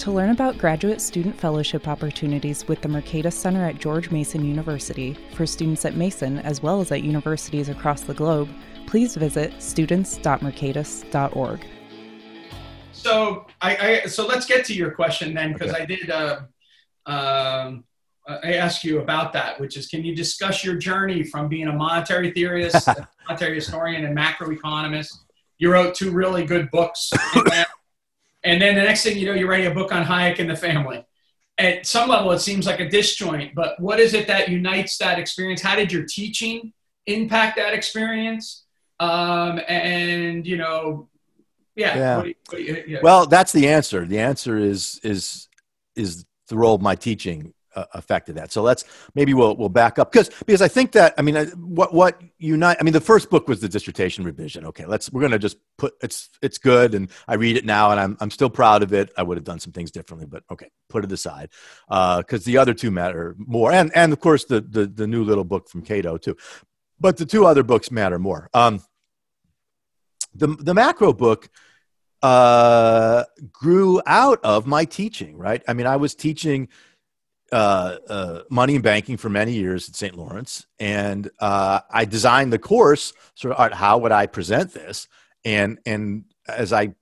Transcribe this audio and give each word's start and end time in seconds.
To 0.00 0.10
learn 0.10 0.30
about 0.30 0.56
graduate 0.56 1.02
student 1.02 1.38
fellowship 1.38 1.86
opportunities 1.86 2.66
with 2.66 2.80
the 2.80 2.88
Mercatus 2.88 3.34
Center 3.34 3.66
at 3.66 3.78
George 3.78 4.10
Mason 4.10 4.42
University 4.42 5.14
for 5.34 5.44
students 5.44 5.84
at 5.84 5.94
Mason 5.94 6.38
as 6.38 6.62
well 6.62 6.80
as 6.80 6.90
at 6.90 7.02
universities 7.02 7.68
across 7.68 8.00
the 8.00 8.14
globe, 8.14 8.48
please 8.86 9.14
visit 9.14 9.62
students.mercatus.org. 9.62 11.66
So 12.92 13.46
I, 13.60 13.76
I 13.76 14.06
so 14.06 14.26
let's 14.26 14.46
get 14.46 14.64
to 14.66 14.74
your 14.74 14.92
question 14.92 15.34
then 15.34 15.52
because 15.52 15.74
okay. 15.74 15.82
I 15.82 15.84
did 15.84 16.10
uh, 16.10 16.40
um, 17.04 17.84
I 18.26 18.54
asked 18.54 18.82
you 18.82 19.00
about 19.00 19.34
that, 19.34 19.60
which 19.60 19.76
is 19.76 19.86
can 19.86 20.02
you 20.02 20.16
discuss 20.16 20.64
your 20.64 20.76
journey 20.76 21.24
from 21.24 21.46
being 21.46 21.68
a 21.68 21.74
monetary 21.74 22.30
theorist, 22.30 22.88
a 22.88 23.06
monetary 23.28 23.56
historian, 23.56 24.06
and 24.06 24.16
macroeconomist? 24.16 25.12
You 25.58 25.70
wrote 25.70 25.94
two 25.94 26.10
really 26.10 26.46
good 26.46 26.70
books. 26.70 27.10
And 28.42 28.60
then 28.60 28.74
the 28.74 28.82
next 28.82 29.02
thing 29.02 29.18
you 29.18 29.26
know, 29.26 29.34
you're 29.34 29.48
writing 29.48 29.66
a 29.66 29.74
book 29.74 29.92
on 29.92 30.04
Hayek 30.04 30.38
and 30.38 30.48
the 30.48 30.56
family. 30.56 31.04
At 31.58 31.86
some 31.86 32.08
level, 32.08 32.32
it 32.32 32.38
seems 32.40 32.66
like 32.66 32.80
a 32.80 32.88
disjoint, 32.88 33.54
but 33.54 33.78
what 33.78 34.00
is 34.00 34.14
it 34.14 34.26
that 34.28 34.48
unites 34.48 34.96
that 34.98 35.18
experience? 35.18 35.60
How 35.60 35.76
did 35.76 35.92
your 35.92 36.04
teaching 36.06 36.72
impact 37.06 37.56
that 37.56 37.74
experience? 37.74 38.64
Um, 38.98 39.60
and, 39.68 40.46
you 40.46 40.56
know, 40.56 41.08
yeah. 41.76 41.96
yeah. 41.96 42.16
What 42.16 42.22
do 42.22 42.28
you, 42.28 42.34
what 42.48 42.58
do 42.58 42.64
you, 42.64 42.84
yeah. 42.86 42.98
Well, 43.02 43.26
that's 43.26 43.52
the 43.52 43.68
answer. 43.68 44.06
The 44.06 44.20
answer 44.20 44.56
is, 44.56 45.00
is, 45.02 45.48
is 45.96 46.24
the 46.48 46.56
role 46.56 46.74
of 46.74 46.80
my 46.80 46.94
teaching 46.94 47.52
uh, 47.74 47.84
affected 47.94 48.36
that. 48.36 48.52
So 48.52 48.62
let's 48.62 48.84
maybe 49.14 49.34
we'll 49.34 49.56
we'll 49.56 49.68
back 49.68 49.98
up 49.98 50.12
because 50.12 50.30
because 50.46 50.62
I 50.62 50.68
think 50.68 50.92
that 50.92 51.14
I 51.18 51.22
mean 51.22 51.36
uh, 51.36 51.46
what 51.56 51.92
what 51.94 52.20
unite 52.38 52.76
I 52.80 52.82
mean 52.82 52.92
the 52.92 53.00
first 53.00 53.30
book 53.30 53.48
was 53.48 53.60
the 53.60 53.68
dissertation 53.68 54.24
revision. 54.24 54.66
Okay, 54.66 54.86
let's 54.86 55.12
we're 55.12 55.22
gonna 55.22 55.38
just 55.38 55.58
put 55.78 55.94
it's 56.02 56.28
it's 56.42 56.58
good 56.58 56.94
and 56.94 57.10
I 57.28 57.34
read 57.34 57.56
it 57.56 57.64
now 57.64 57.90
and 57.90 58.00
I'm 58.00 58.16
I'm 58.20 58.30
still 58.30 58.50
proud 58.50 58.82
of 58.82 58.92
it. 58.92 59.12
I 59.16 59.22
would 59.22 59.36
have 59.36 59.44
done 59.44 59.60
some 59.60 59.72
things 59.72 59.90
differently, 59.90 60.26
but 60.26 60.44
okay, 60.50 60.70
put 60.88 61.04
it 61.04 61.12
aside 61.12 61.50
because 61.88 62.42
uh, 62.42 62.46
the 62.46 62.58
other 62.58 62.74
two 62.74 62.90
matter 62.90 63.36
more 63.38 63.72
and 63.72 63.90
and 63.94 64.12
of 64.12 64.20
course 64.20 64.44
the 64.44 64.60
the 64.60 64.86
the 64.86 65.06
new 65.06 65.24
little 65.24 65.44
book 65.44 65.68
from 65.68 65.82
Cato 65.82 66.16
too, 66.16 66.36
but 66.98 67.16
the 67.16 67.26
two 67.26 67.46
other 67.46 67.62
books 67.62 67.90
matter 67.90 68.18
more. 68.18 68.48
Um, 68.54 68.82
the 70.34 70.46
the 70.46 70.74
macro 70.74 71.12
book 71.12 71.48
uh 72.22 73.24
grew 73.50 74.02
out 74.06 74.38
of 74.44 74.66
my 74.66 74.84
teaching 74.84 75.38
right 75.38 75.62
i 75.66 75.72
mean 75.72 75.86
i 75.86 75.96
was 75.96 76.14
teaching 76.14 76.68
uh, 77.52 77.96
uh, 78.08 78.42
money 78.50 78.74
and 78.74 78.84
banking 78.84 79.16
for 79.16 79.28
many 79.28 79.52
years 79.52 79.88
at 79.88 79.96
St. 79.96 80.14
Lawrence, 80.16 80.66
and 80.78 81.30
uh, 81.40 81.80
I 81.90 82.04
designed 82.04 82.52
the 82.52 82.58
course 82.58 83.12
sort 83.34 83.56
of 83.56 83.72
how 83.72 83.98
would 83.98 84.12
I 84.12 84.26
present 84.26 84.72
this, 84.72 85.08
and 85.44 85.78
and 85.86 86.24
as 86.48 86.72
I 86.72 86.94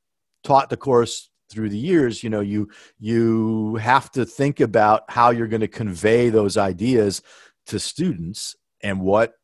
taught 0.44 0.70
the 0.70 0.76
course 0.76 1.30
through 1.50 1.70
the 1.70 1.78
years, 1.78 2.22
you 2.22 2.30
know, 2.30 2.40
you 2.40 2.68
you 2.98 3.76
have 3.76 4.10
to 4.12 4.24
think 4.24 4.60
about 4.60 5.04
how 5.08 5.30
you're 5.30 5.48
going 5.48 5.60
to 5.60 5.68
convey 5.68 6.28
those 6.30 6.56
ideas 6.56 7.22
to 7.66 7.78
students 7.78 8.56
and 8.82 9.00
what 9.00 9.34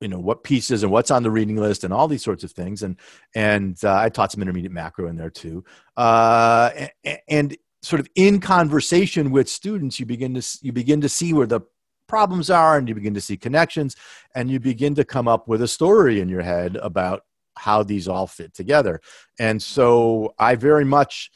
you 0.00 0.08
know 0.08 0.18
what 0.18 0.42
pieces 0.44 0.82
and 0.82 0.90
what's 0.90 1.10
on 1.10 1.22
the 1.22 1.30
reading 1.30 1.56
list 1.56 1.84
and 1.84 1.92
all 1.92 2.08
these 2.08 2.24
sorts 2.24 2.42
of 2.42 2.50
things. 2.52 2.82
And 2.82 2.96
and 3.34 3.78
uh, 3.84 3.96
i 3.96 4.08
taught 4.08 4.32
some 4.32 4.42
intermediate 4.42 4.72
macro 4.72 5.08
in 5.08 5.16
there 5.16 5.30
too. 5.30 5.64
Uh, 5.96 6.70
and, 7.04 7.18
and 7.28 7.56
sort 7.82 8.00
of 8.00 8.08
in 8.14 8.40
conversation 8.40 9.30
with 9.30 9.48
students 9.48 9.98
you 9.98 10.06
begin 10.06 10.34
to 10.34 10.58
you 10.62 10.72
begin 10.72 11.00
to 11.00 11.08
see 11.08 11.32
where 11.32 11.46
the 11.46 11.60
problems 12.08 12.50
are 12.50 12.76
and 12.76 12.88
you 12.88 12.94
begin 12.94 13.14
to 13.14 13.20
see 13.20 13.36
connections 13.36 13.96
and 14.34 14.50
you 14.50 14.58
begin 14.58 14.94
to 14.94 15.04
come 15.04 15.28
up 15.28 15.46
with 15.46 15.62
a 15.62 15.68
story 15.68 16.20
in 16.20 16.28
your 16.28 16.42
head 16.42 16.76
about 16.76 17.22
how 17.56 17.82
these 17.82 18.08
all 18.08 18.26
fit 18.26 18.52
together 18.52 19.00
and 19.38 19.62
so 19.62 20.34
i 20.38 20.54
very 20.54 20.84
much 20.84 21.30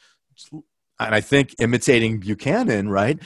and 0.99 1.15
i 1.15 1.21
think 1.21 1.55
imitating 1.59 2.19
buchanan 2.19 2.89
right 2.89 3.19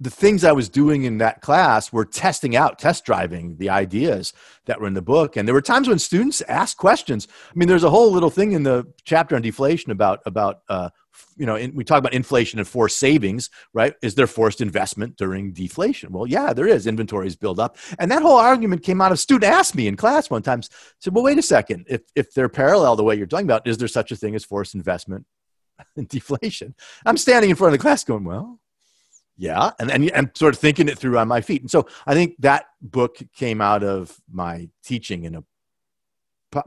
the 0.00 0.10
things 0.10 0.44
I 0.44 0.52
was 0.52 0.68
doing 0.68 1.04
in 1.04 1.18
that 1.18 1.40
class 1.40 1.92
were 1.92 2.04
testing 2.04 2.56
out, 2.56 2.78
test 2.78 3.04
driving 3.04 3.56
the 3.56 3.70
ideas 3.70 4.32
that 4.66 4.80
were 4.80 4.86
in 4.86 4.94
the 4.94 5.02
book. 5.02 5.36
And 5.36 5.46
there 5.46 5.54
were 5.54 5.62
times 5.62 5.88
when 5.88 5.98
students 5.98 6.42
asked 6.42 6.76
questions. 6.76 7.28
I 7.48 7.52
mean, 7.54 7.68
there's 7.68 7.84
a 7.84 7.90
whole 7.90 8.10
little 8.10 8.30
thing 8.30 8.52
in 8.52 8.64
the 8.64 8.86
chapter 9.04 9.36
on 9.36 9.42
deflation 9.42 9.92
about 9.92 10.20
about 10.26 10.62
uh, 10.68 10.90
you 11.36 11.46
know, 11.46 11.56
in, 11.56 11.74
we 11.74 11.84
talk 11.84 11.98
about 11.98 12.12
inflation 12.12 12.58
and 12.58 12.68
forced 12.68 12.98
savings, 12.98 13.50
right? 13.72 13.94
Is 14.02 14.14
there 14.14 14.26
forced 14.26 14.60
investment 14.60 15.16
during 15.16 15.52
deflation? 15.52 16.12
Well, 16.12 16.26
yeah, 16.26 16.52
there 16.52 16.66
is. 16.66 16.86
Inventories 16.86 17.36
build 17.36 17.60
up, 17.60 17.76
and 17.98 18.10
that 18.10 18.22
whole 18.22 18.36
argument 18.36 18.82
came 18.82 19.00
out 19.00 19.12
of 19.12 19.18
student 19.18 19.52
asked 19.52 19.74
me 19.74 19.86
in 19.86 19.96
class 19.96 20.30
one 20.30 20.42
time. 20.42 20.62
Said, 21.00 21.14
"Well, 21.14 21.24
wait 21.24 21.38
a 21.38 21.42
second. 21.42 21.86
If 21.88 22.02
if 22.14 22.32
they're 22.34 22.48
parallel 22.48 22.96
the 22.96 23.04
way 23.04 23.14
you're 23.16 23.26
talking 23.26 23.46
about, 23.46 23.66
is 23.66 23.78
there 23.78 23.88
such 23.88 24.12
a 24.12 24.16
thing 24.16 24.34
as 24.34 24.44
forced 24.44 24.74
investment 24.74 25.26
and 25.96 26.08
deflation?" 26.08 26.74
I'm 27.04 27.16
standing 27.16 27.50
in 27.50 27.56
front 27.56 27.74
of 27.74 27.78
the 27.78 27.82
class, 27.82 28.04
going, 28.04 28.24
"Well." 28.24 28.60
Yeah, 29.36 29.72
and, 29.80 29.90
and 29.90 30.10
and 30.12 30.30
sort 30.34 30.54
of 30.54 30.60
thinking 30.60 30.88
it 30.88 30.96
through 30.96 31.18
on 31.18 31.26
my 31.26 31.40
feet, 31.40 31.60
and 31.60 31.70
so 31.70 31.88
I 32.06 32.14
think 32.14 32.36
that 32.38 32.66
book 32.80 33.18
came 33.34 33.60
out 33.60 33.82
of 33.82 34.16
my 34.30 34.68
teaching 34.84 35.24
in 35.24 35.34
a 35.34 35.42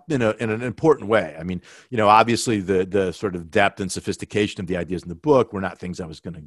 in, 0.10 0.22
a, 0.22 0.32
in 0.40 0.50
an 0.50 0.62
important 0.62 1.10
way. 1.10 1.36
I 1.40 1.44
mean, 1.44 1.62
you 1.90 1.98
know, 1.98 2.08
obviously 2.08 2.60
the 2.60 2.86
the 2.86 3.12
sort 3.12 3.36
of 3.36 3.52
depth 3.52 3.80
and 3.80 3.92
sophistication 3.92 4.62
of 4.62 4.68
the 4.68 4.78
ideas 4.78 5.04
in 5.04 5.10
the 5.10 5.16
book 5.16 5.54
were 5.54 5.62
not 5.62 5.80
things 5.80 6.00
I 6.00 6.06
was 6.06 6.20
going 6.20 6.36
to 6.36 6.44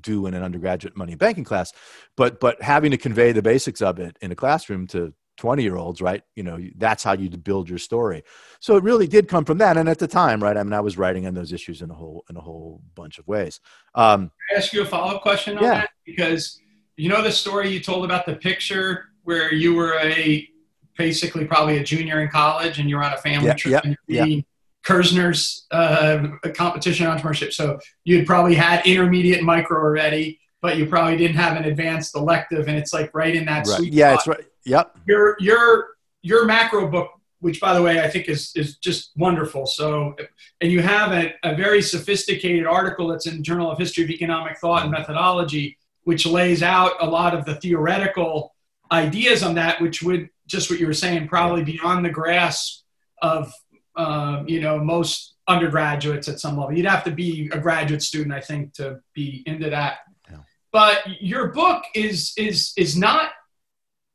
do 0.00 0.26
in 0.26 0.34
an 0.34 0.42
undergraduate 0.42 0.96
money 0.96 1.12
and 1.12 1.18
banking 1.18 1.44
class, 1.44 1.72
but 2.16 2.40
but 2.40 2.60
having 2.62 2.90
to 2.90 2.96
convey 2.96 3.32
the 3.32 3.42
basics 3.42 3.82
of 3.82 3.98
it 3.98 4.16
in 4.20 4.32
a 4.32 4.36
classroom 4.36 4.86
to 4.88 5.12
20 5.36 5.62
year 5.62 5.76
olds, 5.76 6.00
right? 6.00 6.22
You 6.36 6.42
know, 6.42 6.58
that's 6.76 7.02
how 7.02 7.12
you 7.12 7.28
build 7.30 7.68
your 7.68 7.78
story. 7.78 8.22
So 8.60 8.76
it 8.76 8.84
really 8.84 9.06
did 9.06 9.28
come 9.28 9.44
from 9.44 9.58
that. 9.58 9.76
And 9.76 9.88
at 9.88 9.98
the 9.98 10.06
time, 10.06 10.42
right? 10.42 10.56
I 10.56 10.62
mean, 10.62 10.72
I 10.72 10.80
was 10.80 10.96
writing 10.96 11.26
on 11.26 11.34
those 11.34 11.52
issues 11.52 11.82
in 11.82 11.90
a 11.90 11.94
whole 11.94 12.24
in 12.30 12.36
a 12.36 12.40
whole 12.40 12.80
bunch 12.94 13.18
of 13.18 13.26
ways. 13.26 13.60
Um, 13.94 14.30
Can 14.48 14.56
I 14.56 14.58
ask 14.58 14.72
you 14.72 14.82
a 14.82 14.86
follow 14.86 15.16
up 15.16 15.22
question 15.22 15.58
on 15.58 15.64
yeah. 15.64 15.74
that? 15.74 15.90
Because 16.06 16.60
you 16.96 17.08
know 17.08 17.22
the 17.22 17.32
story 17.32 17.70
you 17.70 17.80
told 17.80 18.04
about 18.04 18.26
the 18.26 18.36
picture 18.36 19.06
where 19.24 19.52
you 19.52 19.74
were 19.74 19.98
a 20.00 20.48
basically 20.96 21.44
probably 21.44 21.78
a 21.78 21.84
junior 21.84 22.20
in 22.20 22.28
college 22.28 22.78
and 22.78 22.88
you're 22.88 23.02
on 23.02 23.12
a 23.12 23.18
family 23.18 23.46
yeah, 23.46 23.54
trip 23.54 23.72
yeah, 23.72 23.80
and 23.84 23.96
you're 24.06 24.24
reading 24.24 24.44
Kirzner's 24.84 25.66
uh, 25.70 26.28
competition 26.54 27.06
entrepreneurship. 27.06 27.52
So 27.52 27.78
you'd 28.04 28.26
probably 28.26 28.54
had 28.54 28.86
intermediate 28.86 29.42
micro 29.42 29.78
already, 29.78 30.40
but 30.60 30.76
you 30.76 30.86
probably 30.86 31.16
didn't 31.16 31.36
have 31.36 31.56
an 31.56 31.64
advanced 31.64 32.14
elective, 32.14 32.68
and 32.68 32.76
it's 32.76 32.92
like 32.92 33.10
right 33.14 33.34
in 33.34 33.46
that 33.46 33.66
right. 33.66 33.76
sweet 33.78 33.92
yeah, 33.92 34.10
spot. 34.10 34.18
it's 34.18 34.26
right. 34.28 34.46
Yep. 34.66 34.98
Your 35.06 35.36
your 35.40 35.86
your 36.22 36.44
macro 36.44 36.88
book, 36.90 37.10
which 37.40 37.60
by 37.60 37.74
the 37.74 37.82
way 37.82 38.02
I 38.02 38.08
think 38.08 38.28
is 38.28 38.52
is 38.54 38.76
just 38.76 39.12
wonderful. 39.16 39.66
So, 39.66 40.14
and 40.60 40.70
you 40.70 40.82
have 40.82 41.12
a, 41.12 41.32
a 41.42 41.54
very 41.54 41.80
sophisticated 41.80 42.66
article 42.66 43.08
that's 43.08 43.26
in 43.26 43.42
Journal 43.42 43.70
of 43.70 43.78
History 43.78 44.04
of 44.04 44.10
Economic 44.10 44.58
Thought 44.58 44.82
and 44.82 44.90
Methodology, 44.90 45.78
which 46.02 46.26
lays 46.26 46.62
out 46.62 46.92
a 47.00 47.06
lot 47.06 47.34
of 47.34 47.46
the 47.46 47.54
theoretical 47.56 48.54
ideas 48.92 49.42
on 49.42 49.54
that, 49.54 49.80
which 49.80 50.02
would 50.02 50.28
just 50.46 50.70
what 50.70 50.78
you 50.78 50.86
were 50.86 50.92
saying, 50.92 51.28
probably 51.28 51.64
beyond 51.64 52.04
the 52.04 52.10
grasp 52.10 52.84
of 53.22 53.52
um, 53.96 54.48
you 54.48 54.60
know 54.60 54.78
most 54.78 55.34
undergraduates 55.46 56.28
at 56.28 56.40
some 56.40 56.56
level. 56.56 56.76
You'd 56.76 56.86
have 56.86 57.04
to 57.04 57.10
be 57.10 57.50
a 57.52 57.58
graduate 57.58 58.02
student, 58.02 58.34
I 58.34 58.40
think, 58.40 58.72
to 58.74 59.00
be 59.14 59.42
into 59.46 59.70
that. 59.70 59.98
Yeah. 60.30 60.38
But 60.72 61.22
your 61.22 61.48
book 61.48 61.84
is 61.94 62.32
is 62.36 62.72
is 62.76 62.96
not 62.96 63.30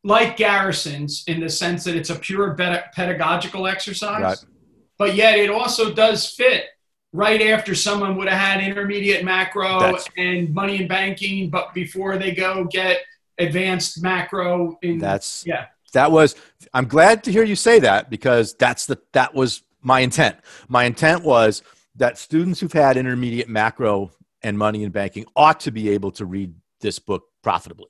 like 0.04 0.38
Garrison's 0.38 1.24
in 1.28 1.40
the 1.40 1.50
sense 1.50 1.84
that 1.84 1.96
it's 1.96 2.10
a 2.10 2.16
pure 2.16 2.56
pedagogical 2.56 3.68
exercise, 3.68 4.22
right. 4.22 4.46
but 4.98 5.16
yet 5.16 5.38
it 5.38 5.50
also 5.50 5.94
does 5.94 6.26
fit 6.26 6.66
right 7.12 7.42
after 7.42 7.74
someone 7.74 8.16
would 8.16 8.28
have 8.30 8.40
had 8.40 8.64
intermediate 8.64 9.26
macro 9.26 9.80
That's, 9.80 10.08
and 10.16 10.54
money 10.54 10.78
and 10.78 10.88
banking, 10.88 11.50
but 11.50 11.74
before 11.74 12.18
they 12.18 12.32
go 12.32 12.66
get 12.66 13.00
advanced 13.40 14.02
macro. 14.04 14.78
In, 14.82 15.00
That's 15.00 15.44
yeah 15.46 15.66
that 15.90 16.12
was 16.12 16.36
i'm 16.74 16.88
glad 16.88 17.24
to 17.24 17.32
hear 17.32 17.44
you 17.44 17.56
say 17.56 17.80
that 17.80 18.10
because 18.10 18.54
that's 18.56 18.86
the 18.86 19.00
that 19.14 19.34
was 19.34 19.64
my 19.82 20.02
intent. 20.02 20.38
My 20.68 20.84
intent 20.84 21.24
was 21.24 21.64
that 21.96 22.18
students 22.18 22.60
who've 22.60 22.72
had 22.72 22.98
intermediate 22.98 23.50
macro 23.50 24.12
and 24.42 24.58
money 24.58 24.84
and 24.84 24.94
banking 24.94 25.26
ought 25.36 25.62
to 25.62 25.72
be 25.72 25.90
able 25.90 26.12
to 26.12 26.26
read 26.26 26.54
this 26.82 27.00
book 27.00 27.24
profitably. 27.44 27.90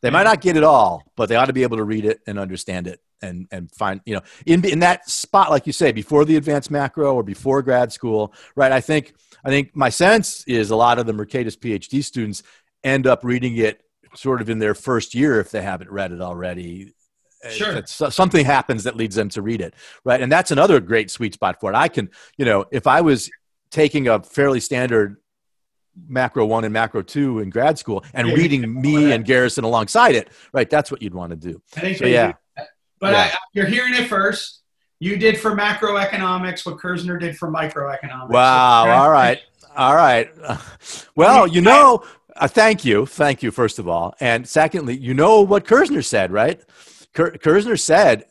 They 0.00 0.08
might 0.08 0.20
mm-hmm. 0.20 0.28
not 0.28 0.40
get 0.40 0.56
it 0.56 0.64
all 0.64 1.04
but 1.16 1.28
they 1.28 1.36
ought 1.36 1.46
to 1.46 1.52
be 1.52 1.62
able 1.62 1.76
to 1.76 1.84
read 1.84 2.04
it 2.04 2.20
and 2.26 2.38
understand 2.38 2.86
it 2.86 3.00
and 3.22 3.46
and 3.50 3.70
find 3.72 4.00
you 4.06 4.14
know 4.14 4.22
in 4.46 4.64
in 4.64 4.78
that 4.78 5.08
spot 5.10 5.50
like 5.50 5.66
you 5.66 5.74
say 5.74 5.92
before 5.92 6.24
the 6.24 6.36
advanced 6.36 6.70
macro 6.70 7.14
or 7.14 7.22
before 7.22 7.60
grad 7.60 7.92
school 7.92 8.32
right? 8.56 8.72
I 8.72 8.80
think 8.80 9.12
i 9.44 9.50
think 9.50 9.76
my 9.76 9.90
sense 9.90 10.42
is 10.44 10.70
a 10.70 10.76
lot 10.76 10.98
of 10.98 11.04
the 11.04 11.12
mercatus 11.12 11.54
phd 11.54 12.02
students 12.02 12.42
end 12.82 13.06
up 13.06 13.24
reading 13.24 13.58
it 13.58 13.82
sort 14.14 14.40
of 14.40 14.48
in 14.48 14.58
their 14.58 14.74
first 14.74 15.14
year 15.14 15.38
if 15.38 15.50
they 15.50 15.60
haven't 15.60 15.90
read 15.90 16.12
it 16.12 16.22
already 16.22 16.94
Sure. 17.48 17.82
something 17.86 18.44
happens 18.44 18.84
that 18.84 18.96
leads 18.96 19.16
them 19.16 19.30
to 19.30 19.40
read 19.40 19.62
it, 19.62 19.72
right? 20.04 20.20
And 20.20 20.30
that's 20.30 20.50
another 20.50 20.78
great 20.78 21.10
sweet 21.10 21.32
spot 21.32 21.58
for 21.58 21.72
it. 21.72 21.74
I 21.74 21.88
can, 21.88 22.10
you 22.36 22.44
know, 22.44 22.66
if 22.70 22.86
I 22.86 23.00
was 23.00 23.30
taking 23.70 24.08
a 24.08 24.22
fairly 24.22 24.60
standard 24.60 25.16
macro 26.08 26.44
one 26.44 26.64
and 26.64 26.72
macro 26.72 27.02
two 27.02 27.40
in 27.40 27.50
grad 27.50 27.78
school 27.78 28.04
and 28.14 28.28
yeah, 28.28 28.34
reading 28.34 28.80
me 28.80 29.12
and 29.12 29.24
Garrison 29.24 29.64
alongside 29.64 30.14
it, 30.14 30.28
right? 30.52 30.68
That's 30.68 30.90
what 30.90 31.02
you'd 31.02 31.14
want 31.14 31.30
to 31.30 31.36
do. 31.36 31.62
I 31.76 31.80
think 31.80 31.98
so, 31.98 32.06
yeah. 32.06 32.32
But 32.98 33.12
yeah. 33.12 33.30
I, 33.32 33.38
you're 33.54 33.66
hearing 33.66 33.94
it 33.94 34.06
first. 34.06 34.62
You 34.98 35.16
did 35.16 35.38
for 35.38 35.52
macroeconomics 35.52 36.66
what 36.66 36.76
Kirzner 36.76 37.18
did 37.18 37.38
for 37.38 37.50
microeconomics. 37.50 38.28
Wow. 38.28 38.84
So 38.84 38.90
all 38.90 39.10
right. 39.10 39.40
All 39.76 39.94
right. 39.94 40.30
Well, 41.14 41.46
you 41.46 41.60
know, 41.60 42.02
uh, 42.36 42.48
thank 42.48 42.84
you. 42.84 43.04
Thank 43.04 43.42
you, 43.42 43.50
first 43.50 43.78
of 43.78 43.86
all. 43.86 44.14
And 44.20 44.48
secondly, 44.48 44.96
you 44.96 45.12
know 45.12 45.42
what 45.42 45.66
Kirzner 45.66 46.02
said, 46.04 46.32
right? 46.32 46.62
Kirzner 47.14 47.78
said 47.78 48.24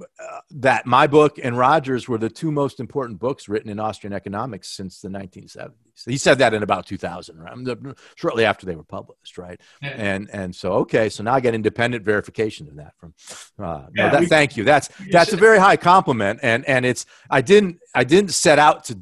uh, 0.00 0.40
that 0.50 0.84
my 0.84 1.06
book 1.06 1.38
and 1.40 1.56
Rogers 1.56 2.08
were 2.08 2.18
the 2.18 2.28
two 2.28 2.50
most 2.50 2.80
important 2.80 3.20
books 3.20 3.48
written 3.48 3.70
in 3.70 3.78
Austrian 3.78 4.12
economics 4.12 4.68
since 4.68 5.00
the 5.00 5.08
1970s. 5.08 5.72
He 6.04 6.16
said 6.16 6.38
that 6.38 6.52
in 6.54 6.64
about 6.64 6.86
2000, 6.86 7.38
right? 7.38 7.76
shortly 8.16 8.44
after 8.44 8.66
they 8.66 8.74
were 8.74 8.84
published, 8.84 9.38
right? 9.38 9.60
Yeah. 9.80 9.90
And 9.90 10.28
and 10.32 10.54
so 10.54 10.72
okay, 10.72 11.08
so 11.08 11.22
now 11.22 11.34
I 11.34 11.40
get 11.40 11.54
independent 11.54 12.04
verification 12.04 12.68
of 12.68 12.76
that 12.76 12.94
from. 12.98 13.14
Uh, 13.58 13.86
yeah, 13.94 14.06
no, 14.06 14.10
that, 14.10 14.20
we, 14.20 14.26
thank 14.26 14.56
you. 14.56 14.64
That's 14.64 14.90
that's 15.10 15.32
a 15.32 15.36
very 15.36 15.58
high 15.58 15.76
compliment, 15.76 16.40
and 16.42 16.64
and 16.66 16.84
it's 16.84 17.06
I 17.30 17.40
didn't 17.40 17.78
I 17.94 18.04
didn't 18.04 18.32
set 18.32 18.58
out 18.58 18.84
to 18.86 18.98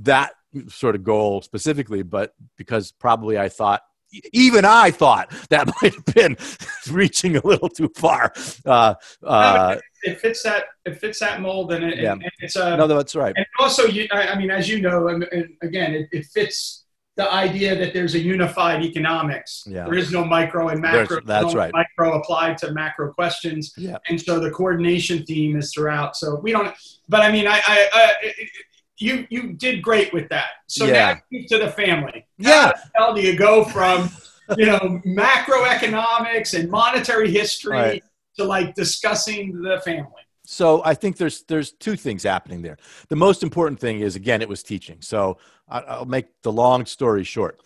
that 0.00 0.32
sort 0.68 0.96
of 0.96 1.04
goal 1.04 1.42
specifically, 1.42 2.02
but 2.02 2.34
because 2.56 2.92
probably 2.92 3.38
I 3.38 3.48
thought 3.48 3.82
even 4.32 4.64
I 4.64 4.90
thought 4.90 5.32
that 5.50 5.66
might 5.82 5.94
have 5.94 6.04
been 6.06 6.36
reaching 6.90 7.36
a 7.36 7.46
little 7.46 7.68
too 7.68 7.90
far. 7.94 8.32
Uh, 8.64 8.94
uh, 9.22 9.76
it 10.02 10.20
fits 10.20 10.42
that 10.42 10.64
it 10.84 10.98
fits 10.98 11.20
that 11.20 11.40
mold, 11.40 11.72
and, 11.72 11.84
it, 11.84 11.98
yeah. 11.98 12.12
and 12.12 12.24
it's 12.40 12.56
a 12.56 12.76
no, 12.76 12.86
that's 12.86 13.14
right. 13.14 13.34
And 13.36 13.46
also, 13.58 13.84
you, 13.84 14.06
I, 14.12 14.28
I 14.28 14.38
mean, 14.38 14.50
as 14.50 14.68
you 14.68 14.80
know, 14.80 15.08
and, 15.08 15.24
again, 15.62 15.94
it, 15.94 16.08
it, 16.12 16.26
fits 16.26 16.84
the 17.16 17.32
idea 17.32 17.76
that 17.78 17.94
there's 17.94 18.14
a 18.14 18.18
unified 18.18 18.82
economics. 18.82 19.64
Yeah. 19.66 19.84
There 19.84 19.94
is 19.94 20.10
no 20.12 20.24
micro 20.24 20.68
and 20.68 20.80
macro. 20.80 21.06
There's, 21.06 21.24
that's 21.24 21.54
no 21.54 21.60
right. 21.60 21.72
Micro 21.72 22.18
applied 22.18 22.58
to 22.58 22.72
macro 22.72 23.12
questions. 23.12 23.72
Yeah. 23.76 23.98
And 24.08 24.20
so 24.20 24.40
the 24.40 24.50
coordination 24.50 25.24
theme 25.24 25.56
is 25.56 25.72
throughout. 25.72 26.16
So 26.16 26.40
we 26.40 26.52
don't. 26.52 26.74
But 27.08 27.22
I 27.22 27.30
mean, 27.30 27.46
I, 27.46 27.60
I, 27.66 27.88
I 27.92 28.34
you 28.98 29.26
you 29.30 29.52
did 29.52 29.82
great 29.82 30.12
with 30.12 30.28
that. 30.28 30.50
So 30.68 30.86
yeah. 30.86 31.18
now 31.30 31.38
to 31.48 31.58
the 31.58 31.70
family. 31.70 32.26
Yeah. 32.38 32.50
How 32.50 32.72
the 32.72 32.78
hell 32.94 33.14
do 33.14 33.22
you 33.22 33.36
go 33.36 33.64
from 33.64 34.10
you 34.56 34.66
know 34.66 35.00
macroeconomics 35.06 36.58
and 36.58 36.70
monetary 36.70 37.30
history 37.30 37.76
right. 37.76 38.04
to 38.36 38.44
like 38.44 38.74
discussing 38.74 39.60
the 39.62 39.80
family? 39.84 40.10
So 40.46 40.82
I 40.84 40.94
think 40.94 41.16
there's 41.16 41.42
there's 41.44 41.72
two 41.72 41.96
things 41.96 42.22
happening 42.22 42.62
there. 42.62 42.76
The 43.08 43.16
most 43.16 43.42
important 43.42 43.80
thing 43.80 44.00
is 44.00 44.16
again 44.16 44.42
it 44.42 44.48
was 44.48 44.62
teaching. 44.62 44.98
So 45.00 45.38
I'll 45.68 46.04
make 46.04 46.26
the 46.42 46.52
long 46.52 46.86
story 46.86 47.24
short. 47.24 47.60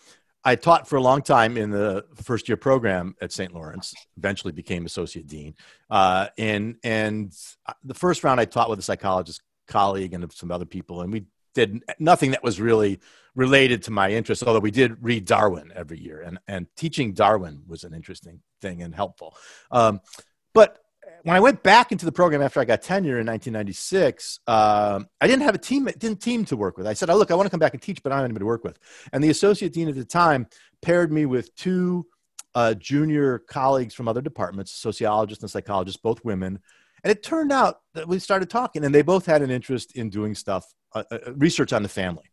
I 0.45 0.55
taught 0.55 0.89
for 0.89 0.97
a 0.97 1.03
long 1.03 1.21
time 1.21 1.57
in 1.57 1.71
the 1.71 2.05
first 2.15 2.49
year 2.49 2.57
program 2.57 3.17
at 3.21 3.33
St. 3.33 3.53
Lawrence. 3.53 3.93
Eventually 4.17 4.53
became 4.53 4.87
associate 4.87 5.27
dean. 5.27 5.55
Uh, 5.91 6.29
and 6.39 6.77
and 6.85 7.35
the 7.85 7.95
first 7.95 8.23
round 8.23 8.41
I 8.41 8.45
taught 8.45 8.71
with 8.71 8.79
a 8.79 8.83
psychologist 8.83 9.43
colleague 9.69 10.15
and 10.15 10.31
some 10.33 10.51
other 10.51 10.65
people, 10.65 11.03
and 11.03 11.13
we 11.13 11.27
did 11.55 11.83
nothing 11.99 12.33
that 12.33 12.43
was 12.43 12.61
really 12.61 13.01
related 13.35 13.83
to 13.85 13.91
my 13.91 14.11
interest. 14.11 14.43
Although 14.43 14.61
we 14.61 14.71
did 14.71 15.03
read 15.03 15.25
Darwin 15.25 15.73
every 15.75 15.99
year, 15.99 16.23
and 16.23 16.39
and 16.49 16.67
teaching 16.77 17.13
Darwin 17.13 17.63
was 17.67 17.85
an 17.85 17.95
interesting 17.95 18.41
thing 18.61 18.83
and 18.83 18.95
helpful. 18.95 19.37
Um, 19.71 20.01
but 20.55 20.79
when 21.23 21.37
I 21.37 21.41
went 21.41 21.63
back 21.63 21.93
into 21.93 22.05
the 22.05 22.13
program 22.13 22.43
after 22.43 22.61
I 22.61 22.65
got 22.65 22.83
tenure 22.83 23.21
in 23.21 23.27
1996, 23.27 24.41
um, 24.47 25.09
I 25.21 25.27
didn't 25.27 25.43
have 25.43 25.55
a 25.55 25.59
team, 25.59 25.85
didn't 25.99 26.21
team 26.21 26.45
to 26.47 26.57
work 26.57 26.77
with. 26.77 26.87
I 26.87 26.95
said, 26.95 27.11
"Oh, 27.11 27.17
look, 27.17 27.31
I 27.31 27.35
want 27.35 27.47
to 27.47 27.51
come 27.51 27.61
back 27.61 27.75
and 27.75 27.83
teach, 27.83 28.03
but 28.03 28.13
I 28.13 28.17
don't 28.17 28.23
have 28.23 28.27
anybody 28.27 28.43
to 28.43 28.47
work 28.47 28.65
with." 28.65 28.79
And 29.13 29.23
the 29.23 29.31
associate 29.31 29.73
dean 29.73 29.89
at 29.89 29.95
the 29.95 30.05
time 30.05 30.47
paired 30.83 31.13
me 31.13 31.27
with 31.27 31.55
two 31.55 32.07
uh, 32.55 32.75
junior 32.75 33.41
colleagues 33.41 33.95
from 33.95 34.09
other 34.09 34.21
departments, 34.21 34.73
sociologists 34.73 35.43
and 35.43 35.51
psychologists, 35.51 36.01
both 36.01 36.25
women, 36.25 36.61
and 37.05 37.11
it 37.11 37.23
turned 37.23 37.53
out 37.53 37.81
that 37.95 38.09
we 38.09 38.19
started 38.19 38.51
talking, 38.51 38.85
and 38.85 38.95
they 38.95 39.03
both 39.03 39.27
had 39.27 39.43
an 39.43 39.51
interest 39.51 39.97
in 39.97 40.11
doing 40.11 40.35
stuff, 40.35 40.73
uh, 40.95 41.05
uh, 41.11 41.19
research 41.37 41.73
on 41.73 41.83
the 41.83 41.89
family. 41.89 42.25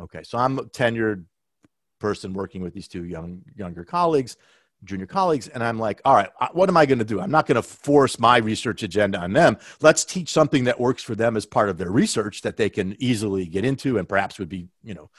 Okay, 0.00 0.22
so 0.22 0.38
I'm 0.38 0.58
a 0.58 0.64
tenured 0.64 1.24
person 1.98 2.32
working 2.32 2.62
with 2.62 2.74
these 2.74 2.88
two 2.88 3.04
young 3.04 3.42
younger 3.56 3.84
colleagues, 3.84 4.36
junior 4.84 5.06
colleagues, 5.06 5.48
and 5.48 5.62
I'm 5.62 5.78
like, 5.78 6.00
all 6.04 6.14
right, 6.14 6.30
what 6.52 6.68
am 6.68 6.76
I 6.76 6.86
going 6.86 7.00
to 7.00 7.04
do? 7.04 7.20
I'm 7.20 7.32
not 7.32 7.46
going 7.46 7.56
to 7.56 7.62
force 7.62 8.18
my 8.18 8.36
research 8.36 8.84
agenda 8.84 9.18
on 9.18 9.32
them. 9.32 9.58
Let's 9.80 10.04
teach 10.04 10.28
something 10.28 10.64
that 10.64 10.78
works 10.78 11.02
for 11.02 11.16
them 11.16 11.36
as 11.36 11.46
part 11.46 11.68
of 11.68 11.78
their 11.78 11.90
research 11.90 12.42
that 12.42 12.56
they 12.56 12.70
can 12.70 12.94
easily 13.00 13.46
get 13.46 13.64
into 13.64 13.98
and 13.98 14.08
perhaps 14.08 14.38
would 14.38 14.48
be, 14.48 14.68
you 14.84 14.94
know, 14.94 15.10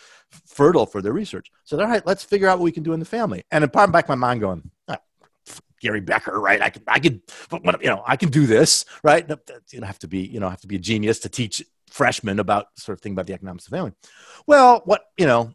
fertile 0.45 0.85
for 0.85 1.01
their 1.01 1.13
research. 1.13 1.51
So, 1.65 1.77
all 1.77 1.87
right, 1.87 2.05
let's 2.05 2.23
figure 2.23 2.47
out 2.47 2.59
what 2.59 2.63
we 2.63 2.71
can 2.71 2.83
do 2.83 2.93
in 2.93 2.99
the 2.99 3.05
family. 3.05 3.43
And 3.51 3.63
in 3.63 3.69
part 3.69 3.91
back 3.91 4.07
my 4.07 4.15
mind 4.15 4.39
going, 4.39 4.71
Gary 5.81 6.01
Becker, 6.01 6.39
right? 6.39 6.61
I 6.61 6.69
could, 6.69 6.83
I 6.87 6.99
could, 6.99 7.21
you 7.51 7.87
know, 7.87 8.03
I 8.05 8.15
can 8.15 8.29
do 8.29 8.45
this, 8.45 8.85
right? 9.03 9.27
You 9.27 9.37
don't 9.71 9.83
have 9.83 9.99
to 9.99 10.07
be, 10.07 10.19
you 10.19 10.39
know, 10.39 10.49
have 10.49 10.61
to 10.61 10.67
be 10.67 10.75
a 10.75 10.79
genius 10.79 11.19
to 11.19 11.29
teach 11.29 11.63
freshmen 11.89 12.39
about 12.39 12.67
sort 12.77 12.97
of 12.97 13.01
thing 13.01 13.13
about 13.13 13.27
the 13.27 13.33
economics 13.33 13.67
of 13.67 13.71
family. 13.71 13.93
Well, 14.45 14.81
what, 14.85 15.05
you 15.17 15.25
know, 15.25 15.53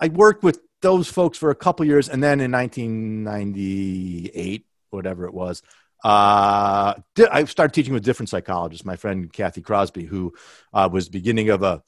I 0.00 0.08
worked 0.08 0.42
with 0.42 0.60
those 0.80 1.08
folks 1.08 1.38
for 1.38 1.50
a 1.50 1.54
couple 1.54 1.86
years, 1.86 2.08
and 2.08 2.20
then 2.22 2.40
in 2.40 2.52
1998, 2.52 4.66
whatever 4.90 5.26
it 5.26 5.34
was, 5.34 5.62
uh, 6.04 6.94
I 7.30 7.44
started 7.44 7.74
teaching 7.74 7.94
with 7.94 8.04
different 8.04 8.28
psychologists. 8.28 8.84
My 8.84 8.96
friend 8.96 9.32
Kathy 9.32 9.62
Crosby, 9.62 10.04
who 10.04 10.34
uh, 10.74 10.88
was 10.92 11.08
beginning 11.08 11.50
of 11.50 11.62
a 11.62 11.82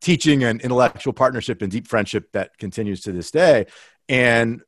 teaching 0.00 0.44
and 0.44 0.60
intellectual 0.60 1.12
partnership 1.12 1.62
and 1.62 1.70
deep 1.70 1.86
friendship 1.86 2.32
that 2.32 2.58
continues 2.58 3.02
to 3.02 3.12
this 3.12 3.30
day. 3.30 3.66
And 4.08 4.62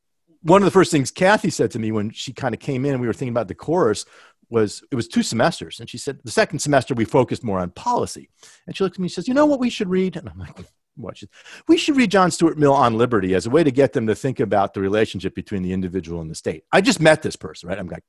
one 0.46 0.62
of 0.62 0.64
the 0.64 0.70
first 0.70 0.92
things 0.92 1.10
Kathy 1.10 1.50
said 1.50 1.70
to 1.72 1.78
me 1.78 1.90
when 1.90 2.10
she 2.10 2.32
kind 2.32 2.54
of 2.54 2.60
came 2.60 2.84
in 2.84 2.92
and 2.92 3.00
we 3.00 3.06
were 3.06 3.12
thinking 3.12 3.32
about 3.32 3.48
the 3.48 3.54
course 3.54 4.04
was 4.48 4.82
it 4.92 4.94
was 4.94 5.08
two 5.08 5.22
semesters. 5.22 5.80
And 5.80 5.90
she 5.90 5.98
said, 5.98 6.20
the 6.24 6.30
second 6.30 6.60
semester 6.60 6.94
we 6.94 7.04
focused 7.04 7.42
more 7.42 7.58
on 7.58 7.70
policy. 7.70 8.28
And 8.66 8.76
she 8.76 8.84
looked 8.84 8.96
at 8.96 9.00
me 9.00 9.06
and 9.06 9.12
says, 9.12 9.26
you 9.26 9.34
know 9.34 9.46
what 9.46 9.58
we 9.58 9.70
should 9.70 9.88
read? 9.88 10.16
And 10.16 10.28
I'm 10.28 10.38
like, 10.38 10.56
what 10.94 11.18
should, 11.18 11.30
we 11.66 11.76
should 11.76 11.96
read 11.96 12.12
John 12.12 12.30
Stuart 12.30 12.58
Mill 12.58 12.72
on 12.72 12.96
liberty 12.96 13.34
as 13.34 13.46
a 13.46 13.50
way 13.50 13.64
to 13.64 13.72
get 13.72 13.92
them 13.92 14.06
to 14.06 14.14
think 14.14 14.38
about 14.38 14.72
the 14.72 14.80
relationship 14.80 15.34
between 15.34 15.62
the 15.62 15.72
individual 15.72 16.20
and 16.20 16.30
the 16.30 16.34
state. 16.34 16.64
I 16.72 16.80
just 16.80 17.00
met 17.00 17.22
this 17.22 17.36
person, 17.36 17.68
right? 17.68 17.78
I'm 17.78 17.88
like, 17.88 18.04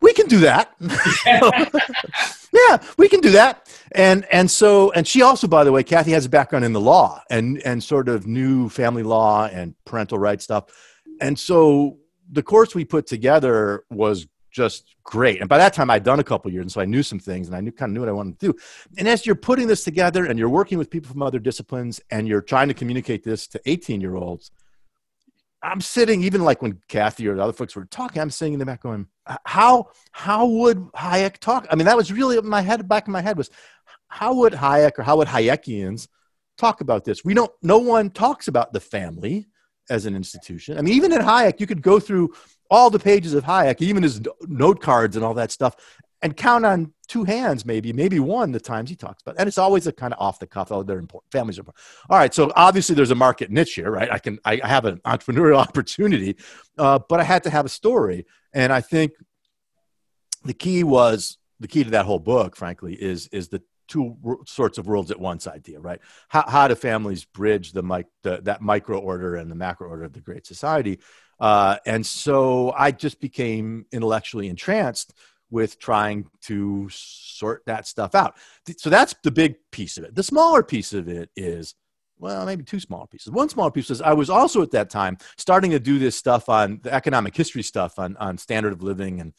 we 0.00 0.12
can 0.12 0.26
do 0.26 0.40
that. 0.40 0.74
yeah, 2.52 2.78
we 2.96 3.08
can 3.08 3.20
do 3.20 3.30
that. 3.32 3.68
And 3.92 4.26
and 4.32 4.50
so 4.50 4.90
and 4.92 5.06
she 5.06 5.22
also, 5.22 5.46
by 5.46 5.64
the 5.64 5.72
way, 5.72 5.82
Kathy 5.82 6.12
has 6.12 6.26
a 6.26 6.28
background 6.28 6.64
in 6.64 6.72
the 6.72 6.80
law 6.80 7.22
and 7.30 7.60
and 7.64 7.82
sort 7.82 8.08
of 8.08 8.26
new 8.26 8.68
family 8.68 9.02
law 9.02 9.46
and 9.46 9.74
parental 9.84 10.18
rights 10.18 10.44
stuff. 10.44 10.64
And 11.20 11.38
so 11.38 11.98
the 12.30 12.42
course 12.42 12.74
we 12.74 12.84
put 12.84 13.06
together 13.06 13.84
was 13.90 14.26
just 14.50 14.96
great. 15.04 15.40
And 15.40 15.48
by 15.48 15.58
that 15.58 15.72
time, 15.72 15.90
I'd 15.90 16.04
done 16.04 16.20
a 16.20 16.24
couple 16.24 16.50
years, 16.50 16.62
and 16.62 16.72
so 16.72 16.80
I 16.80 16.84
knew 16.84 17.02
some 17.02 17.18
things, 17.18 17.46
and 17.48 17.56
I 17.56 17.60
knew 17.60 17.70
kind 17.70 17.90
of 17.90 17.94
knew 17.94 18.00
what 18.00 18.08
I 18.08 18.12
wanted 18.12 18.38
to 18.40 18.52
do. 18.52 18.58
And 18.98 19.06
as 19.06 19.24
you're 19.24 19.34
putting 19.34 19.66
this 19.66 19.84
together, 19.84 20.26
and 20.26 20.38
you're 20.38 20.48
working 20.48 20.78
with 20.78 20.90
people 20.90 21.10
from 21.10 21.22
other 21.22 21.38
disciplines, 21.38 22.00
and 22.10 22.26
you're 22.26 22.42
trying 22.42 22.68
to 22.68 22.74
communicate 22.74 23.22
this 23.24 23.46
to 23.48 23.60
18 23.66 24.00
year 24.00 24.16
olds, 24.16 24.50
I'm 25.62 25.80
sitting, 25.80 26.22
even 26.22 26.44
like 26.44 26.62
when 26.62 26.80
Kathy 26.88 27.26
or 27.26 27.34
the 27.34 27.42
other 27.42 27.52
folks 27.52 27.74
were 27.74 27.84
talking, 27.86 28.22
I'm 28.22 28.30
sitting 28.30 28.52
in 28.52 28.58
the 28.58 28.66
back 28.66 28.82
going, 28.82 29.06
how, 29.44 29.90
how 30.12 30.46
would 30.46 30.78
Hayek 30.92 31.38
talk? 31.38 31.66
I 31.70 31.74
mean, 31.74 31.86
that 31.86 31.96
was 31.96 32.12
really 32.12 32.40
my 32.42 32.60
head, 32.60 32.88
back 32.88 33.06
in 33.06 33.12
my 33.12 33.20
head 33.20 33.36
was, 33.36 33.50
how 34.08 34.34
would 34.34 34.52
Hayek 34.52 34.98
or 34.98 35.02
how 35.02 35.16
would 35.16 35.28
Hayekians 35.28 36.08
talk 36.56 36.80
about 36.80 37.04
this? 37.04 37.24
We 37.24 37.34
don't, 37.34 37.50
no 37.62 37.78
one 37.78 38.10
talks 38.10 38.48
about 38.48 38.72
the 38.72 38.80
family 38.80 39.48
as 39.90 40.06
an 40.06 40.14
institution. 40.14 40.78
I 40.78 40.82
mean, 40.82 40.94
even 40.94 41.12
in 41.12 41.20
Hayek, 41.20 41.60
you 41.60 41.66
could 41.66 41.82
go 41.82 41.98
through 41.98 42.34
all 42.70 42.90
the 42.90 42.98
pages 42.98 43.34
of 43.34 43.44
Hayek, 43.44 43.80
even 43.80 44.02
his 44.02 44.20
note 44.42 44.80
cards 44.80 45.16
and 45.16 45.24
all 45.24 45.34
that 45.34 45.50
stuff, 45.50 45.74
and 46.22 46.36
count 46.36 46.66
on 46.66 46.92
two 47.06 47.24
hands, 47.24 47.64
maybe, 47.64 47.92
maybe 47.92 48.18
one, 48.18 48.52
the 48.52 48.60
times 48.60 48.90
he 48.90 48.96
talks 48.96 49.22
about. 49.22 49.36
And 49.38 49.46
it's 49.46 49.58
always 49.58 49.86
a 49.86 49.92
kind 49.92 50.12
of 50.12 50.20
off 50.20 50.38
the 50.38 50.46
cuff. 50.46 50.72
Oh, 50.72 50.82
they're 50.82 50.98
important. 50.98 51.32
Families 51.32 51.58
are 51.58 51.62
important. 51.62 51.82
All 52.10 52.18
right. 52.18 52.34
So 52.34 52.52
obviously 52.56 52.94
there's 52.94 53.10
a 53.10 53.16
market 53.16 53.50
niche 53.50 53.74
here, 53.74 53.90
right? 53.90 54.10
I 54.10 54.18
can, 54.18 54.38
I 54.44 54.60
have 54.64 54.84
an 54.84 54.98
entrepreneurial 55.06 55.56
opportunity, 55.56 56.36
uh, 56.76 56.98
but 57.08 57.20
I 57.20 57.24
had 57.24 57.44
to 57.44 57.50
have 57.50 57.64
a 57.64 57.70
story. 57.70 58.26
And 58.52 58.72
I 58.72 58.80
think 58.80 59.12
the 60.44 60.54
key 60.54 60.84
was 60.84 61.38
the 61.60 61.68
key 61.68 61.84
to 61.84 61.90
that 61.90 62.04
whole 62.04 62.18
book, 62.18 62.56
frankly, 62.56 62.94
is, 62.94 63.28
is 63.28 63.48
the 63.48 63.62
two 63.88 64.16
sorts 64.46 64.76
of 64.78 64.86
worlds 64.86 65.10
at 65.10 65.18
once 65.18 65.46
idea, 65.46 65.80
right? 65.80 66.00
How, 66.28 66.44
how 66.46 66.68
do 66.68 66.74
families 66.74 67.24
bridge 67.24 67.72
the, 67.72 67.82
mic, 67.82 68.06
the 68.22 68.40
that 68.42 68.60
micro 68.60 68.98
order 68.98 69.36
and 69.36 69.50
the 69.50 69.54
macro 69.54 69.88
order 69.88 70.04
of 70.04 70.12
the 70.12 70.20
great 70.20 70.46
society? 70.46 71.00
Uh, 71.40 71.76
and 71.86 72.04
so 72.04 72.72
I 72.76 72.90
just 72.90 73.20
became 73.20 73.86
intellectually 73.92 74.48
entranced 74.48 75.14
with 75.50 75.78
trying 75.78 76.26
to 76.42 76.88
sort 76.90 77.62
that 77.66 77.86
stuff 77.86 78.14
out. 78.14 78.36
So 78.76 78.90
that's 78.90 79.14
the 79.22 79.30
big 79.30 79.56
piece 79.70 79.96
of 79.96 80.04
it. 80.04 80.14
The 80.14 80.22
smaller 80.22 80.62
piece 80.62 80.92
of 80.92 81.08
it 81.08 81.30
is 81.36 81.74
well, 82.20 82.44
maybe 82.44 82.64
two 82.64 82.80
smaller 82.80 83.06
pieces. 83.06 83.30
One 83.30 83.48
smaller 83.48 83.70
piece 83.70 83.90
is 83.90 84.02
I 84.02 84.12
was 84.12 84.30
also 84.30 84.62
at 84.62 84.72
that 84.72 84.90
time 84.90 85.18
starting 85.36 85.70
to 85.70 85.78
do 85.78 85.98
this 85.98 86.16
stuff 86.16 86.48
on 86.48 86.80
the 86.82 86.92
economic 86.92 87.36
history 87.36 87.62
stuff 87.62 87.98
on, 87.98 88.16
on 88.16 88.38
standard 88.38 88.72
of 88.72 88.82
living 88.82 89.20
and, 89.20 89.32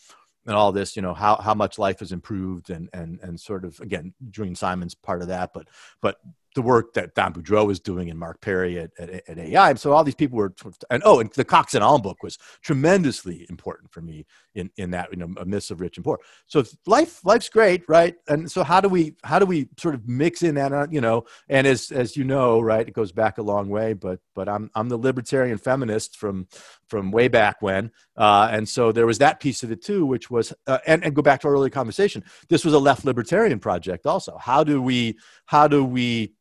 and 0.45 0.55
all 0.55 0.71
this, 0.71 0.95
you 0.95 1.01
know, 1.01 1.13
how, 1.13 1.35
how 1.35 1.53
much 1.53 1.77
life 1.77 1.99
has 1.99 2.11
improved 2.11 2.69
and, 2.69 2.89
and, 2.93 3.19
and 3.21 3.39
sort 3.39 3.65
of, 3.65 3.79
again, 3.81 4.13
Julian 4.29 4.55
Simon's 4.55 4.95
part 4.95 5.21
of 5.21 5.27
that, 5.27 5.51
but, 5.53 5.67
but 6.01 6.19
the 6.55 6.61
work 6.61 6.93
that 6.93 7.13
Don 7.13 7.33
Boudreaux 7.33 7.67
was 7.67 7.79
doing 7.79 8.09
and 8.09 8.19
Mark 8.19 8.41
Perry 8.41 8.79
at, 8.79 8.91
at, 8.97 9.09
at 9.29 9.37
AEI. 9.37 9.75
So 9.75 9.93
all 9.93 10.03
these 10.03 10.15
people 10.15 10.37
were, 10.37 10.53
and 10.89 11.03
oh, 11.05 11.19
and 11.19 11.31
the 11.33 11.45
Cox 11.45 11.75
and 11.75 11.83
Alm 11.83 12.01
book 12.01 12.23
was 12.23 12.37
tremendously 12.61 13.45
important 13.49 13.91
for 13.91 14.01
me 14.01 14.25
in, 14.55 14.71
in 14.77 14.91
that, 14.91 15.09
you 15.11 15.17
know, 15.17 15.29
a 15.39 15.45
myth 15.45 15.69
of 15.69 15.79
rich 15.79 15.97
and 15.97 16.03
poor. 16.03 16.19
So 16.47 16.63
life, 16.85 17.23
life's 17.23 17.49
great, 17.49 17.83
right? 17.87 18.15
And 18.27 18.51
so 18.51 18.63
how 18.63 18.81
do 18.81 18.89
we, 18.89 19.15
how 19.23 19.39
do 19.39 19.45
we 19.45 19.67
sort 19.77 19.95
of 19.95 20.07
mix 20.07 20.41
in 20.41 20.55
that, 20.55 20.73
uh, 20.73 20.87
you 20.89 21.01
know, 21.01 21.25
and 21.49 21.67
as, 21.67 21.91
as 21.91 22.17
you 22.17 22.23
know, 22.23 22.59
right, 22.59 22.87
it 22.87 22.93
goes 22.93 23.11
back 23.11 23.37
a 23.37 23.43
long 23.43 23.69
way, 23.69 23.93
but, 23.93 24.19
but 24.33 24.49
I'm, 24.49 24.71
I'm 24.73 24.89
the 24.89 24.97
libertarian 24.97 25.57
feminist 25.57 26.17
from, 26.17 26.47
from 26.89 27.11
way 27.11 27.27
back 27.27 27.61
when. 27.61 27.91
Uh, 28.17 28.49
and 28.51 28.67
so 28.67 28.91
there 28.91 29.05
was 29.05 29.19
that 29.19 29.39
piece 29.39 29.63
of 29.63 29.71
it 29.71 29.83
too, 29.83 30.05
which 30.05 30.29
was, 30.29 30.53
uh, 30.67 30.79
and, 30.85 31.03
and 31.03 31.15
go 31.15 31.21
back 31.21 31.39
to 31.41 31.47
our 31.47 31.53
earlier 31.53 31.69
conversation. 31.69 32.23
This 32.49 32.65
was 32.65 32.73
a 32.73 32.79
left 32.79 33.05
libertarian 33.05 33.59
project 33.59 34.05
also. 34.05 34.37
How 34.37 34.63
do 34.63 34.81
we, 34.81 35.17
how 35.45 35.67
do 35.67 35.85
we 35.85 36.33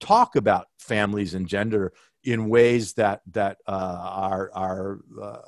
talk 0.00 0.36
about 0.36 0.66
families 0.78 1.34
and 1.34 1.46
gender 1.46 1.92
in 2.24 2.48
ways 2.48 2.94
that 2.94 3.20
that 3.32 3.58
uh, 3.66 3.70
are 3.70 4.50
are, 4.54 4.98
uh, 5.20 5.38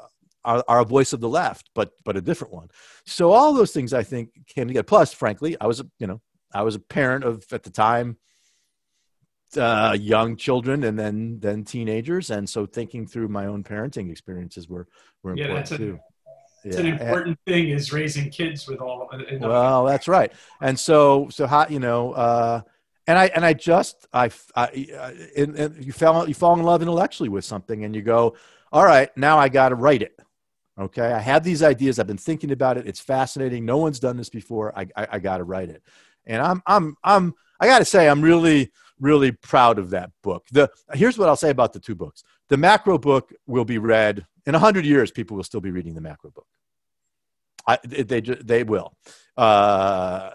are 0.44 0.64
are 0.68 0.80
a 0.80 0.84
voice 0.84 1.12
of 1.12 1.20
the 1.20 1.28
left, 1.28 1.70
but 1.74 1.92
but 2.04 2.16
a 2.16 2.20
different 2.20 2.52
one. 2.52 2.68
So 3.06 3.32
all 3.32 3.52
those 3.52 3.72
things 3.72 3.92
I 3.92 4.02
think 4.02 4.30
came 4.46 4.68
together. 4.68 4.84
Plus, 4.84 5.12
frankly, 5.12 5.56
I 5.60 5.66
was 5.66 5.82
you 5.98 6.06
know 6.06 6.20
I 6.52 6.62
was 6.62 6.74
a 6.74 6.80
parent 6.80 7.24
of 7.24 7.44
at 7.52 7.62
the 7.62 7.70
time 7.70 8.16
uh, 9.56 9.96
young 9.98 10.36
children 10.36 10.84
and 10.84 10.98
then 10.98 11.38
then 11.40 11.64
teenagers, 11.64 12.30
and 12.30 12.48
so 12.48 12.66
thinking 12.66 13.06
through 13.06 13.28
my 13.28 13.46
own 13.46 13.64
parenting 13.64 14.10
experiences 14.10 14.68
were 14.68 14.86
were 15.22 15.36
yeah, 15.36 15.44
important 15.46 15.80
too. 15.80 16.00
It's 16.64 16.76
yeah. 16.76 16.82
an 16.82 16.86
important 16.86 17.38
thing 17.44 17.70
is 17.70 17.92
raising 17.92 18.30
kids 18.30 18.68
with 18.68 18.80
all. 18.80 19.08
Of 19.10 19.18
them. 19.18 19.40
Well, 19.40 19.84
that's 19.84 20.06
right. 20.06 20.32
And 20.60 20.78
so, 20.78 21.28
so 21.30 21.46
how 21.46 21.66
you 21.68 21.80
know, 21.80 22.12
uh, 22.12 22.60
and 23.06 23.18
I 23.18 23.26
and 23.26 23.44
I 23.44 23.52
just 23.52 24.06
I, 24.12 24.30
I 24.54 24.66
and, 25.36 25.56
and 25.56 25.84
you 25.84 25.92
fell 25.92 26.28
you 26.28 26.34
fall 26.34 26.54
in 26.54 26.62
love 26.62 26.82
intellectually 26.82 27.28
with 27.28 27.44
something, 27.44 27.84
and 27.84 27.96
you 27.96 28.02
go, 28.02 28.36
all 28.70 28.84
right, 28.84 29.14
now 29.16 29.38
I 29.38 29.48
got 29.48 29.70
to 29.70 29.74
write 29.74 30.02
it. 30.02 30.18
Okay, 30.78 31.12
I 31.12 31.18
have 31.18 31.42
these 31.42 31.62
ideas. 31.62 31.98
I've 31.98 32.06
been 32.06 32.16
thinking 32.16 32.52
about 32.52 32.78
it. 32.78 32.86
It's 32.86 33.00
fascinating. 33.00 33.64
No 33.64 33.78
one's 33.78 33.98
done 33.98 34.16
this 34.16 34.30
before. 34.30 34.76
I 34.78 34.86
I, 34.96 35.08
I 35.12 35.18
got 35.18 35.38
to 35.38 35.44
write 35.44 35.68
it, 35.68 35.82
and 36.26 36.40
I'm 36.40 36.62
I'm 36.64 36.96
I'm 37.02 37.34
I 37.58 37.66
got 37.66 37.80
to 37.80 37.84
say 37.84 38.08
I'm 38.08 38.22
really 38.22 38.70
really 39.02 39.32
proud 39.32 39.78
of 39.78 39.90
that 39.90 40.10
book. 40.22 40.46
The 40.52 40.70
here's 40.94 41.18
what 41.18 41.28
I'll 41.28 41.36
say 41.36 41.50
about 41.50 41.72
the 41.74 41.80
two 41.80 41.94
books. 41.94 42.22
The 42.48 42.56
macro 42.56 42.96
book 42.96 43.32
will 43.46 43.64
be 43.64 43.78
read 43.78 44.24
in 44.46 44.54
hundred 44.54 44.86
years. 44.86 45.10
People 45.10 45.36
will 45.36 45.44
still 45.44 45.60
be 45.60 45.70
reading 45.70 45.94
the 45.94 46.00
macro 46.00 46.30
book. 46.30 46.46
I, 47.66 47.78
they 47.84 48.20
they 48.20 48.64
will. 48.64 48.94
Uh, 49.36 50.30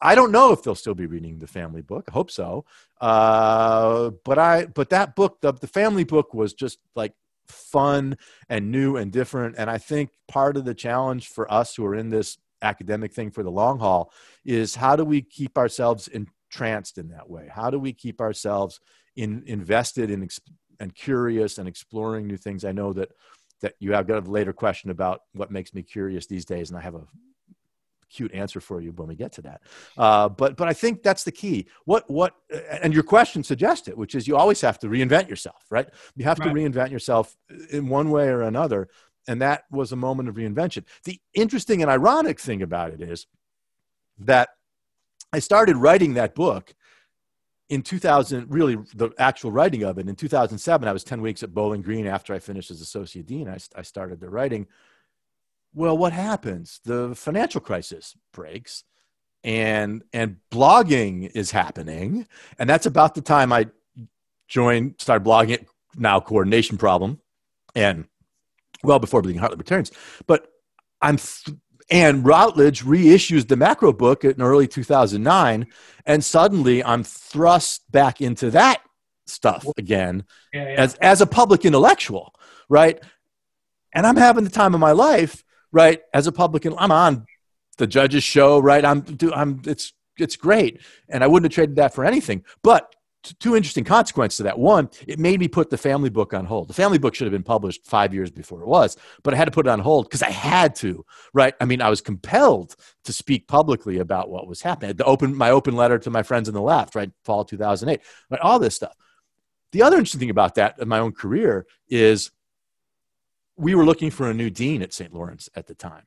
I 0.00 0.14
don't 0.14 0.32
know 0.32 0.52
if 0.52 0.62
they'll 0.62 0.74
still 0.74 0.94
be 0.94 1.06
reading 1.06 1.38
the 1.38 1.46
family 1.46 1.82
book. 1.82 2.04
I 2.08 2.12
hope 2.12 2.30
so. 2.30 2.64
Uh, 3.00 4.10
but 4.24 4.38
I 4.38 4.66
but 4.66 4.90
that 4.90 5.16
book, 5.16 5.38
the, 5.40 5.52
the 5.52 5.66
family 5.66 6.04
book, 6.04 6.34
was 6.34 6.52
just 6.52 6.78
like 6.94 7.14
fun 7.46 8.16
and 8.48 8.70
new 8.70 8.96
and 8.96 9.10
different. 9.10 9.56
And 9.58 9.70
I 9.70 9.78
think 9.78 10.10
part 10.28 10.56
of 10.56 10.64
the 10.64 10.74
challenge 10.74 11.28
for 11.28 11.50
us 11.52 11.74
who 11.74 11.84
are 11.86 11.94
in 11.94 12.10
this 12.10 12.38
academic 12.62 13.12
thing 13.12 13.30
for 13.30 13.42
the 13.42 13.50
long 13.50 13.78
haul 13.78 14.12
is 14.44 14.74
how 14.74 14.96
do 14.96 15.04
we 15.04 15.22
keep 15.22 15.56
ourselves 15.56 16.08
entranced 16.48 16.98
in 16.98 17.08
that 17.10 17.28
way? 17.28 17.48
How 17.52 17.70
do 17.70 17.78
we 17.78 17.92
keep 17.92 18.20
ourselves 18.20 18.80
in 19.16 19.42
invested 19.46 20.10
in 20.10 20.28
and 20.80 20.94
curious 20.94 21.58
and 21.58 21.68
exploring 21.68 22.26
new 22.26 22.36
things? 22.36 22.64
I 22.64 22.72
know 22.72 22.92
that 22.94 23.10
that 23.60 23.74
you 23.80 23.92
have 23.92 24.06
got 24.06 24.26
a 24.26 24.30
later 24.30 24.52
question 24.52 24.90
about 24.90 25.22
what 25.34 25.50
makes 25.50 25.74
me 25.74 25.82
curious 25.82 26.26
these 26.26 26.44
days, 26.44 26.70
and 26.70 26.78
I 26.78 26.82
have 26.82 26.94
a 26.94 27.06
cute 28.10 28.32
answer 28.32 28.60
for 28.60 28.80
you 28.80 28.90
when 28.92 29.06
we 29.06 29.14
get 29.14 29.32
to 29.32 29.42
that. 29.42 29.60
Uh, 29.98 30.28
but 30.28 30.56
but 30.56 30.68
I 30.68 30.72
think 30.72 31.02
that's 31.02 31.24
the 31.24 31.32
key. 31.32 31.66
What 31.84 32.08
what 32.08 32.34
and 32.82 32.94
your 32.94 33.02
question 33.02 33.42
suggests 33.42 33.88
it, 33.88 33.96
which 33.96 34.14
is 34.14 34.26
you 34.26 34.36
always 34.36 34.60
have 34.60 34.78
to 34.80 34.88
reinvent 34.88 35.28
yourself, 35.28 35.64
right? 35.70 35.88
You 36.16 36.24
have 36.24 36.38
right. 36.38 36.48
to 36.48 36.54
reinvent 36.54 36.90
yourself 36.90 37.36
in 37.70 37.88
one 37.88 38.10
way 38.10 38.28
or 38.28 38.42
another, 38.42 38.88
and 39.26 39.42
that 39.42 39.64
was 39.70 39.92
a 39.92 39.96
moment 39.96 40.28
of 40.28 40.36
reinvention. 40.36 40.84
The 41.04 41.20
interesting 41.34 41.82
and 41.82 41.90
ironic 41.90 42.40
thing 42.40 42.62
about 42.62 42.92
it 42.92 43.02
is 43.02 43.26
that 44.20 44.50
I 45.32 45.38
started 45.40 45.76
writing 45.76 46.14
that 46.14 46.34
book 46.34 46.74
in 47.68 47.82
2000, 47.82 48.46
really 48.48 48.78
the 48.94 49.10
actual 49.18 49.52
writing 49.52 49.82
of 49.82 49.98
it 49.98 50.08
in 50.08 50.16
2007, 50.16 50.88
I 50.88 50.92
was 50.92 51.04
10 51.04 51.20
weeks 51.20 51.42
at 51.42 51.52
Bowling 51.52 51.82
Green 51.82 52.06
after 52.06 52.32
I 52.32 52.38
finished 52.38 52.70
as 52.70 52.80
associate 52.80 53.26
dean. 53.26 53.48
I, 53.48 53.58
I 53.76 53.82
started 53.82 54.20
the 54.20 54.30
writing. 54.30 54.66
Well, 55.74 55.98
what 55.98 56.14
happens? 56.14 56.80
The 56.84 57.14
financial 57.14 57.60
crisis 57.60 58.16
breaks 58.32 58.84
and, 59.44 60.02
and 60.14 60.36
blogging 60.50 61.30
is 61.34 61.50
happening. 61.50 62.26
And 62.58 62.68
that's 62.70 62.86
about 62.86 63.14
the 63.14 63.20
time 63.20 63.52
I 63.52 63.66
joined, 64.48 64.94
started 64.98 65.26
blogging 65.26 65.50
it 65.50 65.66
now 65.96 66.20
Coordination 66.20 66.78
Problem 66.78 67.20
and 67.74 68.06
well 68.82 68.98
before 68.98 69.20
Bleeding 69.20 69.40
Heart 69.40 69.52
Libertarians. 69.52 69.92
But 70.26 70.48
I'm 71.02 71.18
and 71.90 72.24
Routledge 72.24 72.84
reissues 72.84 73.48
the 73.48 73.56
macro 73.56 73.92
book 73.92 74.24
in 74.24 74.40
early 74.42 74.68
2009. 74.68 75.66
And 76.06 76.24
suddenly 76.24 76.84
I'm 76.84 77.02
thrust 77.02 77.90
back 77.90 78.20
into 78.20 78.50
that 78.50 78.82
stuff 79.26 79.66
again 79.76 80.24
yeah, 80.52 80.62
yeah. 80.62 80.74
as, 80.80 80.94
as 80.96 81.20
a 81.20 81.26
public 81.26 81.64
intellectual, 81.64 82.34
right? 82.68 82.98
And 83.94 84.06
I'm 84.06 84.16
having 84.16 84.44
the 84.44 84.50
time 84.50 84.74
of 84.74 84.80
my 84.80 84.92
life, 84.92 85.44
right? 85.72 86.00
As 86.12 86.26
a 86.26 86.32
public, 86.32 86.64
I'm 86.64 86.92
on 86.92 87.26
the 87.78 87.86
judge's 87.86 88.24
show, 88.24 88.58
right? 88.58 88.84
I'm, 88.84 89.00
do, 89.00 89.32
I'm, 89.32 89.62
it's, 89.66 89.92
it's 90.18 90.36
great. 90.36 90.80
And 91.08 91.22
I 91.22 91.26
wouldn't 91.26 91.50
have 91.50 91.54
traded 91.54 91.76
that 91.76 91.94
for 91.94 92.04
anything. 92.04 92.44
But 92.62 92.94
two 93.34 93.56
interesting 93.56 93.84
consequences 93.84 94.38
to 94.38 94.42
that. 94.44 94.58
One, 94.58 94.90
it 95.06 95.18
made 95.18 95.40
me 95.40 95.48
put 95.48 95.70
the 95.70 95.78
family 95.78 96.10
book 96.10 96.34
on 96.34 96.44
hold. 96.44 96.68
The 96.68 96.74
family 96.74 96.98
book 96.98 97.14
should 97.14 97.26
have 97.26 97.32
been 97.32 97.42
published 97.42 97.86
five 97.86 98.14
years 98.14 98.30
before 98.30 98.60
it 98.60 98.66
was, 98.66 98.96
but 99.22 99.34
I 99.34 99.36
had 99.36 99.46
to 99.46 99.50
put 99.50 99.66
it 99.66 99.70
on 99.70 99.80
hold 99.80 100.06
because 100.06 100.22
I 100.22 100.30
had 100.30 100.74
to, 100.76 101.04
right? 101.32 101.54
I 101.60 101.64
mean, 101.64 101.80
I 101.80 101.90
was 101.90 102.00
compelled 102.00 102.76
to 103.04 103.12
speak 103.12 103.48
publicly 103.48 103.98
about 103.98 104.30
what 104.30 104.46
was 104.46 104.62
happening. 104.62 104.96
The 104.96 105.04
open, 105.04 105.34
my 105.34 105.50
open 105.50 105.76
letter 105.76 105.98
to 105.98 106.10
my 106.10 106.22
friends 106.22 106.48
in 106.48 106.54
the 106.54 106.62
left, 106.62 106.94
right? 106.94 107.10
Fall 107.24 107.44
2008, 107.44 108.00
right? 108.30 108.40
All 108.40 108.58
this 108.58 108.76
stuff. 108.76 108.96
The 109.72 109.82
other 109.82 109.96
interesting 109.96 110.20
thing 110.20 110.30
about 110.30 110.54
that 110.54 110.78
in 110.78 110.88
my 110.88 110.98
own 110.98 111.12
career 111.12 111.66
is 111.88 112.30
we 113.56 113.74
were 113.74 113.84
looking 113.84 114.10
for 114.10 114.30
a 114.30 114.34
new 114.34 114.50
dean 114.50 114.82
at 114.82 114.94
St. 114.94 115.12
Lawrence 115.12 115.48
at 115.54 115.66
the 115.66 115.74
time. 115.74 116.04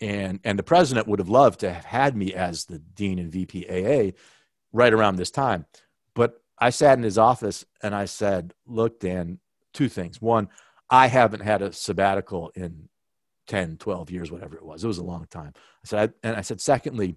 And, 0.00 0.40
and 0.44 0.58
the 0.58 0.62
president 0.62 1.08
would 1.08 1.18
have 1.18 1.28
loved 1.28 1.60
to 1.60 1.72
have 1.72 1.84
had 1.84 2.16
me 2.16 2.32
as 2.32 2.64
the 2.64 2.78
dean 2.78 3.18
and 3.18 3.30
VPAA 3.30 4.14
right 4.72 4.92
around 4.92 5.16
this 5.16 5.30
time 5.30 5.66
but 6.14 6.42
I 6.58 6.70
sat 6.70 6.98
in 6.98 7.04
his 7.04 7.18
office 7.18 7.64
and 7.82 7.94
I 7.94 8.04
said, 8.04 8.52
Look, 8.66 9.00
Dan, 9.00 9.38
two 9.72 9.88
things. 9.88 10.20
One, 10.20 10.48
I 10.90 11.06
haven't 11.06 11.40
had 11.40 11.62
a 11.62 11.72
sabbatical 11.72 12.50
in 12.54 12.88
10, 13.46 13.78
12 13.78 14.10
years, 14.10 14.30
whatever 14.30 14.56
it 14.56 14.64
was. 14.64 14.84
It 14.84 14.88
was 14.88 14.98
a 14.98 15.04
long 15.04 15.26
time. 15.30 15.52
I 15.56 15.86
said, 15.86 16.12
and 16.22 16.36
I 16.36 16.40
said, 16.40 16.60
secondly, 16.60 17.16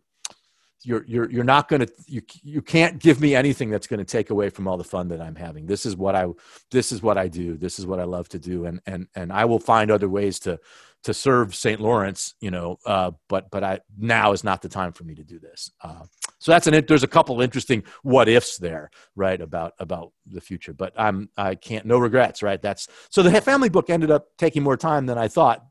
you're, 0.81 1.05
you're, 1.05 1.29
you're 1.29 1.43
not 1.43 1.69
going 1.69 1.81
to, 1.81 1.91
you, 2.07 2.21
you 2.41 2.61
can't 2.61 2.99
give 2.99 3.21
me 3.21 3.35
anything 3.35 3.69
that's 3.69 3.87
going 3.87 3.99
to 3.99 4.05
take 4.05 4.31
away 4.31 4.49
from 4.49 4.67
all 4.67 4.75
the 4.75 4.83
fun 4.83 5.07
that 5.09 5.21
I'm 5.21 5.35
having. 5.35 5.65
This 5.65 5.85
is 5.85 5.95
what 5.95 6.15
I, 6.15 6.25
this 6.71 6.91
is 6.91 7.01
what 7.01 7.17
I 7.17 7.27
do. 7.27 7.55
This 7.55 7.79
is 7.79 7.85
what 7.85 7.99
I 7.99 8.03
love 8.03 8.27
to 8.29 8.39
do. 8.39 8.65
And, 8.65 8.81
and, 8.85 9.07
and 9.15 9.31
I 9.31 9.45
will 9.45 9.59
find 9.59 9.91
other 9.91 10.09
ways 10.09 10.39
to, 10.39 10.59
to 11.03 11.13
serve 11.13 11.55
St. 11.55 11.79
Lawrence, 11.79 12.33
you 12.41 12.51
know, 12.51 12.79
uh, 12.85 13.11
but, 13.29 13.49
but 13.49 13.63
I, 13.63 13.79
now 13.97 14.33
is 14.33 14.43
not 14.43 14.61
the 14.61 14.69
time 14.69 14.91
for 14.91 15.03
me 15.03 15.15
to 15.15 15.23
do 15.23 15.39
this. 15.39 15.71
Uh, 15.81 16.03
so 16.43 16.51
that's 16.51 16.67
an 16.67 16.83
there's 16.89 17.03
a 17.03 17.07
couple 17.07 17.39
interesting 17.39 17.85
what 18.01 18.27
ifs 18.27 18.57
there, 18.57 18.91
right? 19.15 19.39
About 19.39 19.75
about 19.79 20.11
the 20.25 20.41
future, 20.41 20.73
but 20.73 20.91
I'm 20.97 21.29
I 21.37 21.55
can't 21.55 21.85
no 21.85 21.97
regrets, 21.97 22.43
right? 22.43 22.61
That's 22.61 22.89
so 23.09 23.23
the 23.23 23.39
family 23.39 23.69
book 23.69 23.89
ended 23.89 24.11
up 24.11 24.27
taking 24.37 24.61
more 24.61 24.75
time 24.75 25.05
than 25.05 25.17
I 25.17 25.29
thought 25.29 25.65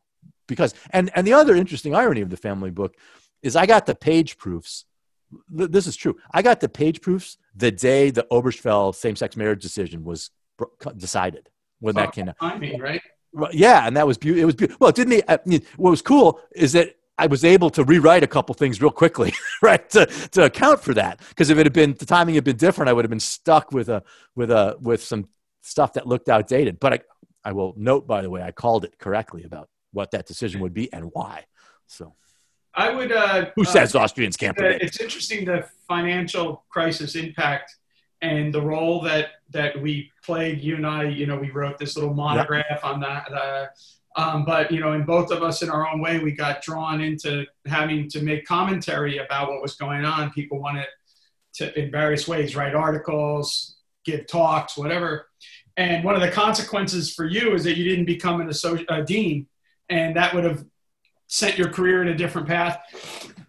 because 0.49 0.73
and 0.89 1.11
and 1.15 1.27
the 1.27 1.35
other 1.35 1.55
interesting 1.57 1.95
irony 1.95 2.23
of 2.23 2.31
the 2.31 2.39
family 2.39 2.71
book 2.71 2.97
is 3.43 3.55
I 3.55 3.67
got 3.67 3.85
the 3.85 3.95
page 3.95 4.39
proofs. 4.39 4.87
This 5.51 5.87
is 5.87 5.95
true. 5.95 6.17
I 6.33 6.41
got 6.41 6.61
the 6.61 6.71
page 6.71 7.03
proofs 7.03 7.37
the 7.55 7.71
day 7.71 8.11
the 8.11 8.27
Obergefell 8.33 8.95
same-sex 8.95 9.37
marriage 9.37 9.61
decision 9.61 10.05
was 10.05 10.31
decided 10.97 11.51
when 11.81 11.97
that 11.97 12.13
came 12.13 12.31
out. 12.31 12.39
Timing, 12.41 12.81
right? 12.81 13.03
Yeah, 13.53 13.87
and 13.87 13.95
that 13.99 14.07
was 14.07 14.17
beautiful. 14.17 14.43
It 14.43 14.47
was 14.47 14.55
beautiful. 14.55 14.79
Well, 14.81 14.89
it 14.89 14.97
didn't. 14.97 15.25
I 15.29 15.39
mean, 15.45 15.61
what 15.77 15.91
was 15.91 16.01
cool 16.01 16.41
is 16.55 16.73
that 16.73 16.95
I 17.19 17.27
was 17.27 17.45
able 17.45 17.71
to 17.71 17.85
rewrite 17.85 18.23
a 18.23 18.27
couple 18.27 18.55
things 18.55 18.81
real 18.81 18.91
quickly, 18.91 19.33
right, 19.63 19.89
to, 19.91 20.07
to 20.07 20.45
account 20.45 20.81
for 20.83 20.95
that. 20.95 21.21
Because 21.29 21.51
if 21.51 21.59
it 21.59 21.67
had 21.67 21.73
been 21.73 21.95
the 21.99 22.07
timing 22.07 22.35
had 22.35 22.45
been 22.45 22.57
different, 22.57 22.89
I 22.89 22.93
would 22.93 23.05
have 23.05 23.11
been 23.11 23.21
stuck 23.21 23.73
with 23.73 23.89
a 23.89 24.03
with 24.35 24.51
a 24.51 24.77
with 24.81 25.03
some 25.03 25.29
stuff 25.61 25.93
that 25.95 26.07
looked 26.07 26.29
outdated. 26.29 26.81
But 26.81 26.93
I 26.95 26.99
I 27.45 27.53
will 27.53 27.75
note, 27.77 28.07
by 28.07 28.23
the 28.23 28.31
way, 28.31 28.43
I 28.43 28.53
called 28.53 28.85
it 28.85 28.99
correctly 28.99 29.45
about 29.45 29.69
what 29.93 30.11
that 30.13 30.27
decision 30.27 30.61
would 30.61 30.75
be 30.75 30.93
and 30.93 31.11
why. 31.13 31.45
So 31.87 32.15
I 32.75 32.91
would. 32.91 33.13
Uh, 33.13 33.47
Who 33.57 33.65
says 33.65 33.95
uh, 33.95 34.01
Austrians 34.01 34.37
can't 34.37 34.57
predict? 34.57 34.83
It's 34.83 35.01
interesting 35.01 35.45
the 35.45 35.69
financial 35.89 36.65
crisis 36.71 37.15
impact 37.15 37.77
and 38.23 38.55
the 38.55 38.63
role 38.63 39.03
that 39.03 39.29
that 39.51 39.81
we 39.81 40.11
played. 40.25 40.61
You 40.61 40.77
and 40.77 40.87
I, 40.87 41.05
you 41.05 41.27
know, 41.27 41.37
we 41.37 41.51
wrote 41.51 41.79
this 41.79 41.97
little 41.97 42.15
monograph 42.15 42.67
yep. 42.71 42.85
on 42.85 43.01
that. 43.01 43.33
Uh, 43.33 43.67
um, 44.17 44.45
but 44.45 44.71
you 44.71 44.81
know, 44.81 44.93
in 44.93 45.05
both 45.05 45.31
of 45.31 45.43
us, 45.43 45.63
in 45.63 45.71
our 45.71 45.89
own 45.89 46.01
way, 46.01 46.19
we 46.19 46.33
got 46.33 46.63
drawn 46.63 47.01
into 47.01 47.47
having 47.67 48.09
to 48.11 48.23
make 48.23 48.45
commentary 48.45 49.19
about 49.19 49.49
what 49.49 49.63
was 49.63 49.77
going 49.77 50.05
on. 50.05 50.31
People 50.31 50.61
wanted 50.61 50.87
to, 51.55 51.79
in 51.79 51.91
various 51.91 52.29
ways, 52.29 52.55
write 52.55 52.75
articles, 52.75 53.77
give 54.05 54.27
talks, 54.27 54.77
whatever. 54.77 55.29
And 55.77 56.05
one 56.05 56.15
of 56.15 56.21
the 56.21 56.31
consequences 56.31 57.15
for 57.15 57.25
you 57.25 57.55
is 57.55 57.65
that 57.65 57.77
you 57.77 57.85
didn't 57.85 58.05
become 58.05 58.41
an 58.41 58.49
associate, 58.49 59.07
dean, 59.07 59.47
and 59.89 60.17
that 60.17 60.35
would 60.35 60.45
have 60.45 60.65
sent 61.29 61.57
your 61.57 61.71
career 61.71 62.03
in 62.03 62.09
a 62.09 62.15
different 62.15 62.47
path. 62.47 62.79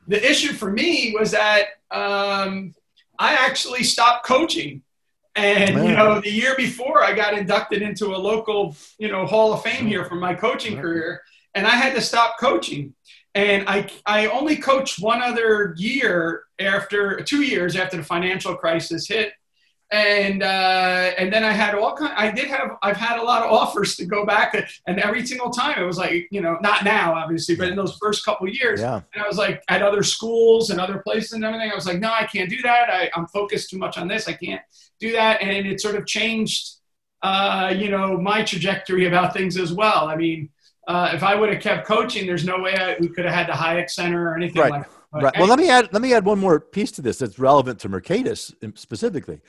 The 0.07 0.29
issue 0.29 0.53
for 0.53 0.71
me 0.71 1.13
was 1.17 1.31
that 1.31 1.65
um, 1.91 2.73
I 3.19 3.33
actually 3.33 3.83
stopped 3.83 4.25
coaching. 4.25 4.81
And 5.35 5.75
Man. 5.75 5.85
you 5.85 5.95
know, 5.95 6.21
the 6.21 6.31
year 6.31 6.55
before, 6.55 7.03
I 7.03 7.13
got 7.13 7.37
inducted 7.37 7.81
into 7.81 8.15
a 8.15 8.17
local, 8.17 8.75
you 8.99 9.11
know, 9.11 9.25
Hall 9.25 9.53
of 9.53 9.63
Fame 9.63 9.87
here 9.87 10.05
for 10.05 10.15
my 10.15 10.35
coaching 10.35 10.79
career, 10.79 11.21
and 11.55 11.65
I 11.65 11.71
had 11.71 11.95
to 11.95 12.01
stop 12.01 12.37
coaching. 12.39 12.93
And 13.35 13.67
I, 13.67 13.89
I 14.05 14.27
only 14.27 14.57
coached 14.57 15.01
one 15.01 15.23
other 15.23 15.73
year 15.75 16.43
after 16.59 17.21
two 17.21 17.41
years 17.41 17.75
after 17.75 17.97
the 17.97 18.03
financial 18.03 18.55
crisis 18.55 19.07
hit 19.07 19.33
and 19.93 20.41
uh, 20.41 21.11
and 21.19 21.31
then 21.31 21.43
I 21.43 21.51
had 21.51 21.75
all 21.75 21.95
kind. 21.95 22.13
I 22.17 22.31
did 22.31 22.47
have. 22.47 22.77
I've 22.81 22.97
had 22.97 23.19
a 23.19 23.23
lot 23.23 23.43
of 23.43 23.51
offers 23.51 23.95
to 23.97 24.05
go 24.05 24.25
back, 24.25 24.55
and 24.87 24.99
every 24.99 25.23
single 25.23 25.51
time 25.51 25.79
it 25.79 25.85
was 25.85 25.99
like, 25.99 26.27
you 26.31 26.41
know, 26.41 26.57
not 26.61 26.83
now, 26.83 27.13
obviously, 27.13 27.55
but 27.55 27.67
in 27.67 27.75
those 27.75 27.95
first 28.01 28.25
couple 28.25 28.49
years, 28.49 28.79
yeah. 28.79 29.01
and 29.13 29.23
I 29.23 29.27
was 29.27 29.37
like 29.37 29.63
at 29.69 29.83
other 29.83 30.01
schools 30.01 30.71
and 30.71 30.81
other 30.81 30.97
places 30.97 31.33
and 31.33 31.45
everything. 31.45 31.71
I 31.71 31.75
was 31.75 31.85
like, 31.85 31.99
no, 31.99 32.11
I 32.11 32.25
can't 32.25 32.49
do 32.49 32.59
that. 32.63 32.89
I, 32.89 33.11
I'm 33.15 33.27
focused 33.27 33.69
too 33.69 33.77
much 33.77 33.99
on 33.99 34.07
this. 34.07 34.27
I 34.27 34.33
can't 34.33 34.63
do 34.99 35.11
that, 35.11 35.43
and 35.43 35.67
it 35.67 35.79
sort 35.79 35.93
of 35.95 36.07
changed, 36.07 36.77
uh, 37.21 37.71
you 37.77 37.89
know, 37.89 38.17
my 38.17 38.43
trajectory 38.43 39.05
about 39.05 39.31
things 39.31 39.57
as 39.57 39.73
well. 39.73 40.07
I 40.07 40.15
mean, 40.15 40.49
uh, 40.87 41.11
if 41.13 41.21
I 41.21 41.35
would 41.35 41.53
have 41.53 41.61
kept 41.61 41.85
coaching, 41.85 42.25
there's 42.25 42.45
no 42.45 42.59
way 42.59 42.75
I, 42.75 42.95
we 42.99 43.09
could 43.09 43.25
have 43.25 43.33
had 43.35 43.47
the 43.47 43.53
Hayek 43.53 43.91
Center 43.91 44.29
or 44.29 44.35
anything 44.35 44.59
right. 44.59 44.71
like. 44.71 44.83
that. 44.83 44.89
Right. 45.15 45.33
Well, 45.37 45.47
let 45.47 45.59
me 45.59 45.69
add 45.69 45.93
let 45.93 46.01
me 46.01 46.11
add 46.15 46.25
one 46.25 46.39
more 46.39 46.59
piece 46.59 46.89
to 46.93 47.03
this 47.03 47.19
that's 47.19 47.37
relevant 47.37 47.77
to 47.81 47.89
Mercatus 47.89 48.51
specifically 48.75 49.41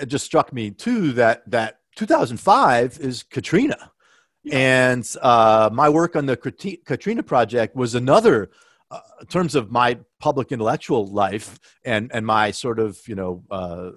it 0.00 0.06
just 0.06 0.24
struck 0.24 0.52
me 0.52 0.70
too 0.70 1.12
that 1.12 1.48
that 1.50 1.80
2005 1.96 2.98
is 3.00 3.22
Katrina, 3.22 3.92
yeah. 4.42 4.56
and 4.92 5.14
uh, 5.22 5.70
my 5.72 5.88
work 5.88 6.16
on 6.16 6.26
the 6.26 6.36
Katrina 6.36 7.22
project 7.22 7.76
was 7.76 7.94
another. 7.94 8.50
Uh, 8.90 9.00
in 9.22 9.26
terms 9.26 9.54
of 9.54 9.72
my 9.72 9.98
public 10.20 10.52
intellectual 10.52 11.06
life 11.06 11.58
and 11.84 12.10
and 12.12 12.24
my 12.26 12.50
sort 12.50 12.78
of 12.78 13.00
you 13.08 13.14
know 13.14 13.42
uh, 13.50 13.90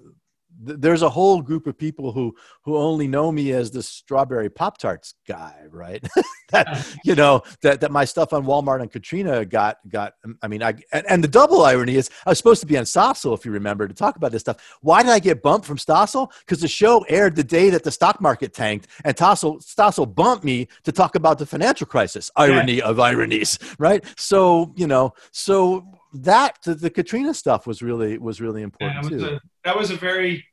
there's 0.58 1.02
a 1.02 1.08
whole 1.08 1.40
group 1.40 1.66
of 1.66 1.78
people 1.78 2.12
who 2.12 2.34
who 2.64 2.76
only 2.76 3.06
know 3.06 3.30
me 3.30 3.52
as 3.52 3.70
the 3.70 3.82
strawberry 3.82 4.50
pop 4.50 4.78
tarts 4.78 5.14
guy 5.26 5.54
right? 5.70 6.06
That 6.50 6.66
uh-huh. 6.66 6.96
you 7.04 7.14
know 7.14 7.42
that 7.60 7.82
that 7.82 7.90
my 7.90 8.06
stuff 8.06 8.32
on 8.32 8.46
walmart 8.46 8.80
and 8.80 8.90
katrina 8.90 9.44
got 9.44 9.76
got 9.86 10.14
um, 10.24 10.38
i 10.40 10.48
mean 10.48 10.62
i 10.62 10.72
and, 10.94 11.04
and, 11.06 11.22
the 11.22 11.28
double 11.28 11.62
irony 11.62 11.96
is 11.96 12.08
i 12.24 12.30
was 12.30 12.38
supposed 12.38 12.62
to 12.62 12.66
be 12.66 12.78
on 12.78 12.84
stossel 12.84 13.36
if 13.36 13.44
you 13.44 13.52
remember 13.52 13.86
to 13.86 13.92
talk 13.92 14.16
about 14.16 14.32
this 14.32 14.40
stuff. 14.40 14.56
Why 14.80 15.02
did 15.02 15.12
i 15.12 15.18
get 15.18 15.42
bumped 15.42 15.66
from 15.66 15.76
stossel? 15.76 16.32
Because 16.40 16.62
the 16.62 16.68
show 16.68 17.04
aired 17.10 17.36
the 17.36 17.44
day 17.44 17.68
that 17.68 17.84
the 17.84 17.90
stock 17.90 18.22
market 18.22 18.54
tanked 18.54 18.86
and 19.04 19.14
stossel 19.14 19.62
stossel 19.62 20.12
bumped 20.12 20.42
me 20.42 20.68
to 20.84 20.92
talk 20.92 21.16
about 21.16 21.38
the 21.38 21.44
financial 21.44 21.86
crisis. 21.86 22.30
Irony 22.34 22.76
yeah. 22.76 22.84
of 22.84 22.98
ironies 22.98 23.58
right? 23.78 24.02
So 24.16 24.72
you 24.74 24.86
know 24.86 25.12
so 25.32 25.97
that 26.14 26.58
the, 26.64 26.74
the 26.74 26.90
Katrina 26.90 27.34
stuff 27.34 27.66
was 27.66 27.82
really 27.82 28.18
was 28.18 28.40
really 28.40 28.62
important 28.62 29.04
yeah, 29.04 29.10
was 29.10 29.22
too. 29.22 29.28
A, 29.36 29.40
that 29.64 29.76
was 29.76 29.90
a 29.90 29.96
very 29.96 30.44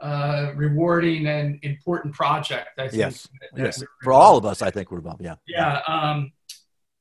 uh, 0.00 0.52
rewarding 0.54 1.26
and 1.26 1.58
important 1.62 2.14
project. 2.14 2.68
I 2.78 2.88
think. 2.88 3.00
Yes, 3.00 3.28
yes. 3.56 3.82
For 4.02 4.12
all 4.12 4.36
of 4.36 4.44
us, 4.44 4.62
I 4.62 4.70
think 4.70 4.90
we're 4.90 4.98
about 4.98 5.20
yeah. 5.20 5.36
Yeah. 5.46 5.80
Um, 5.86 6.32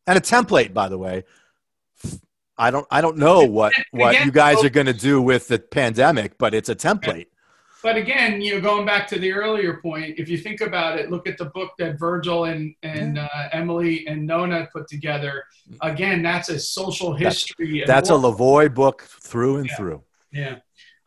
and 0.08 0.17
a 0.17 0.21
template, 0.21 0.73
by 0.73 0.89
the 0.89 0.97
way. 0.97 1.23
I 2.58 2.71
don't 2.71 2.86
I 2.91 3.01
don't 3.01 3.17
know 3.17 3.45
what 3.45 3.73
what 3.91 4.12
again, 4.12 4.27
you 4.27 4.32
guys 4.32 4.63
are 4.63 4.69
going 4.69 4.86
to 4.86 4.93
do 4.93 5.21
with 5.21 5.47
the 5.47 5.60
pandemic, 5.60 6.38
but 6.38 6.53
it's 6.53 6.69
a 6.69 6.75
template. 6.75 7.27
But 7.84 7.98
again, 7.98 8.39
you 8.39 8.56
know, 8.56 8.62
going 8.62 8.86
back 8.86 9.10
to 9.10 9.19
the 9.19 9.34
earlier 9.34 9.76
point, 9.82 10.17
if 10.17 10.30
you 10.30 10.38
think 10.38 10.62
about 10.62 10.98
it, 10.98 11.12
look 11.12 11.28
at 11.28 11.38
the 11.38 11.46
book 11.46 11.72
that 11.80 12.00
Virgil 12.00 12.46
and 12.46 12.74
and 12.82 13.19
uh, 13.19 13.28
Emily 13.52 14.08
and 14.08 14.26
Nona 14.26 14.69
put 14.72 14.88
together. 14.88 15.43
Again, 15.82 16.24
that's 16.24 16.48
a 16.48 16.58
social 16.58 17.13
history. 17.13 17.80
That's, 17.80 17.89
that's 17.89 18.10
a 18.10 18.13
Lavoie 18.13 18.74
book 18.74 19.02
through 19.02 19.58
and 19.58 19.67
yeah. 19.67 19.76
through. 19.76 20.04
Yeah. 20.32 20.56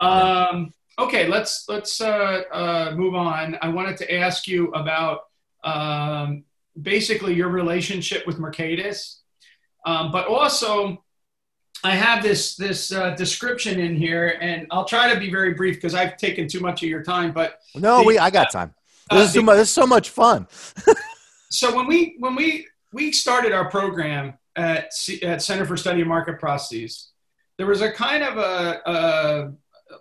Um, 0.01 0.75
okay, 0.99 1.27
let's 1.27 1.67
let's 1.67 1.99
uh, 2.03 2.43
uh, 2.53 2.95
move 2.95 3.15
on. 3.15 3.57
I 3.63 3.71
wanted 3.71 3.97
to 3.99 4.15
ask 4.15 4.47
you 4.47 4.69
about 4.73 5.21
um, 5.65 6.45
basically 6.81 7.33
your 7.33 7.49
relationship 7.49 8.27
with 8.27 8.37
Mercatus, 8.39 9.21
um, 9.87 10.13
but 10.13 10.27
also 10.27 11.03
I 11.85 11.95
have 11.95 12.23
this 12.23 12.57
this 12.57 12.93
uh, 12.93 13.11
description 13.11 13.79
in 13.81 13.97
here, 13.97 14.39
and 14.41 14.67
I'll 14.71 14.85
try 14.85 15.13
to 15.13 15.19
be 15.19 15.31
very 15.31 15.55
brief 15.55 15.77
because 15.77 15.95
I've 15.95 16.17
taken 16.17 16.49
too 16.49 16.61
much 16.61 16.83
of 16.83 16.89
your 16.89 17.03
time. 17.03 17.33
But 17.33 17.61
no, 17.75 17.99
the, 17.99 18.07
we 18.07 18.19
I 18.19 18.31
got 18.31 18.51
time. 18.51 18.75
Uh, 19.11 19.19
this 19.19 19.29
is, 19.29 19.35
the, 19.35 19.43
much, 19.43 19.57
this 19.57 19.69
is 19.69 19.75
so 19.75 19.87
much 19.87 20.11
fun. 20.11 20.49
so 21.51 21.75
when 21.75 21.87
we 21.87 22.17
when 22.19 22.35
we 22.35 22.67
we 22.93 23.13
started 23.13 23.53
our 23.53 23.71
program 23.71 24.35
at 24.57 24.93
C, 24.93 25.23
at 25.23 25.43
Center 25.43 25.65
for 25.65 25.77
Study 25.77 26.01
of 26.01 26.09
Market 26.09 26.41
Processes, 26.41 27.11
there 27.59 27.67
was 27.67 27.83
a 27.83 27.93
kind 27.93 28.25
of 28.25 28.37
a, 28.39 28.81
a 28.87 29.53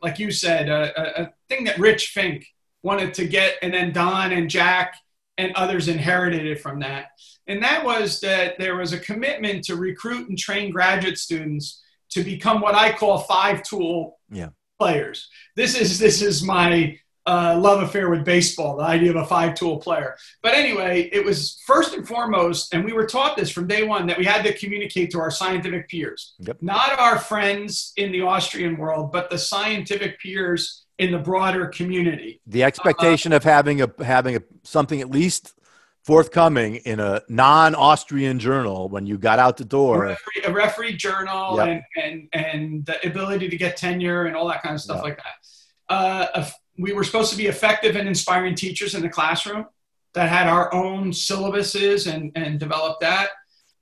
like 0.02 0.20
you 0.20 0.32
said, 0.32 0.70
a, 0.70 1.22
a, 1.22 1.34
thing 1.50 1.66
that 1.66 1.78
Rich 1.78 2.08
Fink 2.08 2.48
wanted 2.84 3.14
to 3.16 3.26
get, 3.26 3.58
and 3.62 3.74
then 3.74 3.92
Don 3.92 4.32
and 4.32 4.50
Jack 4.50 4.96
and 5.38 5.52
others 5.56 5.88
inherited 5.88 6.46
it 6.46 6.62
from 6.62 6.80
that. 6.80 7.08
And 7.48 7.62
that 7.64 7.86
was 7.86 8.20
that 8.22 8.58
there 8.58 8.76
was 8.76 8.94
a 8.94 9.00
commitment 9.00 9.64
to 9.66 9.76
recruit 9.76 10.30
and 10.30 10.38
train 10.38 10.72
graduate 10.72 11.18
students 11.18 11.84
to 12.12 12.24
become 12.24 12.62
what 12.62 12.76
I 12.76 12.94
call 12.94 13.20
five 13.20 13.64
tool 13.64 14.20
yeah. 14.32 14.50
players. 14.80 15.30
This 15.56 15.80
is 15.80 16.00
this 16.00 16.22
is 16.22 16.44
my 16.44 16.98
uh, 17.28 17.58
love 17.60 17.82
affair 17.82 18.10
with 18.10 18.24
baseball, 18.24 18.78
the 18.78 18.84
idea 18.84 19.10
of 19.10 19.16
a 19.16 19.26
five 19.26 19.56
tool 19.56 19.78
player. 19.78 20.16
But 20.44 20.54
anyway, 20.54 21.10
it 21.12 21.26
was 21.26 21.62
first 21.66 21.96
and 21.96 22.08
foremost, 22.08 22.74
and 22.74 22.86
we 22.86 22.94
were 22.94 23.08
taught 23.08 23.36
this 23.36 23.50
from 23.50 23.68
day 23.68 23.84
one 23.84 24.06
that 24.08 24.18
we 24.18 24.26
had 24.26 24.44
to 24.44 24.54
communicate 24.54 25.12
to 25.12 25.20
our 25.20 25.32
scientific 25.32 25.90
peers, 25.90 26.36
yep. 26.40 26.58
not 26.62 26.98
our 27.00 27.18
friends 27.18 27.94
in 27.98 28.12
the 28.12 28.22
Austrian 28.22 28.78
world, 28.78 29.12
but 29.12 29.30
the 29.30 29.38
scientific 29.38 30.20
peers 30.20 30.85
in 30.98 31.12
the 31.12 31.20
broader 31.20 31.68
community. 31.68 32.42
The 32.48 32.64
expectation 32.64 33.34
uh, 33.34 33.38
of 33.38 33.44
having 33.44 33.82
a 33.82 33.92
having 34.04 34.36
a 34.38 34.42
something 34.64 35.02
at 35.02 35.10
least 35.10 35.54
forthcoming 36.04 36.76
in 36.76 37.00
a 37.00 37.22
non-Austrian 37.28 38.38
journal 38.38 38.90
when 38.90 39.08
you 39.08 39.18
got 39.18 39.40
out 39.40 39.58
the 39.58 39.66
door. 39.66 40.06
A 40.06 40.08
referee, 40.10 40.42
a 40.46 40.54
referee 40.54 40.94
journal 40.98 41.58
yep. 41.58 41.84
and, 41.96 42.28
and 42.34 42.46
and 42.46 42.86
the 42.86 43.08
ability 43.08 43.50
to 43.50 43.58
get 43.58 43.76
tenure 43.78 44.26
and 44.26 44.36
all 44.36 44.48
that 44.48 44.62
kind 44.62 44.76
of 44.76 44.82
stuff 44.82 44.98
yep. 44.98 45.04
like 45.04 45.18
that. 45.18 45.94
Uh, 45.94 46.46
we 46.78 46.94
were 46.94 47.04
supposed 47.04 47.32
to 47.32 47.38
be 47.38 47.48
effective 47.48 47.96
and 47.96 48.08
inspiring 48.08 48.56
teachers 48.56 48.96
in 48.96 49.02
the 49.02 49.10
classroom 49.10 49.66
that 50.14 50.30
had 50.30 50.48
our 50.48 50.74
own 50.74 51.12
syllabuses 51.12 52.12
and, 52.12 52.32
and 52.36 52.60
developed 52.60 53.02
that. 53.02 53.30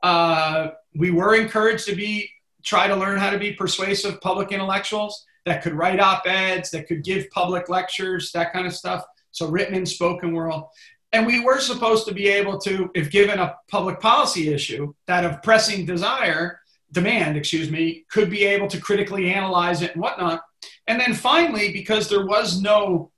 Uh, 0.01 0.69
we 0.95 1.11
were 1.11 1.35
encouraged 1.35 1.85
to 1.87 1.95
be 1.95 2.29
try 2.63 2.87
to 2.87 2.95
learn 2.95 3.19
how 3.19 3.29
to 3.29 3.37
be 3.37 3.53
persuasive 3.53 4.19
public 4.21 4.51
intellectuals 4.51 5.25
that 5.45 5.61
could 5.61 5.73
write 5.73 5.99
op-eds, 5.99 6.71
that 6.71 6.87
could 6.87 7.03
give 7.03 7.29
public 7.31 7.69
lectures, 7.69 8.31
that 8.31 8.53
kind 8.53 8.65
of 8.65 8.73
stuff. 8.73 9.03
So 9.31 9.47
written 9.47 9.75
and 9.75 9.87
spoken 9.87 10.33
world. 10.33 10.65
And 11.11 11.27
we 11.27 11.39
were 11.39 11.59
supposed 11.59 12.07
to 12.07 12.13
be 12.13 12.27
able 12.27 12.57
to, 12.59 12.89
if 12.95 13.11
given 13.11 13.39
a 13.39 13.55
public 13.67 13.99
policy 13.99 14.53
issue 14.53 14.93
that 15.05 15.25
of 15.25 15.43
pressing 15.43 15.85
desire, 15.85 16.59
demand, 16.91 17.37
excuse 17.37 17.69
me, 17.69 18.05
could 18.09 18.29
be 18.29 18.45
able 18.45 18.67
to 18.67 18.79
critically 18.79 19.31
analyze 19.31 19.81
it 19.81 19.93
and 19.93 20.01
whatnot. 20.01 20.41
And 20.87 20.99
then 20.99 21.13
finally, 21.13 21.71
because 21.71 22.09
there 22.09 22.25
was 22.25 22.61
no 22.61 23.11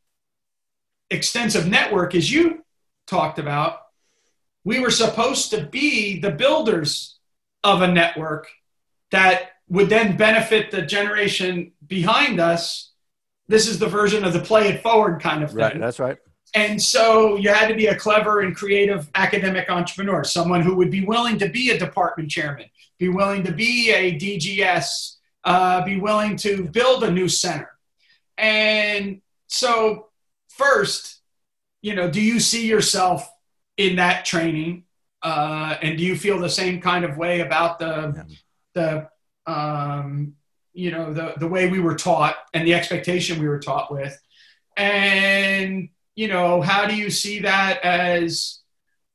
extensive 1.09 1.67
network, 1.67 2.15
as 2.15 2.31
you 2.31 2.63
talked 3.07 3.39
about, 3.39 3.79
we 4.63 4.79
were 4.79 4.91
supposed 4.91 5.51
to 5.51 5.65
be 5.65 6.19
the 6.19 6.31
builders 6.31 7.19
of 7.63 7.81
a 7.81 7.87
network 7.87 8.47
that 9.11 9.51
would 9.69 9.89
then 9.89 10.15
benefit 10.17 10.71
the 10.71 10.81
generation 10.81 11.71
behind 11.87 12.39
us. 12.39 12.91
This 13.47 13.67
is 13.67 13.79
the 13.79 13.87
version 13.87 14.23
of 14.23 14.33
the 14.33 14.39
play 14.39 14.69
it 14.69 14.81
forward 14.81 15.21
kind 15.21 15.43
of 15.43 15.49
thing. 15.51 15.59
Right, 15.59 15.79
that's 15.79 15.99
right. 15.99 16.17
And 16.53 16.81
so 16.81 17.35
you 17.35 17.49
had 17.49 17.67
to 17.67 17.75
be 17.75 17.87
a 17.87 17.95
clever 17.95 18.41
and 18.41 18.55
creative 18.55 19.09
academic 19.15 19.69
entrepreneur, 19.69 20.23
someone 20.23 20.61
who 20.61 20.75
would 20.75 20.89
be 20.89 21.03
willing 21.03 21.37
to 21.39 21.49
be 21.49 21.71
a 21.71 21.77
department 21.77 22.31
chairman, 22.31 22.65
be 22.97 23.09
willing 23.09 23.43
to 23.43 23.51
be 23.51 23.91
a 23.91 24.17
DGS, 24.17 25.17
uh, 25.43 25.83
be 25.83 25.99
willing 25.99 26.37
to 26.37 26.63
build 26.63 27.03
a 27.03 27.11
new 27.11 27.27
center. 27.27 27.69
And 28.37 29.21
so, 29.47 30.07
first, 30.47 31.21
you 31.81 31.93
know, 31.93 32.09
do 32.09 32.21
you 32.21 32.39
see 32.39 32.65
yourself 32.67 33.29
in 33.75 33.97
that 33.97 34.25
training? 34.25 34.85
Uh, 35.21 35.77
and 35.81 35.97
do 35.97 36.03
you 36.03 36.15
feel 36.15 36.39
the 36.39 36.49
same 36.49 36.79
kind 36.79 37.03
of 37.03 37.17
way 37.17 37.41
about 37.41 37.79
the, 37.79 38.13
yeah. 38.15 38.35
the 38.73 39.09
um, 39.47 40.35
you 40.73 40.91
know 40.91 41.13
the 41.13 41.33
the 41.37 41.47
way 41.47 41.69
we 41.69 41.79
were 41.79 41.95
taught 41.95 42.35
and 42.53 42.67
the 42.67 42.73
expectation 42.73 43.39
we 43.39 43.47
were 43.47 43.59
taught 43.59 43.91
with. 43.91 44.19
And 44.77 45.89
you 46.15 46.27
know 46.27 46.61
how 46.61 46.85
do 46.85 46.95
you 46.95 47.09
see 47.09 47.39
that 47.39 47.81
as 47.83 48.59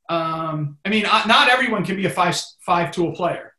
um, 0.09 0.77
i 0.83 0.89
mean 0.89 1.03
not 1.03 1.49
everyone 1.49 1.85
can 1.85 1.95
be 1.95 2.05
a 2.05 2.09
five 2.09 2.39
five 2.59 2.91
tool 2.91 3.13
player. 3.13 3.53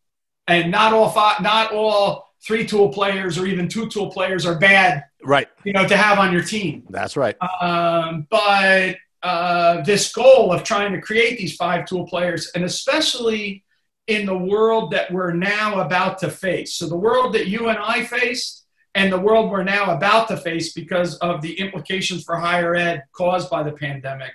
And 0.49 0.73
not 0.73 0.93
all 0.93 1.09
five 1.11 1.41
not 1.41 1.73
all 1.73 2.29
three 2.45 2.67
tool 2.67 2.89
players 2.89 3.39
or 3.39 3.47
even 3.47 3.69
two 3.69 3.89
tool 3.89 4.11
players 4.11 4.45
are 4.45 4.59
bad 4.59 5.05
right. 5.23 5.49
you 5.65 5.73
know 5.73 5.87
to 5.87 5.97
have 5.97 6.19
on 6.19 6.33
your 6.33 6.43
team. 6.43 6.85
That's 6.91 7.17
right. 7.17 7.37
Um, 7.63 8.27
but 8.29 8.97
uh, 9.23 9.83
this 9.83 10.13
goal 10.13 10.53
of 10.53 10.65
trying 10.65 10.93
to 10.93 11.01
create 11.01 11.39
these 11.39 11.55
five 11.55 11.87
tool 11.87 12.07
players 12.07 12.51
and 12.57 12.65
especially 12.65 13.65
in 14.07 14.27
the 14.27 14.37
world 14.37 14.91
that 14.93 15.13
we're 15.13 15.33
now 15.33 15.81
about 15.81 16.19
to 16.19 16.31
face. 16.31 16.75
So, 16.75 16.87
the 16.89 16.97
world 16.97 17.35
that 17.35 17.47
you 17.47 17.69
and 17.69 17.79
I 17.79 18.05
faced, 18.05 18.67
and 18.95 19.13
the 19.13 19.19
world 19.19 19.51
we're 19.51 19.63
now 19.63 19.95
about 19.95 20.29
to 20.29 20.37
face 20.37 20.73
because 20.73 21.17
of 21.19 21.41
the 21.41 21.59
implications 21.59 22.25
for 22.25 22.37
higher 22.37 22.75
ed 22.75 23.05
caused 23.13 23.49
by 23.49 23.63
the 23.63 23.73
pandemic. 23.73 24.33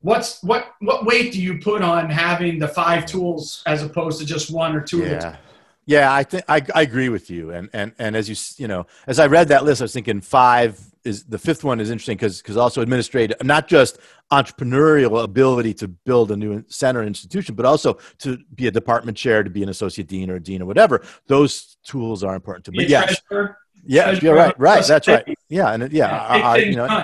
What's 0.00 0.42
what 0.42 0.68
what 0.80 1.04
weight 1.04 1.32
do 1.32 1.42
you 1.42 1.58
put 1.58 1.82
on 1.82 2.08
having 2.08 2.58
the 2.58 2.68
five 2.68 3.06
tools 3.06 3.62
as 3.66 3.82
opposed 3.82 4.20
to 4.20 4.26
just 4.26 4.50
one 4.50 4.74
or 4.76 4.80
two? 4.80 5.00
Yeah, 5.00 5.36
yeah, 5.84 6.12
I 6.12 6.22
think 6.22 6.44
I, 6.48 6.62
I 6.74 6.82
agree 6.82 7.08
with 7.08 7.30
you. 7.30 7.50
And 7.50 7.68
and 7.72 7.92
and 7.98 8.16
as 8.16 8.28
you 8.28 8.36
you 8.62 8.68
know, 8.68 8.86
as 9.06 9.18
I 9.18 9.26
read 9.26 9.48
that 9.48 9.64
list, 9.64 9.80
I 9.80 9.84
was 9.84 9.92
thinking 9.92 10.20
five 10.20 10.80
is 11.06 11.24
the 11.24 11.38
fifth 11.38 11.64
one 11.64 11.80
is 11.80 11.90
interesting 11.90 12.16
because 12.16 12.42
because 12.42 12.56
also 12.56 12.82
administrative, 12.82 13.36
not 13.42 13.68
just 13.68 13.98
entrepreneurial 14.32 15.22
ability 15.22 15.72
to 15.74 15.88
build 15.88 16.30
a 16.32 16.36
new 16.36 16.64
center 16.68 17.02
institution, 17.02 17.54
but 17.54 17.64
also 17.64 17.98
to 18.18 18.38
be 18.54 18.66
a 18.66 18.70
department 18.70 19.16
chair, 19.16 19.42
to 19.42 19.50
be 19.50 19.62
an 19.62 19.68
associate 19.68 20.08
dean 20.08 20.30
or 20.30 20.36
a 20.36 20.40
dean 20.40 20.62
or 20.62 20.66
whatever. 20.66 21.02
Those 21.26 21.76
tools 21.84 22.24
are 22.24 22.34
important 22.34 22.64
to 22.66 22.72
me. 22.72 22.86
Yeah, 22.86 23.10
yeah, 23.84 24.10
you're 24.10 24.34
right, 24.34 24.58
right. 24.58 24.84
That's 24.84 25.08
right. 25.08 25.26
Yeah, 25.48 25.72
and 25.72 25.92
yeah, 25.92 26.10
yeah. 26.10 26.20
I, 26.20 26.40
I, 26.40 26.56
you 26.56 26.76
know, 26.76 27.02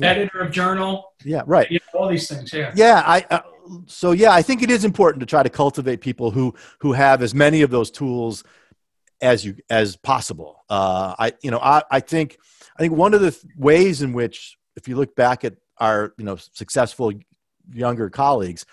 editor 0.00 0.40
of 0.40 0.52
journal. 0.52 1.12
Yeah, 1.24 1.42
right. 1.46 1.70
You 1.70 1.80
know, 1.92 2.00
all 2.00 2.08
these 2.08 2.28
things. 2.28 2.52
Yeah. 2.52 2.72
Yeah, 2.74 3.02
I. 3.04 3.26
Uh, 3.30 3.40
so 3.86 4.12
yeah, 4.12 4.32
I 4.32 4.42
think 4.42 4.62
it 4.62 4.70
is 4.70 4.84
important 4.84 5.20
to 5.20 5.26
try 5.26 5.42
to 5.42 5.50
cultivate 5.50 6.00
people 6.00 6.30
who 6.30 6.54
who 6.80 6.92
have 6.92 7.22
as 7.22 7.34
many 7.34 7.62
of 7.62 7.70
those 7.70 7.90
tools 7.90 8.44
as 9.20 9.44
you 9.44 9.56
as 9.68 9.96
possible. 9.96 10.64
Uh, 10.68 11.14
I 11.18 11.32
you 11.42 11.50
know 11.50 11.58
I 11.58 11.82
I 11.90 12.00
think 12.00 12.38
I 12.80 12.84
think 12.84 12.94
one 12.94 13.12
of 13.12 13.20
the 13.20 13.30
th- 13.30 13.44
ways 13.58 14.00
in 14.00 14.14
which 14.14 14.56
if 14.74 14.88
you 14.88 14.96
look 14.96 15.14
back 15.14 15.44
at 15.44 15.52
our 15.76 16.14
you 16.16 16.24
know 16.24 16.36
successful 16.36 17.12
younger 17.70 18.08
colleagues 18.08 18.64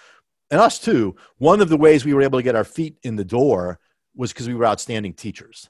and 0.49 0.61
us 0.61 0.79
too 0.79 1.17
one 1.39 1.59
of 1.59 1.67
the 1.67 1.75
ways 1.75 2.05
we 2.05 2.13
were 2.13 2.21
able 2.21 2.39
to 2.39 2.43
get 2.43 2.55
our 2.55 2.63
feet 2.63 2.97
in 3.03 3.17
the 3.17 3.25
door 3.25 3.79
was 4.15 4.31
because 4.31 4.47
we 4.47 4.55
were 4.55 4.65
outstanding 4.65 5.13
teachers 5.13 5.69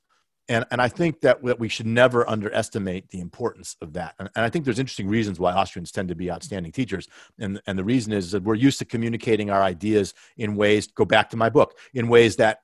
and, 0.50 0.66
and 0.70 0.80
I 0.80 0.88
think 0.88 1.22
that, 1.22 1.44
that 1.44 1.60
we 1.60 1.68
should 1.68 1.88
never 1.88 2.30
underestimate 2.30 3.10
the 3.10 3.20
importance 3.20 3.76
of 3.82 3.94
that. 3.94 4.16
And, 4.18 4.30
and, 4.34 4.46
I 4.46 4.50
think 4.50 4.64
there's 4.64 4.80
interesting 4.80 5.10
reasons 5.10 5.42
why 5.42 5.52
Austrians 5.54 5.92
tend 5.92 6.08
to 6.08 6.16
be 6.16 6.32
outstanding 6.32 6.72
teachers. 6.72 7.10
And, 7.38 7.60
and 7.68 7.78
the 7.78 7.84
reason 7.84 8.14
is 8.14 8.32
that 8.32 8.44
we're 8.44 8.56
used 8.56 8.80
to 8.80 8.86
communicating 8.86 9.50
our 9.50 9.62
ideas 9.62 10.14
in 10.38 10.56
ways, 10.56 10.88
go 10.88 11.04
back 11.04 11.30
to 11.32 11.38
my 11.38 11.50
book, 11.50 11.78
in 11.94 12.08
ways 12.08 12.38
that 12.38 12.60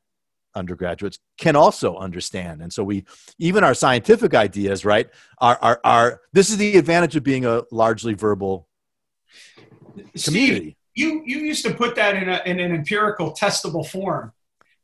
undergraduates 0.55 1.19
can 1.37 1.55
also 1.55 1.97
understand. 1.97 2.61
And 2.61 2.71
so 2.71 2.83
we, 2.83 3.05
even 3.39 3.63
our 3.63 3.73
scientific 3.73 4.33
ideas, 4.33 4.85
right, 4.85 5.09
are, 5.39 5.57
are, 5.61 5.79
are 5.83 6.21
this 6.31 6.49
is 6.49 6.57
the 6.57 6.77
advantage 6.77 7.15
of 7.15 7.23
being 7.23 7.45
a 7.45 7.63
largely 7.71 8.13
verbal 8.13 8.67
community. 9.95 10.15
Steve, 10.15 10.75
you, 10.95 11.23
you 11.25 11.39
used 11.39 11.65
to 11.65 11.73
put 11.73 11.95
that 11.95 12.15
in, 12.15 12.29
a, 12.29 12.41
in 12.45 12.59
an 12.59 12.73
empirical 12.73 13.33
testable 13.33 13.87
form. 13.87 14.31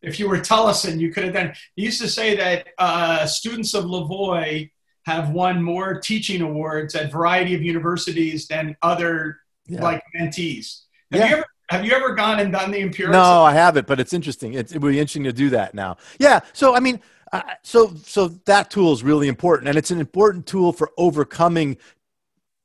If 0.02 0.20
you 0.20 0.30
were 0.30 0.38
Tollison, 0.40 1.00
you 1.00 1.12
could 1.12 1.26
have 1.26 1.34
done, 1.34 1.54
you 1.76 1.86
used 1.86 2.02
to 2.02 2.08
say 2.08 2.36
that 2.38 2.68
uh, 2.78 3.26
students 3.26 3.74
of 3.74 3.84
Lavoie 3.84 4.72
have 5.06 5.32
won 5.32 5.62
more 5.62 6.00
teaching 6.00 6.42
awards 6.42 6.96
at 6.96 7.12
variety 7.12 7.54
of 7.54 7.62
universities 7.62 8.48
than 8.48 8.78
other 8.82 9.40
yeah. 9.68 9.82
like 9.82 10.02
mentees. 10.16 10.84
Have 11.12 11.20
yeah. 11.20 11.28
you 11.28 11.36
ever 11.38 11.46
have 11.70 11.86
you 11.86 11.92
ever 11.92 12.14
gone 12.14 12.40
and 12.40 12.52
done 12.52 12.72
the 12.72 12.80
empirical? 12.80 13.22
No, 13.22 13.44
I 13.44 13.54
haven't, 13.54 13.88
but 13.88 14.00
it's 14.00 14.14
interesting. 14.14 14.54
It, 14.54 14.74
it 14.74 14.82
would 14.82 14.92
be 14.92 15.00
interesting 15.00 15.24
to 15.26 15.34
do 15.34 15.50
that 15.52 15.74
now. 15.74 15.98
Yeah. 16.20 16.40
So, 16.54 16.76
I 16.76 16.80
mean, 16.80 17.00
uh, 17.32 17.42
so 17.64 17.94
so 18.04 18.28
that 18.46 18.72
tool 18.72 18.92
is 18.92 19.04
really 19.04 19.28
important, 19.28 19.70
and 19.70 19.78
it's 19.78 19.92
an 19.92 20.00
important 20.00 20.48
tool 20.48 20.74
for 20.74 20.92
overcoming 20.98 21.78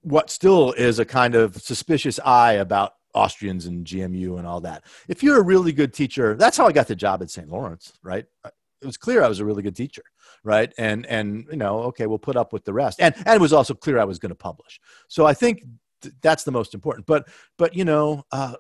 what 0.01 0.31
still 0.31 0.73
is 0.73 0.99
a 0.99 1.05
kind 1.05 1.35
of 1.35 1.57
suspicious 1.57 2.19
eye 2.25 2.55
about 2.55 2.95
Austrians 3.15 3.67
and 3.67 3.87
GMU 3.87 4.39
and 4.39 4.47
all 4.47 4.61
that. 4.63 4.85
If 5.09 5.23
you're 5.23 5.39
a 5.39 5.45
really 5.45 5.73
good 5.73 5.93
teacher, 5.93 6.35
that's 6.35 6.57
how 6.57 6.67
I 6.67 6.73
got 6.73 6.89
the 6.89 6.97
job 6.97 7.23
at 7.23 7.31
St. 7.31 7.49
Lawrence, 7.49 7.93
right? 8.03 8.25
It 8.45 8.87
was 8.87 8.97
clear 8.97 9.23
I 9.23 9.29
was 9.29 9.41
a 9.41 9.45
really 9.45 9.63
good 9.63 9.77
teacher, 9.77 10.03
right? 10.43 10.73
And 10.79 11.05
and 11.07 11.47
you 11.51 11.57
know, 11.57 11.81
okay, 11.85 12.07
we'll 12.07 12.19
put 12.19 12.37
up 12.37 12.53
with 12.53 12.65
the 12.65 12.73
rest. 12.73 13.01
And 13.01 13.15
and 13.19 13.35
it 13.35 13.41
was 13.41 13.53
also 13.53 13.75
clear 13.75 13.99
I 13.99 14.05
was 14.05 14.19
going 14.19 14.31
to 14.31 14.35
publish. 14.35 14.81
So 15.09 15.27
I 15.27 15.35
think 15.35 15.65
th- 16.03 16.15
that's 16.23 16.45
the 16.45 16.53
most 16.53 16.75
important. 16.75 17.07
But 17.07 17.29
but 17.57 17.75
you 17.75 17.85
know, 17.85 18.25
uh, 18.33 18.55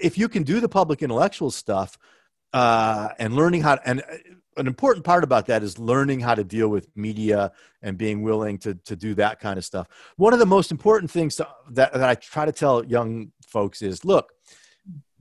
if 0.00 0.18
you 0.18 0.28
can 0.28 0.42
do 0.42 0.60
the 0.60 0.68
public 0.68 1.02
intellectual 1.02 1.50
stuff 1.50 1.98
uh, 2.52 3.08
and 3.18 3.34
learning 3.34 3.62
how 3.62 3.78
and 3.84 4.00
uh, 4.00 4.16
an 4.56 4.66
important 4.66 5.04
part 5.04 5.24
about 5.24 5.46
that 5.46 5.62
is 5.62 5.78
learning 5.78 6.20
how 6.20 6.34
to 6.34 6.44
deal 6.44 6.68
with 6.68 6.88
media 6.96 7.50
and 7.82 7.98
being 7.98 8.22
willing 8.22 8.56
to, 8.58 8.74
to 8.74 8.94
do 8.94 9.14
that 9.14 9.40
kind 9.40 9.58
of 9.58 9.64
stuff. 9.64 9.88
One 10.16 10.32
of 10.32 10.38
the 10.38 10.46
most 10.46 10.70
important 10.70 11.10
things 11.10 11.36
to, 11.36 11.48
that, 11.70 11.92
that 11.92 12.08
I 12.08 12.14
try 12.14 12.44
to 12.44 12.52
tell 12.52 12.84
young 12.84 13.32
folks 13.48 13.82
is 13.82 14.04
look, 14.04 14.32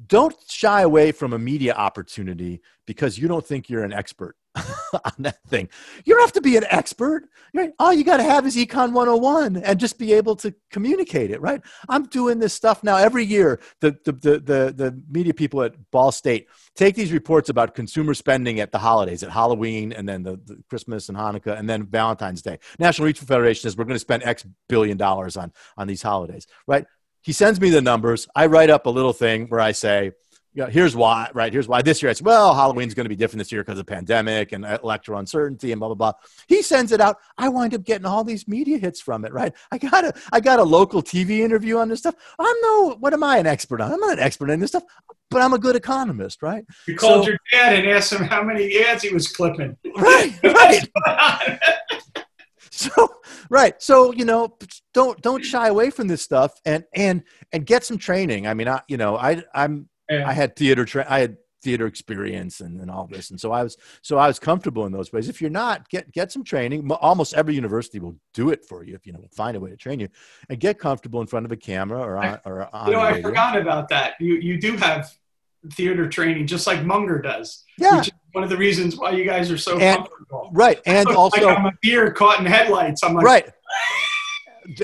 don't 0.05 0.35
shy 0.47 0.81
away 0.81 1.11
from 1.11 1.33
a 1.33 1.39
media 1.39 1.73
opportunity 1.73 2.61
because 2.85 3.17
you 3.17 3.27
don't 3.27 3.45
think 3.45 3.69
you're 3.69 3.83
an 3.83 3.93
expert 3.93 4.35
on 4.93 5.13
that 5.19 5.41
thing. 5.47 5.69
You 6.05 6.13
don't 6.13 6.23
have 6.23 6.33
to 6.33 6.41
be 6.41 6.57
an 6.57 6.65
expert. 6.69 7.29
Right? 7.55 7.71
All 7.77 7.93
you 7.93 8.03
got 8.03 8.17
to 8.17 8.23
have 8.23 8.47
is 8.47 8.55
Econ 8.55 8.93
101 8.93 9.57
and 9.57 9.79
just 9.79 9.99
be 9.99 10.13
able 10.13 10.35
to 10.37 10.53
communicate 10.71 11.29
it, 11.29 11.39
right? 11.39 11.61
I'm 11.87 12.05
doing 12.05 12.39
this 12.39 12.53
stuff 12.53 12.83
now 12.83 12.97
every 12.97 13.23
year. 13.23 13.59
The, 13.79 13.95
the, 14.05 14.11
the, 14.11 14.39
the, 14.39 14.73
the 14.75 15.03
media 15.09 15.35
people 15.35 15.61
at 15.61 15.91
Ball 15.91 16.11
State 16.11 16.47
take 16.75 16.95
these 16.95 17.11
reports 17.11 17.49
about 17.49 17.75
consumer 17.75 18.15
spending 18.15 18.59
at 18.59 18.71
the 18.71 18.79
holidays, 18.79 19.21
at 19.21 19.29
Halloween, 19.29 19.91
and 19.93 20.09
then 20.09 20.23
the, 20.23 20.39
the 20.45 20.63
Christmas 20.67 21.09
and 21.09 21.17
Hanukkah, 21.17 21.57
and 21.57 21.69
then 21.69 21.85
Valentine's 21.85 22.41
Day. 22.41 22.57
National 22.79 23.05
Retail 23.05 23.27
Federation 23.27 23.61
says 23.61 23.77
we're 23.77 23.85
going 23.85 23.95
to 23.95 23.99
spend 23.99 24.23
X 24.23 24.45
billion 24.67 24.97
dollars 24.97 25.37
on, 25.37 25.53
on 25.77 25.87
these 25.87 26.01
holidays, 26.01 26.47
right? 26.65 26.85
He 27.21 27.33
sends 27.33 27.61
me 27.61 27.69
the 27.69 27.81
numbers. 27.81 28.27
I 28.35 28.47
write 28.47 28.69
up 28.69 28.85
a 28.85 28.89
little 28.89 29.13
thing 29.13 29.47
where 29.47 29.61
I 29.61 29.71
say, 29.71 30.11
yeah, 30.55 30.69
here's 30.69 30.95
why, 30.95 31.29
right? 31.33 31.51
Here's 31.51 31.67
why 31.67 31.81
this 31.81 32.01
year 32.01 32.11
I 32.11 32.13
said, 32.13 32.25
well, 32.25 32.53
Halloween's 32.53 32.93
going 32.93 33.05
to 33.05 33.09
be 33.09 33.15
different 33.15 33.39
this 33.39 33.51
year 33.51 33.63
because 33.63 33.79
of 33.79 33.87
pandemic 33.87 34.51
and 34.51 34.63
electoral 34.65 35.19
uncertainty 35.19 35.71
and 35.71 35.79
blah, 35.79 35.87
blah, 35.89 35.95
blah. 35.95 36.13
He 36.47 36.61
sends 36.61 36.91
it 36.91 37.01
out. 37.01 37.17
I 37.37 37.49
wind 37.49 37.73
up 37.73 37.83
getting 37.83 38.05
all 38.05 38.23
these 38.23 38.47
media 38.47 38.77
hits 38.77 39.01
from 39.01 39.25
it, 39.25 39.33
right? 39.33 39.51
I 39.71 39.79
got 39.79 40.05
a, 40.05 40.13
I 40.31 40.39
got 40.39 40.59
a 40.59 40.63
local 40.63 41.01
TV 41.01 41.39
interview 41.39 41.77
on 41.77 41.89
this 41.89 41.99
stuff. 41.99 42.15
I'm 42.37 42.55
no, 42.61 42.95
what 42.99 43.13
am 43.13 43.23
I 43.23 43.37
an 43.37 43.47
expert 43.47 43.81
on? 43.81 43.91
I'm 43.91 43.99
not 43.99 44.13
an 44.13 44.23
expert 44.23 44.51
in 44.51 44.59
this 44.59 44.69
stuff, 44.69 44.83
but 45.31 45.41
I'm 45.41 45.53
a 45.53 45.59
good 45.59 45.75
economist, 45.75 46.43
right? 46.43 46.63
You 46.87 46.97
called 46.97 47.25
so, 47.25 47.31
your 47.31 47.39
dad 47.51 47.73
and 47.73 47.89
asked 47.89 48.13
him 48.13 48.23
how 48.23 48.43
many 48.43 48.77
ads 48.83 49.01
he 49.01 49.13
was 49.13 49.27
clipping. 49.27 49.75
Right, 49.97 50.33
right. 50.43 51.59
so 52.69 53.07
right 53.51 53.79
so 53.83 54.11
you 54.13 54.25
know 54.25 54.57
don't 54.95 55.21
don't 55.21 55.45
shy 55.45 55.67
away 55.67 55.91
from 55.91 56.07
this 56.07 56.23
stuff 56.23 56.59
and 56.65 56.83
and 56.95 57.23
and 57.51 57.67
get 57.67 57.83
some 57.83 57.99
training 57.99 58.47
i 58.47 58.53
mean 58.55 58.67
i 58.67 58.81
you 58.87 58.97
know 58.97 59.15
i 59.15 59.43
i'm 59.53 59.87
yeah. 60.19 60.27
i 60.27 60.33
had 60.33 60.55
theater 60.55 60.85
tra- 60.85 61.05
i 61.09 61.19
had 61.19 61.37
theater 61.61 61.87
experience 61.87 62.59
and, 62.59 62.81
and 62.81 62.91
all 62.91 63.07
this 63.07 63.29
and 63.29 63.39
so 63.39 63.51
i 63.51 63.63
was 63.63 63.77
so 64.01 64.17
i 64.17 64.27
was 64.27 64.37
comfortable 64.37 64.85
in 64.85 64.91
those 64.91 65.13
ways 65.13 65.29
if 65.29 65.39
you're 65.39 65.49
not 65.49 65.87
get 65.87 66.11
get 66.11 66.29
some 66.29 66.43
training 66.43 66.89
almost 66.91 67.33
every 67.35 67.55
university 67.55 67.99
will 67.99 68.15
do 68.33 68.49
it 68.49 68.65
for 68.65 68.83
you 68.83 68.93
if 68.95 69.07
you 69.07 69.13
know 69.13 69.23
find 69.31 69.55
a 69.55 69.59
way 69.59 69.69
to 69.69 69.77
train 69.77 69.99
you 69.99 70.09
and 70.49 70.59
get 70.59 70.77
comfortable 70.77 71.21
in 71.21 71.27
front 71.27 71.45
of 71.45 71.53
a 71.53 71.57
camera 71.57 72.01
or 72.01 72.17
on, 72.17 72.39
or 72.43 72.75
on 72.75 72.87
you 72.87 72.93
know 72.93 72.99
i 72.99 73.21
forgot 73.21 73.57
about 73.57 73.87
that 73.87 74.13
you 74.19 74.35
you 74.35 74.59
do 74.59 74.75
have 74.75 75.09
theater 75.71 76.09
training 76.09 76.45
just 76.45 76.67
like 76.67 76.83
munger 76.83 77.21
does 77.21 77.63
yeah. 77.77 77.97
which 77.97 78.11
one 78.33 78.43
of 78.43 78.49
the 78.49 78.57
reasons 78.57 78.97
why 78.97 79.11
you 79.11 79.23
guys 79.23 79.49
are 79.49 79.57
so 79.57 79.79
and, 79.79 79.97
comfortable. 79.97 80.49
Right. 80.51 80.81
And 80.85 81.07
also 81.09 81.47
like 81.47 81.57
I'm 81.57 81.65
a 81.65 81.71
deer 81.81 82.11
caught 82.11 82.39
in 82.39 82.45
headlights. 82.45 83.03
I'm 83.03 83.13
like 83.13 83.25
Right. 83.25 83.49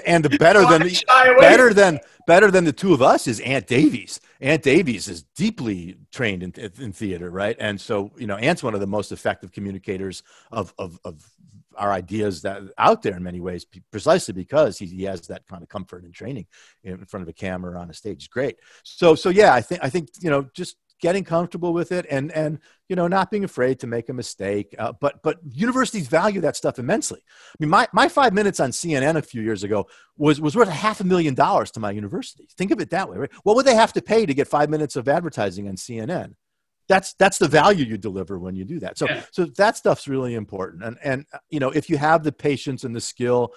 and 0.05 0.23
the 0.23 0.29
better 0.37 0.61
than 0.61 0.83
the, 0.83 1.03
better 1.39 1.73
than 1.73 1.99
better 2.25 2.51
than 2.51 2.63
the 2.63 2.71
two 2.71 2.93
of 2.93 3.01
us 3.01 3.27
is 3.27 3.39
Ant 3.41 3.67
Davies. 3.67 4.21
Ant 4.41 4.63
Davies 4.63 5.08
is 5.08 5.23
deeply 5.36 5.97
trained 6.12 6.43
in, 6.43 6.54
in 6.80 6.93
theater, 6.93 7.30
right? 7.30 7.58
And 7.60 7.80
so, 7.80 8.12
you 8.17 8.28
know, 8.28 8.38
Ant's 8.38 8.63
one 8.63 8.73
of 8.73 8.80
the 8.80 8.88
most 8.88 9.12
effective 9.12 9.52
communicators 9.52 10.23
of, 10.52 10.73
of, 10.78 10.97
of 11.04 11.30
our 11.75 11.91
ideas 11.91 12.41
that 12.41 12.62
out 12.78 13.02
there 13.02 13.15
in 13.15 13.23
many 13.23 13.39
ways, 13.39 13.65
precisely 13.91 14.34
because 14.34 14.78
he, 14.78 14.86
he 14.86 15.04
has 15.04 15.21
that 15.28 15.45
kind 15.47 15.63
of 15.63 15.69
comfort 15.69 16.04
and 16.04 16.13
training 16.13 16.45
in 16.84 17.06
front 17.06 17.21
of 17.21 17.30
a 17.30 17.34
camera 17.34 17.80
on 17.80 17.89
a 17.89 17.93
stage. 17.93 18.30
Great. 18.30 18.58
So, 18.84 19.15
so 19.15 19.30
yeah, 19.30 19.54
I 19.54 19.62
think, 19.62 19.82
I 19.84 19.89
think, 19.89 20.10
you 20.19 20.30
know, 20.30 20.47
just 20.54 20.78
getting 20.99 21.23
comfortable 21.23 21.73
with 21.73 21.91
it 21.91 22.05
and 22.09 22.31
and 22.31 22.59
you 22.88 22.95
know 22.95 23.07
not 23.07 23.31
being 23.31 23.43
afraid 23.43 23.79
to 23.79 23.88
make 23.88 24.09
a 24.09 24.13
mistake 24.13 24.75
uh, 24.79 24.91
but 24.99 25.21
but 25.23 25.38
universities 25.51 26.07
value 26.07 26.41
that 26.41 26.55
stuff 26.55 26.79
immensely. 26.79 27.21
I 27.25 27.55
mean 27.59 27.69
my, 27.69 27.88
my 27.93 28.07
five 28.09 28.33
minutes 28.33 28.59
on 28.59 28.71
cnn 28.71 29.15
a 29.15 29.21
few 29.21 29.41
years 29.41 29.63
ago 29.63 29.88
was 30.17 30.39
was 30.41 30.55
worth 30.55 30.67
a 30.67 30.71
half 30.71 30.99
a 30.99 31.03
million 31.03 31.33
dollars 31.33 31.71
to 31.71 31.79
my 31.79 31.91
university. 31.91 32.47
Think 32.57 32.71
of 32.71 32.79
it 32.79 32.89
that 32.91 33.09
way 33.09 33.17
right? 33.17 33.31
What 33.43 33.55
would 33.55 33.65
they 33.65 33.75
have 33.75 33.93
to 33.93 34.01
pay 34.01 34.25
to 34.25 34.33
get 34.33 34.47
five 34.47 34.69
minutes 34.69 34.95
of 34.95 35.07
advertising 35.07 35.67
on 35.67 35.75
cnn 35.75 36.35
that's 36.89 37.13
that's 37.13 37.38
the 37.38 37.47
value 37.47 37.85
you 37.85 37.97
deliver 37.97 38.39
when 38.39 38.55
you 38.55 38.65
do 38.65 38.79
that. 38.79 38.97
So 38.97 39.07
Yeah. 39.07 39.21
so 39.31 39.45
that 39.45 39.77
stuff's 39.77 40.07
really 40.07 40.33
important. 40.33 40.83
And 40.83 40.97
and 41.03 41.25
uh, 41.31 41.38
you 41.49 41.59
know 41.59 41.69
if 41.69 41.89
you 41.89 41.97
have 41.97 42.23
the 42.23 42.31
patience 42.31 42.83
and 42.83 42.93
the 42.95 42.99
skill 42.99 43.53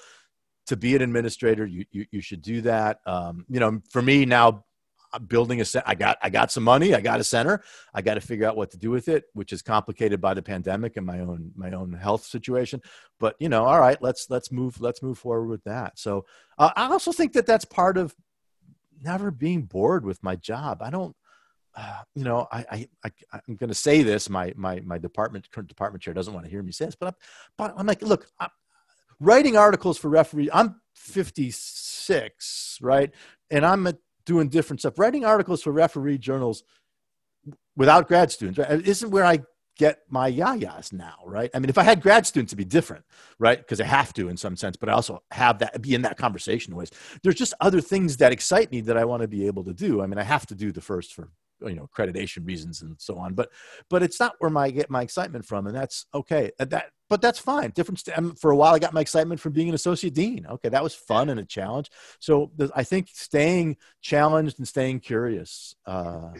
to 0.67 0.77
be 0.77 0.95
an 0.95 1.03
administrator 1.03 1.67
you 1.67 1.85
you, 1.91 2.07
you 2.13 2.21
should 2.21 2.43
do 2.43 2.61
that. 2.61 3.01
Um, 3.07 3.47
you 3.49 3.59
know 3.59 3.81
for 3.91 4.03
me 4.03 4.27
now 4.27 4.65
I'm 5.13 5.27
building 5.27 5.61
a 5.61 5.65
set 5.65 5.85
i 5.87 5.95
got 5.95 6.19
i 6.23 6.31
got 6.31 6.51
some 6.51 6.65
money 6.65 6.95
i 6.95 7.01
got 7.01 7.21
a 7.21 7.25
center 7.25 7.63
i 7.95 8.03
got 8.03 8.15
to 8.15 8.21
figure 8.21 8.47
out 8.47 8.57
what 8.57 8.71
to 8.71 8.79
do 8.79 8.91
with 8.91 9.09
it 9.09 9.25
which 9.35 9.53
is 9.53 9.63
complicated 9.63 10.21
by 10.21 10.35
the 10.35 10.43
pandemic 10.43 10.97
and 10.97 11.07
my 11.07 11.21
own 11.21 11.53
my 11.55 11.71
own 11.73 11.93
health 11.93 12.25
situation 12.25 12.81
but 13.21 13.37
you 13.39 13.49
know 13.49 13.65
all 13.65 13.81
right 13.81 14.01
let's 14.03 14.29
let's 14.31 14.51
move 14.51 14.81
let's 14.81 15.03
move 15.03 15.19
forward 15.19 15.49
with 15.49 15.65
that 15.65 15.99
so 15.99 16.25
uh, 16.59 16.71
i 16.77 16.87
also 16.87 17.13
think 17.13 17.33
that 17.33 17.47
that's 17.47 17.65
part 17.65 17.97
of 17.97 18.15
never 19.03 19.31
being 19.31 19.63
bored 19.63 20.05
with 20.05 20.23
my 20.23 20.37
job 20.37 20.83
i 20.83 20.91
don't 20.91 21.15
uh, 21.75 22.03
you 22.15 22.25
know, 22.25 22.47
I, 22.53 22.65
I, 22.71 22.89
I 23.05 23.11
I'm 23.49 23.57
going 23.57 23.69
to 23.69 23.75
say 23.75 24.03
this. 24.03 24.29
My 24.29 24.53
my 24.57 24.81
my 24.81 24.99
department 24.99 25.51
current 25.51 25.69
department 25.69 26.03
chair 26.03 26.13
doesn't 26.13 26.35
want 26.35 26.45
to 26.45 26.51
hear 26.51 26.63
me 26.63 26.73
say 26.73 26.85
this, 26.85 26.97
but 26.97 27.09
I'm, 27.09 27.15
but 27.57 27.75
I'm 27.77 27.87
like, 27.87 28.03
look, 28.03 28.27
I'm 28.39 28.51
writing 29.21 29.57
articles 29.57 29.97
for 29.97 30.09
referee. 30.09 30.51
I'm 30.53 30.81
56, 30.95 32.79
right, 32.83 33.11
and 33.51 33.65
I'm 33.65 33.87
uh, 33.87 33.93
doing 34.25 34.49
different 34.49 34.81
stuff. 34.81 34.99
Writing 34.99 35.25
articles 35.25 35.63
for 35.63 35.73
referee 35.73 36.19
journals 36.19 36.65
without 37.77 38.09
grad 38.09 38.31
students 38.31 38.59
right, 38.59 38.87
isn't 38.87 39.11
where 39.11 39.25
I 39.25 39.41
get 39.79 40.01
my 40.11 40.31
yayas 40.31 40.93
now, 40.93 41.15
right? 41.25 41.51
I 41.55 41.59
mean, 41.59 41.71
if 41.71 41.79
I 41.79 41.83
had 41.83 42.03
grad 42.03 42.27
students, 42.27 42.51
it'd 42.51 42.59
be 42.59 42.65
different, 42.65 43.05
right? 43.39 43.59
Because 43.59 43.81
I 43.81 43.85
have 43.85 44.13
to 44.15 44.29
in 44.29 44.37
some 44.37 44.57
sense, 44.57 44.77
but 44.77 44.89
I 44.89 44.93
also 44.93 45.23
have 45.31 45.59
that 45.61 45.81
be 45.81 45.95
in 45.95 46.03
that 46.03 46.19
conversation 46.19 46.77
ways. 46.77 46.91
There's 47.23 47.35
just 47.35 47.55
other 47.61 47.81
things 47.81 48.17
that 48.19 48.33
excite 48.33 48.71
me 48.71 48.81
that 48.83 48.97
I 48.97 49.05
want 49.05 49.23
to 49.23 49.29
be 49.29 49.47
able 49.47 49.65
to 49.65 49.75
do. 49.75 50.03
I 50.03 50.07
mean, 50.07 50.19
I 50.19 50.25
have 50.25 50.47
to 50.47 50.55
do 50.55 50.73
the 50.73 50.81
first 50.81 51.15
for 51.15 51.31
you 51.65 51.75
know 51.75 51.89
accreditation 51.93 52.47
reasons 52.47 52.83
and 52.83 53.01
so 53.01 53.17
on, 53.19 53.35
but 53.35 53.51
but 53.89 54.03
it's 54.03 54.21
not 54.21 54.35
where 54.41 54.51
my 54.51 54.71
get 54.71 54.91
my 54.91 55.03
excitement 55.03 55.47
from, 55.47 55.67
and 55.67 55.75
that's 55.75 56.07
okay. 56.15 56.51
That 56.59 56.91
but 57.13 57.21
that's 57.21 57.39
fine. 57.39 57.71
Different. 57.73 57.99
St- 57.99 58.39
for 58.39 58.53
a 58.53 58.57
while, 58.57 58.75
I 58.75 58.79
got 58.79 58.95
my 58.95 59.03
excitement 59.03 59.39
from 59.39 59.53
being 59.53 59.69
an 59.69 59.75
associate 59.75 60.15
dean. 60.15 60.47
Okay, 60.49 60.71
that 60.71 60.83
was 60.83 60.95
fun 60.95 61.29
and 61.29 61.39
a 61.39 61.45
challenge. 61.45 61.91
So 62.21 62.51
the, 62.57 62.73
I 62.75 62.85
think 62.85 63.09
staying 63.13 63.77
challenged 64.01 64.59
and 64.59 64.67
staying 64.67 65.01
curious. 65.01 65.75
Uh. 65.85 66.31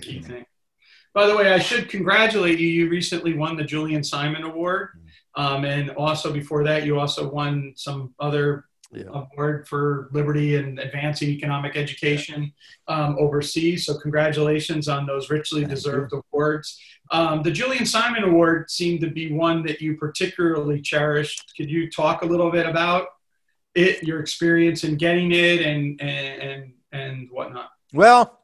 By 1.15 1.27
the 1.27 1.37
way, 1.37 1.53
I 1.53 1.59
should 1.59 1.91
congratulate 1.91 2.59
you. 2.59 2.69
You 2.69 2.89
recently 2.89 3.35
won 3.35 3.55
the 3.55 3.65
Julian 3.65 4.03
Simon 4.03 4.45
Award. 4.45 4.89
Um, 5.35 5.67
and 5.67 5.91
also 5.91 6.33
before 6.33 6.65
that, 6.65 6.87
you 6.87 6.99
also 6.99 7.31
won 7.31 7.75
some 7.77 8.15
other 8.19 8.65
Yeah. 8.95 9.05
award 9.15 9.67
for 9.67 10.11
liberty 10.13 10.57
and 10.57 10.79
advancing 10.79 11.31
economic 11.31 11.77
education 11.77 12.53
um, 12.89 13.17
overseas. 13.19 13.87
So 13.87 13.99
congratulations 13.99 14.87
on 14.87 15.07
those 15.07 15.31
richly 15.31 15.63
Thank 15.63 15.75
deserved 15.75 16.13
awards. 16.13 16.79
Um, 17.11 17.43
the 17.43 17.51
Julian 17.51 17.87
Simon 17.87 18.25
Award 18.25 18.71
seemed 18.71 19.01
to 19.01 19.11
be 19.11 19.33
one 19.33 19.63
that 19.65 19.81
you 19.81 19.97
particularly 19.97 20.81
cherished. 20.81 21.55
Could 21.57 21.71
you 21.71 21.91
talk 21.91 22.23
a 22.23 22.27
little 22.27 22.51
bit 22.51 22.67
about 22.67 23.09
it, 23.75 24.03
your 24.03 24.21
experience 24.21 24.85
in 24.85 24.97
getting 24.97 25.33
it, 25.33 25.61
and 25.63 26.01
and 26.01 26.43
and, 26.43 26.73
and 26.93 27.29
whatnot? 27.31 27.71
Well, 27.93 28.41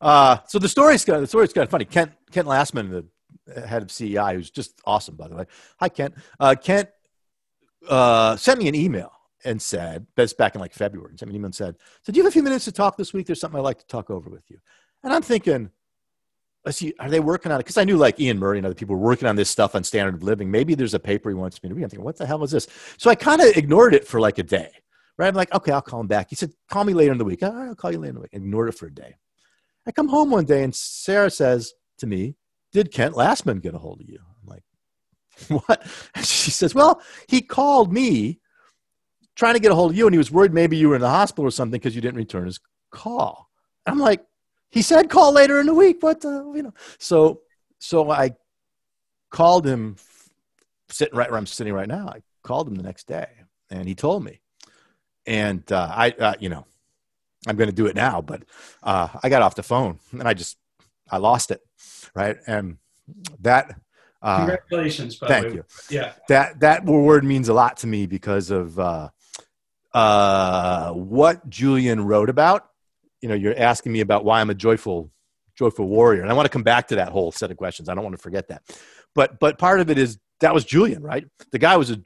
uh, 0.00 0.38
so 0.46 0.58
the 0.58 0.68
story's 0.68 1.04
kind 1.04 1.16
of, 1.16 1.22
the 1.22 1.28
story's 1.28 1.52
kind 1.52 1.64
of 1.64 1.70
funny. 1.70 1.86
Kent 1.86 2.12
Kent 2.30 2.46
Lassman, 2.46 3.06
the 3.46 3.66
head 3.66 3.82
of 3.82 3.90
CEI, 3.90 4.34
who's 4.34 4.50
just 4.50 4.80
awesome, 4.84 5.16
by 5.16 5.28
the 5.28 5.36
way. 5.36 5.46
Hi, 5.80 5.88
Kent. 5.88 6.14
Uh, 6.38 6.54
Kent 6.54 6.90
uh, 7.88 8.36
sent 8.36 8.58
me 8.58 8.68
an 8.68 8.74
email 8.74 9.13
and 9.44 9.60
said, 9.60 10.06
that's 10.16 10.32
back 10.32 10.54
in 10.54 10.60
like 10.60 10.72
February, 10.72 11.14
sent 11.18 11.28
me 11.28 11.34
an 11.34 11.36
email 11.36 11.46
and 11.46 11.54
said, 11.54 11.76
"So 12.02 12.12
do 12.12 12.16
you 12.18 12.24
have 12.24 12.30
a 12.30 12.32
few 12.32 12.42
minutes 12.42 12.64
to 12.66 12.72
talk 12.72 12.96
this 12.96 13.12
week? 13.12 13.26
There's 13.26 13.40
something 13.40 13.58
I'd 13.58 13.64
like 13.64 13.78
to 13.78 13.86
talk 13.86 14.10
over 14.10 14.30
with 14.30 14.50
you." 14.50 14.58
And 15.02 15.12
I'm 15.12 15.22
thinking, 15.22 15.70
let's 16.64 16.78
see, 16.78 16.94
are 16.98 17.10
they 17.10 17.20
working 17.20 17.52
on 17.52 17.60
it? 17.60 17.64
Because 17.64 17.76
I 17.76 17.84
knew 17.84 17.96
like 17.96 18.18
Iain 18.18 18.38
Murray 18.38 18.58
and 18.58 18.66
other 18.66 18.74
people 18.74 18.96
were 18.96 19.02
working 19.02 19.28
on 19.28 19.36
this 19.36 19.50
stuff 19.50 19.74
on 19.74 19.84
standard 19.84 20.14
of 20.14 20.22
living. 20.22 20.50
Maybe 20.50 20.74
there's 20.74 20.94
a 20.94 20.98
paper 20.98 21.28
he 21.28 21.34
wants 21.34 21.62
me 21.62 21.68
to 21.68 21.74
read. 21.74 21.84
I'm 21.84 21.90
thinking, 21.90 22.04
what 22.04 22.16
the 22.16 22.26
hell 22.26 22.42
is 22.42 22.50
this? 22.50 22.66
So 22.96 23.10
I 23.10 23.14
kind 23.14 23.40
of 23.40 23.56
ignored 23.56 23.94
it 23.94 24.06
for 24.06 24.20
like 24.20 24.38
a 24.38 24.42
day. 24.42 24.70
Right? 25.16 25.28
I'm 25.28 25.34
like, 25.34 25.54
okay, 25.54 25.70
I'll 25.70 25.82
call 25.82 26.00
him 26.00 26.08
back. 26.08 26.30
He 26.30 26.36
said, 26.36 26.52
call 26.70 26.84
me 26.84 26.94
later 26.94 27.12
in 27.12 27.18
the 27.18 27.24
week. 27.24 27.42
I'll 27.42 27.74
call 27.76 27.92
you 27.92 27.98
later 27.98 28.10
in 28.10 28.14
the 28.16 28.20
week. 28.22 28.30
Ignored 28.32 28.70
it 28.70 28.78
for 28.78 28.86
a 28.86 28.94
day. 28.94 29.14
I 29.86 29.92
come 29.92 30.08
home 30.08 30.30
one 30.30 30.44
day 30.44 30.64
and 30.64 30.74
Sarah 30.74 31.30
says 31.30 31.74
to 31.98 32.06
me, 32.06 32.36
Did 32.72 32.90
Kent 32.90 33.14
Lassman 33.14 33.62
get 33.62 33.74
a 33.74 33.78
hold 33.78 34.00
of 34.00 34.08
you? 34.08 34.18
I'm 34.42 34.48
like, 34.48 34.64
What? 35.66 35.86
She 36.22 36.50
says, 36.50 36.74
Well, 36.74 37.00
he 37.28 37.42
called 37.42 37.92
me 37.92 38.40
trying 39.36 39.54
to 39.54 39.60
get 39.60 39.72
a 39.72 39.74
hold 39.74 39.92
of 39.92 39.96
you 39.96 40.06
and 40.06 40.14
he 40.14 40.18
was 40.18 40.30
worried 40.30 40.52
maybe 40.52 40.76
you 40.76 40.88
were 40.88 40.94
in 40.94 41.00
the 41.00 41.08
hospital 41.08 41.46
or 41.46 41.50
something 41.50 41.78
because 41.78 41.94
you 41.94 42.00
didn't 42.00 42.16
return 42.16 42.46
his 42.46 42.60
call. 42.90 43.50
I'm 43.86 43.98
like, 43.98 44.24
he 44.70 44.82
said 44.82 45.10
call 45.10 45.32
later 45.32 45.60
in 45.60 45.66
the 45.66 45.74
week. 45.74 46.02
What 46.02 46.20
the, 46.20 46.52
you 46.54 46.62
know? 46.62 46.74
So, 46.98 47.40
so 47.78 48.10
I 48.10 48.32
called 49.30 49.66
him 49.66 49.96
sitting 50.88 51.16
right 51.16 51.30
where 51.30 51.38
I'm 51.38 51.46
sitting 51.46 51.72
right 51.72 51.88
now. 51.88 52.08
I 52.08 52.22
called 52.42 52.68
him 52.68 52.74
the 52.74 52.82
next 52.82 53.06
day 53.06 53.28
and 53.70 53.88
he 53.88 53.94
told 53.94 54.24
me. 54.24 54.40
And 55.26 55.70
uh, 55.72 55.88
I, 55.90 56.10
uh, 56.10 56.34
you 56.38 56.48
know, 56.48 56.66
I'm 57.46 57.56
going 57.56 57.68
to 57.68 57.74
do 57.74 57.86
it 57.86 57.96
now, 57.96 58.20
but 58.20 58.42
uh, 58.82 59.08
I 59.22 59.28
got 59.28 59.42
off 59.42 59.54
the 59.54 59.62
phone 59.62 59.98
and 60.12 60.26
I 60.26 60.34
just, 60.34 60.56
I 61.10 61.18
lost 61.18 61.50
it. 61.50 61.60
Right. 62.14 62.36
And 62.46 62.78
that, 63.40 63.74
uh, 64.22 64.38
Congratulations. 64.38 65.16
By 65.16 65.28
thank 65.28 65.46
way. 65.46 65.52
you. 65.52 65.64
Yeah. 65.90 66.12
that 66.28 66.60
that 66.60 66.86
word 66.86 67.24
means 67.24 67.50
a 67.50 67.54
lot 67.54 67.76
to 67.78 67.86
me 67.86 68.06
because 68.06 68.50
of 68.50 68.78
uh, 68.78 69.10
uh, 69.94 70.90
what 70.92 71.48
Julian 71.48 72.04
wrote 72.04 72.28
about. 72.28 72.68
You 73.22 73.28
know, 73.28 73.34
you're 73.34 73.58
asking 73.58 73.92
me 73.92 74.00
about 74.00 74.24
why 74.24 74.40
I'm 74.40 74.50
a 74.50 74.54
joyful, 74.54 75.10
joyful 75.56 75.86
warrior, 75.86 76.20
and 76.20 76.30
I 76.30 76.34
want 76.34 76.44
to 76.46 76.50
come 76.50 76.64
back 76.64 76.88
to 76.88 76.96
that 76.96 77.10
whole 77.10 77.32
set 77.32 77.50
of 77.50 77.56
questions. 77.56 77.88
I 77.88 77.94
don't 77.94 78.04
want 78.04 78.16
to 78.16 78.22
forget 78.22 78.48
that. 78.48 78.62
But 79.14 79.38
but 79.38 79.58
part 79.58 79.80
of 79.80 79.88
it 79.88 79.96
is 79.96 80.18
that 80.40 80.52
was 80.52 80.64
Julian, 80.64 81.02
right? 81.02 81.24
The 81.52 81.58
guy 81.58 81.76
was 81.76 81.90
a 81.90 82.02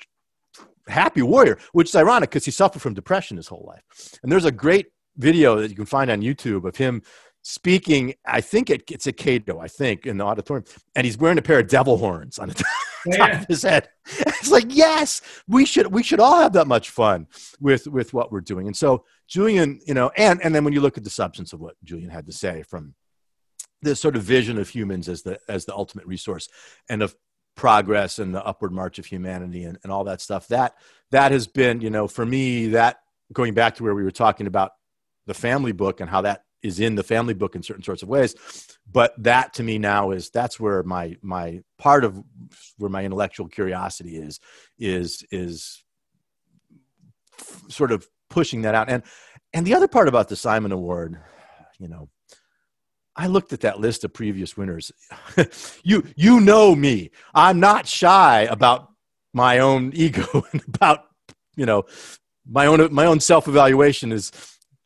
happy 0.87 1.23
warrior, 1.23 1.59
which 1.73 1.89
is 1.89 1.97
ironic 1.97 2.31
because 2.31 2.45
he 2.45 2.51
suffered 2.51 2.83
from 2.83 2.95
depression 2.95 3.37
his 3.37 3.49
whole 3.49 3.65
life. 3.67 3.83
And 4.23 4.31
there's 4.31 4.45
a 4.45 4.53
great 4.53 4.87
video 5.17 5.57
that 5.61 5.71
you 5.71 5.77
can 5.77 5.87
find 5.87 6.11
on 6.11 6.21
YouTube 6.23 6.65
of 6.65 6.77
him 6.77 7.03
speaking. 7.49 8.15
I 8.27 8.43
think 8.43 8.69
it, 8.69 8.83
it's 8.91 9.07
a 9.07 9.13
Cato, 9.13 9.59
I 9.59 9.69
think, 9.69 10.07
in 10.07 10.19
the 10.19 10.25
auditorium, 10.25 10.65
and 10.95 11.07
he's 11.07 11.17
wearing 11.17 11.39
a 11.39 11.43
pair 11.43 11.61
of 11.61 11.69
devil 11.69 11.97
horns 11.97 12.39
on 12.39 12.49
the 12.49 12.55
top 12.63 12.67
Yeah. 13.07 13.41
of 13.41 13.47
his 13.47 13.63
head. 13.63 13.89
It's 14.07 14.51
like, 14.51 14.67
yes, 14.69 15.23
we 15.47 15.65
should 15.65 15.87
we 15.93 16.03
should 16.03 16.21
all 16.21 16.41
have 16.41 16.53
that 16.53 16.67
much 16.67 16.91
fun 16.91 17.27
with 17.59 17.87
with 17.87 18.13
what 18.13 18.31
we're 18.31 18.43
doing. 18.43 18.67
And 18.67 18.77
so 18.77 19.05
Julian, 19.29 19.81
you 19.87 19.95
know, 19.95 20.11
and 20.17 20.43
and 20.43 20.55
then 20.55 20.63
when 20.65 20.75
you 20.75 20.81
look 20.83 20.99
at 20.99 21.05
the 21.05 21.11
substance 21.11 21.53
of 21.55 21.61
what 21.61 21.77
Julian 21.85 22.11
had 22.11 22.27
to 22.27 22.33
say 22.33 22.63
from 22.65 22.95
this 23.81 24.01
sort 24.01 24.17
of 24.17 24.23
vision 24.23 24.59
of 24.59 24.69
humans 24.69 25.09
as 25.09 25.23
the 25.23 25.39
as 25.49 25.65
the 25.65 25.75
ultimate 25.75 26.05
resource 26.07 26.49
and 26.91 27.03
of 27.03 27.17
progress 27.57 28.19
and 28.19 28.35
the 28.35 28.45
upward 28.45 28.73
march 28.73 28.99
of 28.99 29.07
humanity 29.07 29.65
and, 29.65 29.79
and 29.83 29.91
all 29.91 30.05
that 30.05 30.21
stuff 30.21 30.47
that 30.49 30.75
that 31.11 31.33
has 31.33 31.47
been 31.49 31.81
you 31.81 31.91
know 31.91 32.07
for 32.07 32.25
me 32.25 32.69
that 32.69 33.01
going 33.33 33.53
back 33.53 33.75
to 33.75 33.83
where 33.83 33.95
we 33.95 34.05
were 34.05 34.13
talking 34.13 34.47
about 34.47 34.73
the 35.27 35.35
family 35.35 35.73
book 35.73 36.01
and 36.01 36.09
how 36.09 36.21
that 36.21 36.45
is 36.63 36.81
in 36.81 36.95
the 36.95 37.03
family 37.03 37.35
book 37.35 37.55
in 37.55 37.63
certain 37.63 37.83
sorts 37.83 38.03
of 38.03 38.09
ways 38.09 38.35
but 38.91 39.13
that 39.23 39.53
to 39.55 39.63
me 39.63 39.79
now 39.79 40.11
is 40.11 40.31
that's 40.31 40.59
where 40.59 40.83
my 40.83 41.17
my 41.23 41.61
part 41.79 42.05
of 42.05 42.23
where 42.79 42.91
my 42.91 43.05
intellectual 43.05 43.49
curiosity 43.49 44.17
is 44.17 44.41
is 44.79 45.25
is 45.31 45.85
sort 47.69 47.93
of 47.93 48.07
pushing 48.31 48.63
that 48.63 48.75
out 48.75 48.91
and 48.91 49.03
and 49.53 49.67
the 49.67 49.75
other 49.75 49.89
part 49.89 50.09
about 50.09 50.29
the 50.29 50.37
simon 50.37 50.73
award 50.73 51.19
you 51.79 51.89
know 51.89 52.09
I 53.19 53.27
looked 53.27 53.53
at 53.53 53.63
that 53.63 53.81
list 53.81 54.05
of 54.05 54.15
previous 54.15 54.57
winners. 54.57 54.93
you 55.83 56.05
you 56.15 56.39
know 56.39 56.77
me. 56.77 57.11
I'm 57.35 57.59
not 57.59 57.89
shy 57.89 58.43
about 58.43 58.93
my 59.35 59.59
own 59.59 59.91
ego 59.95 60.45
and 60.53 60.63
about 60.73 61.05
you 61.57 61.67
know 61.67 61.83
my 62.49 62.67
own 62.67 62.95
my 62.95 63.07
own 63.07 63.21
self 63.21 63.49
evaluation 63.49 64.13
is. 64.13 64.31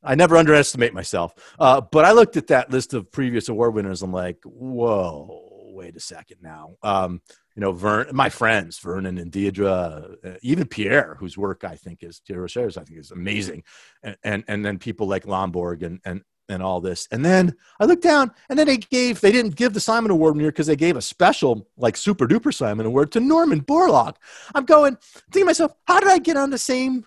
I 0.02 0.14
never 0.14 0.36
underestimate 0.36 0.94
myself. 0.94 1.34
Uh, 1.58 1.80
but 1.80 2.04
I 2.04 2.12
looked 2.12 2.36
at 2.36 2.48
that 2.48 2.70
list 2.70 2.94
of 2.94 3.12
previous 3.12 3.48
award 3.48 3.74
winners. 3.74 4.02
I'm 4.02 4.12
like, 4.12 4.38
whoa, 4.44 5.52
wait 5.72 5.96
a 5.96 6.00
second 6.00 6.38
now. 6.42 6.76
Um, 6.82 7.20
you 7.54 7.60
know, 7.60 7.72
Vern, 7.72 8.08
my 8.12 8.28
friends, 8.30 8.78
Vernon 8.78 9.18
and 9.18 9.30
Deirdre, 9.30 10.16
uh, 10.24 10.30
even 10.42 10.66
Pierre, 10.66 11.16
whose 11.18 11.36
work 11.36 11.64
I 11.64 11.76
think 11.76 12.02
is 12.02 12.20
Pierre 12.26 12.44
Desrochers, 12.44 12.78
I 12.78 12.84
think 12.84 12.98
is 12.98 13.10
amazing, 13.10 13.64
and, 14.02 14.16
and 14.24 14.44
and 14.48 14.64
then 14.64 14.78
people 14.78 15.06
like 15.06 15.24
Lomborg 15.24 15.82
and 15.82 16.00
and 16.04 16.22
and 16.48 16.62
all 16.62 16.80
this. 16.80 17.08
And 17.10 17.24
then 17.24 17.54
I 17.78 17.84
looked 17.84 18.02
down, 18.02 18.30
and 18.48 18.58
then 18.58 18.66
they 18.66 18.78
gave 18.78 19.20
they 19.20 19.32
didn't 19.32 19.56
give 19.56 19.74
the 19.74 19.80
Simon 19.80 20.10
Award 20.10 20.36
here 20.36 20.50
because 20.50 20.66
they 20.66 20.76
gave 20.76 20.96
a 20.96 21.02
special 21.02 21.68
like 21.76 21.96
super 21.96 22.26
duper 22.26 22.54
Simon 22.54 22.86
Award 22.86 23.12
to 23.12 23.20
Norman 23.20 23.60
Borlaug. 23.60 24.16
I'm 24.54 24.64
going 24.64 24.96
thinking 25.30 25.42
to 25.42 25.46
myself, 25.46 25.72
how 25.86 26.00
did 26.00 26.08
I 26.08 26.18
get 26.18 26.36
on 26.38 26.50
the 26.50 26.58
same 26.58 27.06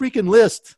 freaking 0.00 0.28
list 0.28 0.76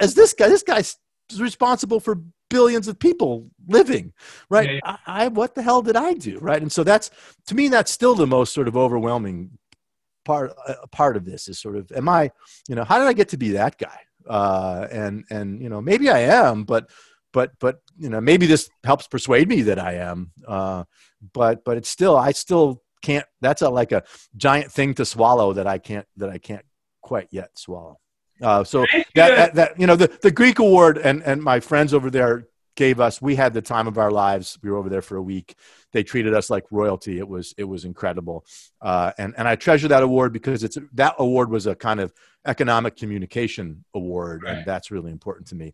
as 0.00 0.14
this 0.14 0.32
guy? 0.32 0.48
This 0.48 0.62
guy's 0.62 0.96
responsible 1.38 2.00
for 2.00 2.20
billions 2.50 2.88
of 2.88 2.98
people 2.98 3.48
living, 3.66 4.12
right? 4.50 4.74
Yeah, 4.74 4.80
I, 4.84 4.98
I 5.06 5.28
what 5.28 5.54
the 5.54 5.62
hell 5.62 5.82
did 5.82 5.96
I 5.96 6.14
do, 6.14 6.38
right? 6.38 6.60
And 6.60 6.70
so 6.70 6.84
that's 6.84 7.10
to 7.46 7.54
me 7.54 7.68
that's 7.68 7.90
still 7.90 8.14
the 8.14 8.26
most 8.26 8.52
sort 8.52 8.68
of 8.68 8.76
overwhelming 8.76 9.58
part 10.24 10.54
uh, 10.66 10.74
part 10.90 11.16
of 11.16 11.24
this 11.24 11.48
is 11.48 11.58
sort 11.58 11.76
of 11.76 11.90
am 11.92 12.08
I, 12.08 12.30
you 12.68 12.74
know, 12.74 12.84
how 12.84 12.98
did 12.98 13.08
I 13.08 13.12
get 13.12 13.30
to 13.30 13.36
be 13.36 13.50
that 13.52 13.78
guy? 13.78 14.00
uh, 14.28 14.86
and 14.90 15.24
and 15.30 15.60
you 15.60 15.68
know 15.68 15.80
maybe 15.80 16.10
I 16.10 16.20
am, 16.20 16.64
but 16.64 16.90
but 17.32 17.52
but 17.60 17.80
you 17.98 18.08
know 18.08 18.20
maybe 18.20 18.46
this 18.46 18.70
helps 18.84 19.06
persuade 19.06 19.48
me 19.48 19.62
that 19.62 19.78
I 19.78 19.94
am. 19.94 20.32
Uh, 20.46 20.84
but 21.32 21.64
but 21.64 21.76
it's 21.76 21.88
still 21.88 22.16
I 22.16 22.32
still 22.32 22.82
can't. 23.02 23.26
That's 23.40 23.62
a 23.62 23.68
like 23.68 23.92
a 23.92 24.04
giant 24.36 24.72
thing 24.72 24.94
to 24.94 25.04
swallow 25.04 25.52
that 25.54 25.66
I 25.66 25.78
can't 25.78 26.06
that 26.16 26.30
I 26.30 26.38
can't 26.38 26.64
quite 27.02 27.28
yet 27.30 27.50
swallow. 27.58 27.98
Uh, 28.44 28.62
so 28.62 28.84
that, 28.92 29.06
that, 29.14 29.54
that 29.54 29.80
you 29.80 29.86
know 29.86 29.96
the 29.96 30.08
the 30.22 30.30
Greek 30.30 30.58
award 30.58 30.98
and 30.98 31.22
and 31.22 31.42
my 31.42 31.60
friends 31.60 31.94
over 31.94 32.10
there 32.10 32.46
gave 32.76 33.00
us 33.00 33.22
we 33.22 33.36
had 33.36 33.54
the 33.54 33.62
time 33.62 33.86
of 33.86 33.98
our 33.98 34.10
lives. 34.10 34.58
We 34.62 34.70
were 34.70 34.76
over 34.76 34.88
there 34.88 35.02
for 35.02 35.16
a 35.16 35.22
week. 35.22 35.54
They 35.92 36.02
treated 36.02 36.34
us 36.34 36.50
like 36.50 36.64
royalty. 36.70 37.18
It 37.18 37.28
was 37.28 37.54
it 37.56 37.64
was 37.64 37.84
incredible. 37.84 38.44
Uh, 38.80 39.12
and 39.18 39.34
and 39.38 39.48
i 39.48 39.56
treasure 39.56 39.88
that 39.88 40.02
award 40.02 40.32
because 40.32 40.62
it's 40.62 40.76
that 40.92 41.14
award 41.18 41.50
was 41.50 41.66
a 41.66 41.74
kind 41.74 42.00
of 42.00 42.12
economic 42.46 42.96
communication 42.96 43.84
award 43.94 44.42
right. 44.42 44.58
and 44.58 44.66
that's 44.66 44.90
really 44.90 45.10
important 45.10 45.48
to 45.48 45.54
me. 45.54 45.72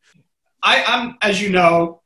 I, 0.63 0.85
i'm 0.87 1.17
as 1.23 1.41
you 1.41 1.51
know 1.51 2.03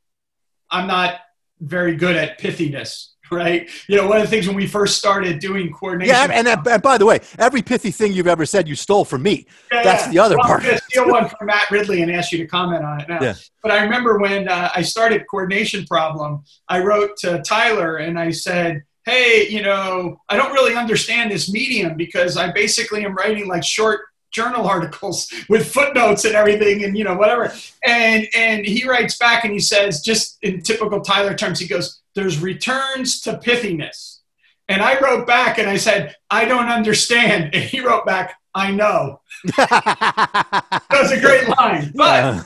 i'm 0.71 0.87
not 0.87 1.19
very 1.59 1.95
good 1.95 2.15
at 2.15 2.39
pithiness 2.39 3.14
right? 3.31 3.69
You 3.87 3.97
know, 3.97 4.07
one 4.07 4.17
of 4.17 4.23
the 4.23 4.29
things 4.29 4.47
when 4.47 4.55
we 4.55 4.67
first 4.67 4.97
started 4.97 5.39
doing 5.39 5.71
coordination. 5.71 6.13
Yeah, 6.13 6.23
and, 6.23 6.47
and, 6.47 6.67
and 6.67 6.81
by 6.81 6.97
the 6.97 7.05
way, 7.05 7.19
every 7.37 7.61
pithy 7.61 7.91
thing 7.91 8.13
you've 8.13 8.27
ever 8.27 8.45
said, 8.45 8.67
you 8.67 8.75
stole 8.75 9.05
from 9.05 9.23
me. 9.23 9.45
Yeah, 9.71 9.83
That's 9.83 10.05
yeah. 10.05 10.11
the 10.11 10.19
other 10.19 10.37
well, 10.37 10.47
part. 10.47 10.61
I'm 10.61 10.67
going 10.67 10.77
to 10.77 10.83
steal 10.85 11.07
one 11.07 11.29
from 11.29 11.47
Matt 11.47 11.69
Ridley 11.71 12.01
and 12.01 12.11
ask 12.11 12.31
you 12.31 12.37
to 12.39 12.47
comment 12.47 12.83
on 12.83 13.01
it 13.01 13.09
now. 13.09 13.21
Yeah. 13.21 13.33
But 13.61 13.71
I 13.71 13.83
remember 13.83 14.19
when 14.19 14.47
uh, 14.47 14.69
I 14.75 14.81
started 14.81 15.25
Coordination 15.29 15.85
Problem, 15.85 16.43
I 16.69 16.79
wrote 16.81 17.17
to 17.17 17.41
Tyler 17.41 17.97
and 17.97 18.19
I 18.19 18.31
said, 18.31 18.83
hey, 19.05 19.47
you 19.49 19.61
know, 19.61 20.19
I 20.29 20.37
don't 20.37 20.53
really 20.53 20.75
understand 20.75 21.31
this 21.31 21.51
medium 21.51 21.95
because 21.95 22.37
I 22.37 22.51
basically 22.51 23.05
am 23.05 23.15
writing 23.15 23.47
like 23.47 23.63
short 23.63 24.01
journal 24.35 24.67
articles 24.75 25.31
with 25.49 25.71
footnotes 25.71 26.25
and 26.25 26.35
everything 26.35 26.83
and 26.83 26.97
you 26.97 27.03
know 27.03 27.15
whatever 27.15 27.53
and 27.85 28.27
and 28.35 28.65
he 28.65 28.87
writes 28.87 29.17
back 29.17 29.45
and 29.45 29.53
he 29.53 29.59
says 29.59 30.01
just 30.01 30.37
in 30.41 30.61
typical 30.61 31.01
tyler 31.01 31.33
terms 31.33 31.59
he 31.59 31.67
goes 31.67 32.01
there's 32.15 32.41
returns 32.41 33.21
to 33.21 33.33
pithiness. 33.33 34.19
And 34.67 34.81
I 34.81 34.99
wrote 34.99 35.27
back 35.27 35.59
and 35.59 35.69
I 35.69 35.77
said, 35.77 36.15
I 36.31 36.45
don't 36.45 36.69
understand. 36.69 37.53
And 37.53 37.63
he 37.63 37.81
wrote 37.81 38.05
back, 38.05 38.35
I 38.55 38.71
know. 38.71 39.21
that 39.57 40.81
was 40.89 41.11
a 41.11 41.19
great 41.19 41.47
line. 41.49 41.91
But 41.93 42.45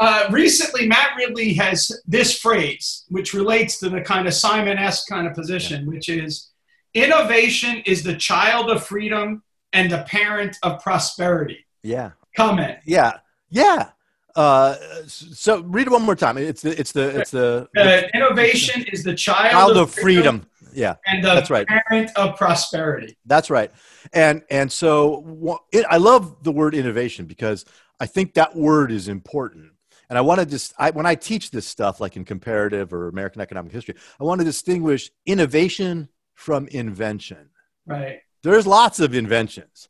uh, 0.00 0.26
recently, 0.30 0.88
Matt 0.88 1.10
Ridley 1.16 1.52
has 1.54 1.92
this 2.06 2.36
phrase, 2.36 3.04
which 3.08 3.34
relates 3.34 3.78
to 3.80 3.90
the 3.90 4.00
kind 4.00 4.26
of 4.26 4.34
Simon 4.34 4.78
esque 4.78 5.06
kind 5.08 5.28
of 5.28 5.34
position, 5.34 5.86
which 5.86 6.08
is 6.08 6.48
innovation 6.94 7.82
is 7.86 8.02
the 8.02 8.16
child 8.16 8.70
of 8.70 8.84
freedom 8.84 9.42
and 9.72 9.90
the 9.90 10.04
parent 10.04 10.56
of 10.62 10.82
prosperity. 10.82 11.64
Yeah. 11.82 12.12
Comment. 12.36 12.78
Yeah. 12.84 13.18
Yeah. 13.50 13.90
Uh, 14.36 14.76
so 15.06 15.60
read 15.62 15.86
it 15.86 15.90
one 15.90 16.02
more 16.02 16.14
time. 16.14 16.38
It's 16.38 16.62
the 16.62 16.78
it's 16.78 16.92
the 16.92 17.18
it's 17.18 17.30
the, 17.30 17.68
uh, 17.76 18.02
innovation 18.14 18.84
is 18.92 19.02
the 19.02 19.14
child, 19.14 19.50
child 19.50 19.76
of, 19.76 19.92
freedom. 19.92 20.40
freedom. 20.40 20.46
Yeah, 20.72 20.94
and 21.04 21.24
the 21.24 21.34
that's 21.34 21.50
right. 21.50 21.66
parent 21.66 22.10
of 22.16 22.36
prosperity. 22.36 23.16
That's 23.26 23.50
right. 23.50 23.72
And 24.12 24.42
and 24.48 24.70
so 24.70 25.60
it, 25.72 25.84
I 25.90 25.96
love 25.96 26.44
the 26.44 26.52
word 26.52 26.76
innovation 26.76 27.26
because 27.26 27.64
I 27.98 28.06
think 28.06 28.34
that 28.34 28.54
word 28.54 28.92
is 28.92 29.08
important. 29.08 29.72
And 30.08 30.16
I 30.16 30.22
want 30.22 30.40
to 30.40 30.46
just 30.46 30.74
I, 30.78 30.90
when 30.90 31.06
I 31.06 31.16
teach 31.16 31.50
this 31.50 31.66
stuff, 31.66 32.00
like 32.00 32.16
in 32.16 32.24
comparative 32.24 32.92
or 32.92 33.08
American 33.08 33.40
economic 33.40 33.72
history, 33.72 33.96
I 34.20 34.24
want 34.24 34.40
to 34.40 34.44
distinguish 34.44 35.10
innovation 35.26 36.08
from 36.34 36.68
invention. 36.68 37.50
Right. 37.84 38.20
There's 38.42 38.66
lots 38.66 39.00
of 39.00 39.14
inventions, 39.14 39.88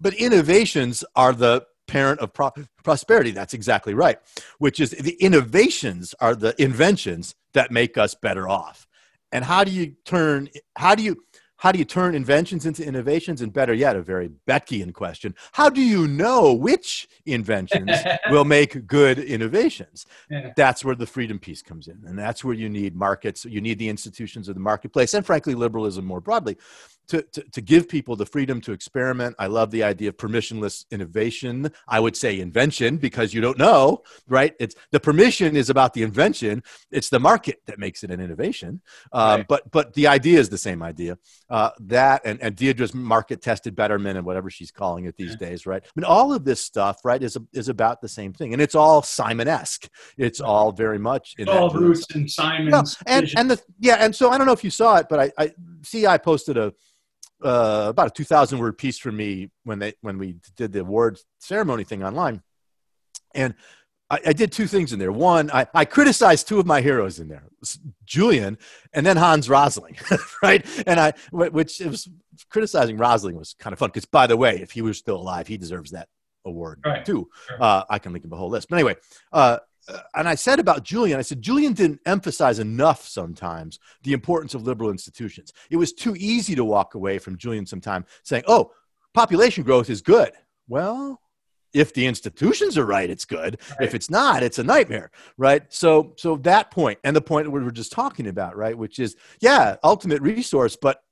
but 0.00 0.14
innovations 0.14 1.04
are 1.16 1.32
the 1.32 1.66
parent 1.86 2.20
of 2.20 2.32
pro- 2.32 2.52
prosperity. 2.84 3.32
That's 3.32 3.54
exactly 3.54 3.94
right. 3.94 4.18
Which 4.58 4.80
is 4.80 4.90
the 4.90 5.16
innovations 5.20 6.14
are 6.20 6.34
the 6.34 6.60
inventions 6.62 7.34
that 7.54 7.70
make 7.70 7.98
us 7.98 8.14
better 8.14 8.48
off. 8.48 8.86
And 9.30 9.44
how 9.44 9.64
do 9.64 9.70
you 9.70 9.94
turn? 10.04 10.48
How 10.76 10.94
do 10.94 11.02
you? 11.02 11.24
How 11.56 11.70
do 11.70 11.78
you 11.78 11.84
turn 11.84 12.16
inventions 12.16 12.66
into 12.66 12.84
innovations? 12.84 13.40
And 13.40 13.52
better 13.52 13.72
yet, 13.72 13.94
a 13.94 14.02
very 14.02 14.30
Beckian 14.48 14.92
question 14.92 15.36
how 15.52 15.70
do 15.70 15.80
you 15.80 16.08
know 16.08 16.52
which 16.52 17.08
inventions 17.24 17.90
will 18.30 18.44
make 18.44 18.86
good 18.86 19.20
innovations? 19.20 20.04
Yeah. 20.28 20.52
That's 20.56 20.84
where 20.84 20.96
the 20.96 21.06
freedom 21.06 21.38
piece 21.38 21.62
comes 21.62 21.86
in. 21.86 22.02
And 22.04 22.18
that's 22.18 22.42
where 22.42 22.54
you 22.54 22.68
need 22.68 22.96
markets, 22.96 23.44
you 23.44 23.60
need 23.60 23.78
the 23.78 23.88
institutions 23.88 24.48
of 24.48 24.54
the 24.54 24.60
marketplace, 24.60 25.14
and 25.14 25.24
frankly, 25.24 25.54
liberalism 25.54 26.04
more 26.04 26.20
broadly 26.20 26.56
to, 27.08 27.22
to, 27.22 27.42
to, 27.42 27.60
give 27.60 27.88
people 27.88 28.16
the 28.16 28.26
freedom 28.26 28.60
to 28.62 28.72
experiment. 28.72 29.36
I 29.38 29.46
love 29.46 29.70
the 29.70 29.82
idea 29.82 30.08
of 30.08 30.16
permissionless 30.16 30.84
innovation. 30.90 31.70
I 31.88 32.00
would 32.00 32.16
say 32.16 32.40
invention 32.40 32.96
because 32.96 33.34
you 33.34 33.40
don't 33.40 33.58
know, 33.58 34.02
right? 34.28 34.54
It's 34.58 34.74
the 34.90 35.00
permission 35.00 35.56
is 35.56 35.70
about 35.70 35.94
the 35.94 36.02
invention. 36.02 36.62
It's 36.90 37.08
the 37.08 37.20
market 37.20 37.60
that 37.66 37.78
makes 37.78 38.02
it 38.04 38.10
an 38.10 38.20
innovation. 38.20 38.80
Um, 39.12 39.40
right. 39.40 39.48
But 39.48 39.70
but 39.70 39.94
the 39.94 40.06
idea 40.06 40.38
is 40.38 40.48
the 40.48 40.58
same 40.58 40.82
idea. 40.82 41.18
Uh, 41.50 41.70
that 41.80 42.22
and, 42.24 42.40
and 42.42 42.56
Deirdre's 42.56 42.94
market 42.94 43.42
tested 43.42 43.74
betterment 43.74 44.16
and 44.16 44.26
whatever 44.26 44.50
she's 44.50 44.70
calling 44.70 45.04
it 45.04 45.16
these 45.16 45.36
yeah. 45.40 45.48
days, 45.48 45.66
right? 45.66 45.82
I 45.84 45.90
mean, 45.94 46.04
all 46.04 46.32
of 46.32 46.44
this 46.44 46.60
stuff, 46.60 47.00
right, 47.04 47.22
is 47.22 47.36
is 47.52 47.68
about 47.68 48.00
the 48.00 48.08
same 48.08 48.32
thing, 48.32 48.52
and 48.52 48.62
it's 48.62 48.74
all 48.74 49.02
Simon-esque. 49.02 49.88
It's 50.16 50.40
all 50.40 50.72
very 50.72 50.98
much 50.98 51.34
in 51.38 51.48
all 51.48 51.70
roots 51.70 52.06
and 52.14 52.30
Simon's. 52.30 52.96
and 53.06 53.30
and 53.36 53.50
the 53.50 53.62
yeah, 53.78 53.96
and 53.96 54.14
so 54.14 54.30
I 54.30 54.38
don't 54.38 54.46
know 54.46 54.52
if 54.52 54.64
you 54.64 54.70
saw 54.70 54.96
it, 54.96 55.06
but 55.08 55.20
I, 55.20 55.32
I 55.38 55.52
see 55.82 56.06
I 56.06 56.18
posted 56.18 56.56
a 56.56 56.72
uh, 57.44 57.86
about 57.88 58.08
a 58.08 58.10
2000 58.10 58.58
word 58.58 58.78
piece 58.78 58.98
for 58.98 59.12
me 59.12 59.50
when 59.64 59.78
they 59.78 59.94
when 60.00 60.18
we 60.18 60.36
did 60.56 60.72
the 60.72 60.80
awards 60.80 61.24
ceremony 61.38 61.84
thing 61.84 62.02
online. 62.02 62.42
And 63.34 63.54
I, 64.10 64.20
I, 64.26 64.32
did 64.32 64.52
two 64.52 64.66
things 64.66 64.92
in 64.92 64.98
there. 64.98 65.10
One 65.10 65.50
I, 65.50 65.66
I 65.74 65.84
criticized 65.84 66.46
two 66.46 66.60
of 66.60 66.66
my 66.66 66.80
heroes 66.80 67.18
in 67.18 67.28
there 67.28 67.44
julian 68.04 68.58
and 68.92 69.06
then 69.06 69.16
hans 69.16 69.48
rosling 69.48 69.96
right? 70.42 70.66
And 70.86 71.00
i 71.00 71.12
which 71.30 71.80
it 71.80 71.88
was 71.88 72.08
criticizing 72.50 72.96
rosling 72.96 73.36
was 73.36 73.54
kind 73.58 73.72
of 73.72 73.78
fun 73.78 73.88
because 73.88 74.04
by 74.04 74.26
the 74.26 74.36
way 74.36 74.60
if 74.60 74.70
he 74.70 74.82
was 74.82 74.98
still 74.98 75.16
alive 75.16 75.46
he 75.46 75.56
deserves 75.56 75.92
that 75.92 76.08
award 76.44 76.80
right. 76.84 77.04
too. 77.04 77.28
Uh, 77.58 77.84
i 77.88 77.98
can 77.98 78.12
link 78.12 78.24
him 78.24 78.32
a 78.32 78.36
whole 78.36 78.50
list. 78.50 78.68
But 78.68 78.76
anyway 78.76 78.96
uh, 79.32 79.58
and 80.14 80.28
I 80.28 80.34
said 80.34 80.60
about 80.60 80.84
Julian, 80.84 81.18
I 81.18 81.22
said, 81.22 81.42
Julian 81.42 81.72
didn't 81.72 82.00
emphasize 82.06 82.58
enough 82.58 83.06
sometimes 83.06 83.78
the 84.02 84.12
importance 84.12 84.54
of 84.54 84.62
liberal 84.62 84.90
institutions. 84.90 85.52
It 85.70 85.76
was 85.76 85.92
too 85.92 86.14
easy 86.16 86.54
to 86.54 86.64
walk 86.64 86.94
away 86.94 87.18
from 87.18 87.36
Julian 87.36 87.66
sometime 87.66 88.04
saying, 88.22 88.44
oh, 88.46 88.72
population 89.14 89.64
growth 89.64 89.90
is 89.90 90.00
good. 90.00 90.32
Well, 90.68 91.20
if 91.74 91.94
the 91.94 92.06
institutions 92.06 92.76
are 92.76 92.84
right, 92.84 93.08
it's 93.08 93.24
good. 93.24 93.58
Right. 93.70 93.88
If 93.88 93.94
it's 93.94 94.10
not, 94.10 94.42
it's 94.42 94.58
a 94.58 94.64
nightmare, 94.64 95.10
right? 95.38 95.62
So, 95.70 96.14
so 96.16 96.36
that 96.38 96.70
point 96.70 96.98
and 97.02 97.16
the 97.16 97.22
point 97.22 97.46
that 97.46 97.50
we 97.50 97.62
were 97.62 97.70
just 97.72 97.92
talking 97.92 98.26
about, 98.26 98.56
right, 98.56 98.76
which 98.76 98.98
is, 98.98 99.16
yeah, 99.40 99.76
ultimate 99.82 100.20
resource, 100.20 100.76
but 100.80 101.02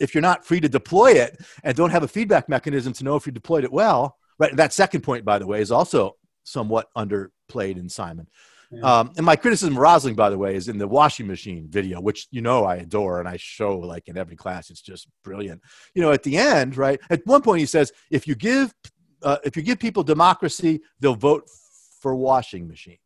if 0.00 0.14
you're 0.14 0.22
not 0.22 0.44
free 0.44 0.60
to 0.60 0.68
deploy 0.68 1.12
it 1.12 1.40
and 1.62 1.76
don't 1.76 1.90
have 1.90 2.02
a 2.02 2.08
feedback 2.08 2.48
mechanism 2.48 2.92
to 2.94 3.04
know 3.04 3.14
if 3.14 3.26
you 3.26 3.32
deployed 3.32 3.64
it 3.64 3.72
well, 3.72 4.16
right? 4.38 4.54
That 4.56 4.72
second 4.72 5.02
point, 5.02 5.24
by 5.24 5.38
the 5.38 5.46
way, 5.46 5.60
is 5.60 5.70
also 5.70 6.16
somewhat 6.44 6.88
underplayed 6.96 7.76
in 7.76 7.88
Simon. 7.88 8.26
Yeah. 8.70 8.80
Um, 8.80 9.12
and 9.16 9.26
my 9.26 9.36
criticism 9.36 9.74
of 9.74 9.80
Rosling, 9.80 10.14
by 10.14 10.30
the 10.30 10.38
way, 10.38 10.54
is 10.54 10.68
in 10.68 10.78
the 10.78 10.88
washing 10.88 11.26
machine 11.26 11.66
video, 11.68 12.00
which 12.00 12.26
you 12.30 12.40
know 12.40 12.64
I 12.64 12.76
adore 12.76 13.20
and 13.20 13.28
I 13.28 13.36
show 13.36 13.78
like 13.78 14.08
in 14.08 14.16
every 14.16 14.34
class. 14.34 14.70
It's 14.70 14.80
just 14.80 15.08
brilliant. 15.22 15.60
You 15.94 16.00
know, 16.00 16.12
at 16.12 16.22
the 16.22 16.38
end, 16.38 16.76
right? 16.78 16.98
At 17.10 17.26
one 17.26 17.42
point, 17.42 17.60
he 17.60 17.66
says, 17.66 17.92
"If 18.10 18.26
you 18.26 18.34
give 18.34 18.72
uh, 19.22 19.38
if 19.44 19.56
you 19.56 19.62
give 19.62 19.78
people 19.78 20.02
democracy, 20.02 20.80
they'll 21.00 21.14
vote 21.14 21.44
for 22.00 22.14
washing 22.14 22.66
machines." 22.66 23.01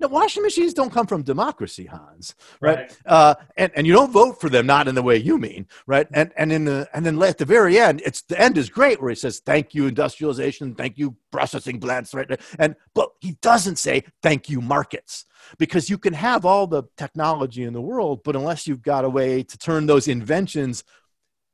Now, 0.00 0.08
washing 0.08 0.42
machines 0.42 0.74
don't 0.74 0.92
come 0.92 1.06
from 1.06 1.22
democracy, 1.22 1.86
Hans, 1.86 2.34
right? 2.60 2.78
right. 2.78 2.98
Uh, 3.06 3.34
and, 3.56 3.72
and 3.74 3.86
you 3.86 3.92
don't 3.92 4.12
vote 4.12 4.40
for 4.40 4.48
them, 4.48 4.66
not 4.66 4.88
in 4.88 4.94
the 4.94 5.02
way 5.02 5.16
you 5.16 5.38
mean, 5.38 5.66
right? 5.86 6.06
And 6.12 6.32
and 6.36 6.52
in 6.52 6.64
the 6.64 6.88
and 6.92 7.06
then 7.06 7.20
at 7.22 7.38
the 7.38 7.44
very 7.44 7.78
end, 7.78 8.02
it's 8.04 8.22
the 8.22 8.40
end 8.40 8.58
is 8.58 8.68
great 8.68 9.00
where 9.00 9.10
he 9.10 9.16
says, 9.16 9.40
"Thank 9.44 9.74
you, 9.74 9.86
industrialization. 9.86 10.74
Thank 10.74 10.98
you, 10.98 11.16
processing 11.30 11.80
plants." 11.80 12.14
Right? 12.14 12.28
And 12.58 12.74
but 12.94 13.10
he 13.20 13.36
doesn't 13.42 13.76
say, 13.76 14.04
"Thank 14.22 14.48
you, 14.48 14.60
markets," 14.60 15.24
because 15.58 15.88
you 15.88 15.98
can 15.98 16.14
have 16.14 16.44
all 16.44 16.66
the 16.66 16.84
technology 16.96 17.62
in 17.62 17.72
the 17.72 17.80
world, 17.80 18.22
but 18.24 18.36
unless 18.36 18.66
you've 18.66 18.82
got 18.82 19.04
a 19.04 19.10
way 19.10 19.42
to 19.42 19.58
turn 19.58 19.86
those 19.86 20.08
inventions 20.08 20.84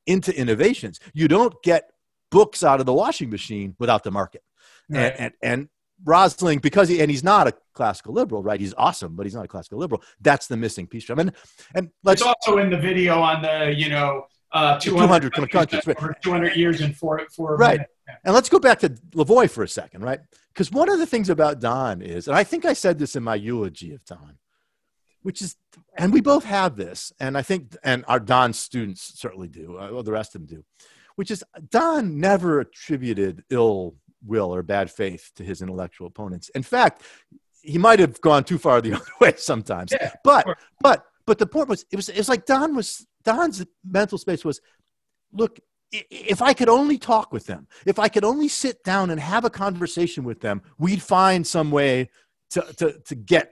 into 0.05 0.35
innovations, 0.37 0.99
you 1.13 1.27
don't 1.27 1.53
get 1.63 1.89
books 2.31 2.63
out 2.63 2.79
of 2.79 2.85
the 2.85 2.93
washing 2.93 3.29
machine 3.29 3.75
without 3.79 4.03
the 4.03 4.11
market. 4.11 4.41
Right. 4.89 4.99
And, 4.99 5.19
and, 5.19 5.33
and 5.41 5.69
Rosling, 6.05 6.59
because 6.59 6.89
he 6.89 7.01
and 7.01 7.09
he's 7.09 7.23
not 7.23 7.47
a 7.47 7.53
classical 7.73 8.13
liberal, 8.13 8.43
right? 8.43 8.59
He's 8.59 8.73
awesome, 8.77 9.15
but 9.15 9.25
he's 9.25 9.35
not 9.35 9.45
a 9.45 9.47
classical 9.47 9.79
liberal. 9.79 10.03
That's 10.21 10.47
the 10.47 10.57
missing 10.57 10.87
piece. 10.87 11.09
I 11.09 11.15
mean, 11.15 11.31
and 11.73 11.89
let's 12.03 12.21
it's 12.21 12.27
also 12.27 12.57
in 12.57 12.69
the 12.69 12.77
video 12.77 13.21
on 13.21 13.41
the 13.41 13.73
you 13.75 13.89
know 13.89 14.25
uh, 14.51 14.79
200, 14.79 15.33
200 15.33 15.51
countries, 15.51 15.87
right. 15.87 16.21
200 16.21 16.55
years 16.55 16.81
in 16.81 16.93
four 16.93 17.21
four 17.35 17.55
right. 17.57 17.79
Yeah. 18.07 18.15
And 18.25 18.33
let's 18.33 18.49
go 18.49 18.59
back 18.59 18.79
to 18.79 18.89
Lavoie 19.15 19.49
for 19.49 19.63
a 19.63 19.67
second, 19.67 20.03
right? 20.03 20.19
Because 20.53 20.71
one 20.71 20.89
of 20.89 20.99
the 20.99 21.05
things 21.05 21.29
about 21.29 21.59
Don 21.59 22.01
is, 22.01 22.27
and 22.27 22.35
I 22.35 22.43
think 22.43 22.65
I 22.65 22.73
said 22.73 22.99
this 22.99 23.15
in 23.15 23.23
my 23.23 23.35
eulogy 23.35 23.93
of 23.93 24.03
Don, 24.05 24.37
which 25.21 25.41
is, 25.41 25.55
and 25.97 26.13
we 26.13 26.21
both 26.21 26.43
have 26.43 26.75
this, 26.75 27.13
and 27.19 27.37
I 27.37 27.41
think, 27.41 27.75
and 27.83 28.03
our 28.07 28.19
Don 28.19 28.53
students 28.53 29.19
certainly 29.19 29.47
do, 29.47 29.77
uh, 29.79 29.89
well, 29.91 30.03
the 30.03 30.11
rest 30.11 30.35
of 30.35 30.41
them 30.41 30.57
do, 30.57 30.65
which 31.15 31.31
is 31.31 31.43
Don 31.69 32.19
never 32.19 32.59
attributed 32.59 33.43
ill 33.49 33.95
will 34.25 34.53
or 34.53 34.63
bad 34.63 34.89
faith 34.91 35.31
to 35.35 35.43
his 35.43 35.61
intellectual 35.61 36.07
opponents. 36.07 36.49
In 36.49 36.63
fact, 36.63 37.01
he 37.61 37.77
might 37.77 37.99
have 37.99 38.19
gone 38.21 38.43
too 38.43 38.57
far 38.57 38.81
the 38.81 38.93
other 38.95 39.05
way 39.19 39.33
sometimes. 39.37 39.91
Yeah, 39.91 40.11
but 40.23 40.45
but 40.81 41.05
but 41.25 41.37
the 41.39 41.47
point 41.47 41.69
was 41.69 41.85
it 41.91 41.95
was 41.95 42.09
it 42.09 42.17
was 42.17 42.29
like 42.29 42.45
Don 42.45 42.75
was 42.75 43.05
Don's 43.23 43.65
mental 43.85 44.17
space 44.17 44.43
was 44.43 44.61
look 45.31 45.59
if 45.91 46.41
I 46.41 46.53
could 46.53 46.69
only 46.69 46.97
talk 46.97 47.31
with 47.31 47.45
them, 47.45 47.67
if 47.85 47.99
I 47.99 48.07
could 48.07 48.23
only 48.23 48.47
sit 48.47 48.83
down 48.83 49.11
and 49.11 49.19
have 49.19 49.45
a 49.45 49.49
conversation 49.49 50.23
with 50.23 50.41
them, 50.41 50.63
we'd 50.79 51.03
find 51.03 51.45
some 51.45 51.69
way 51.71 52.09
to 52.51 52.61
to, 52.77 52.99
to 53.05 53.15
get 53.15 53.51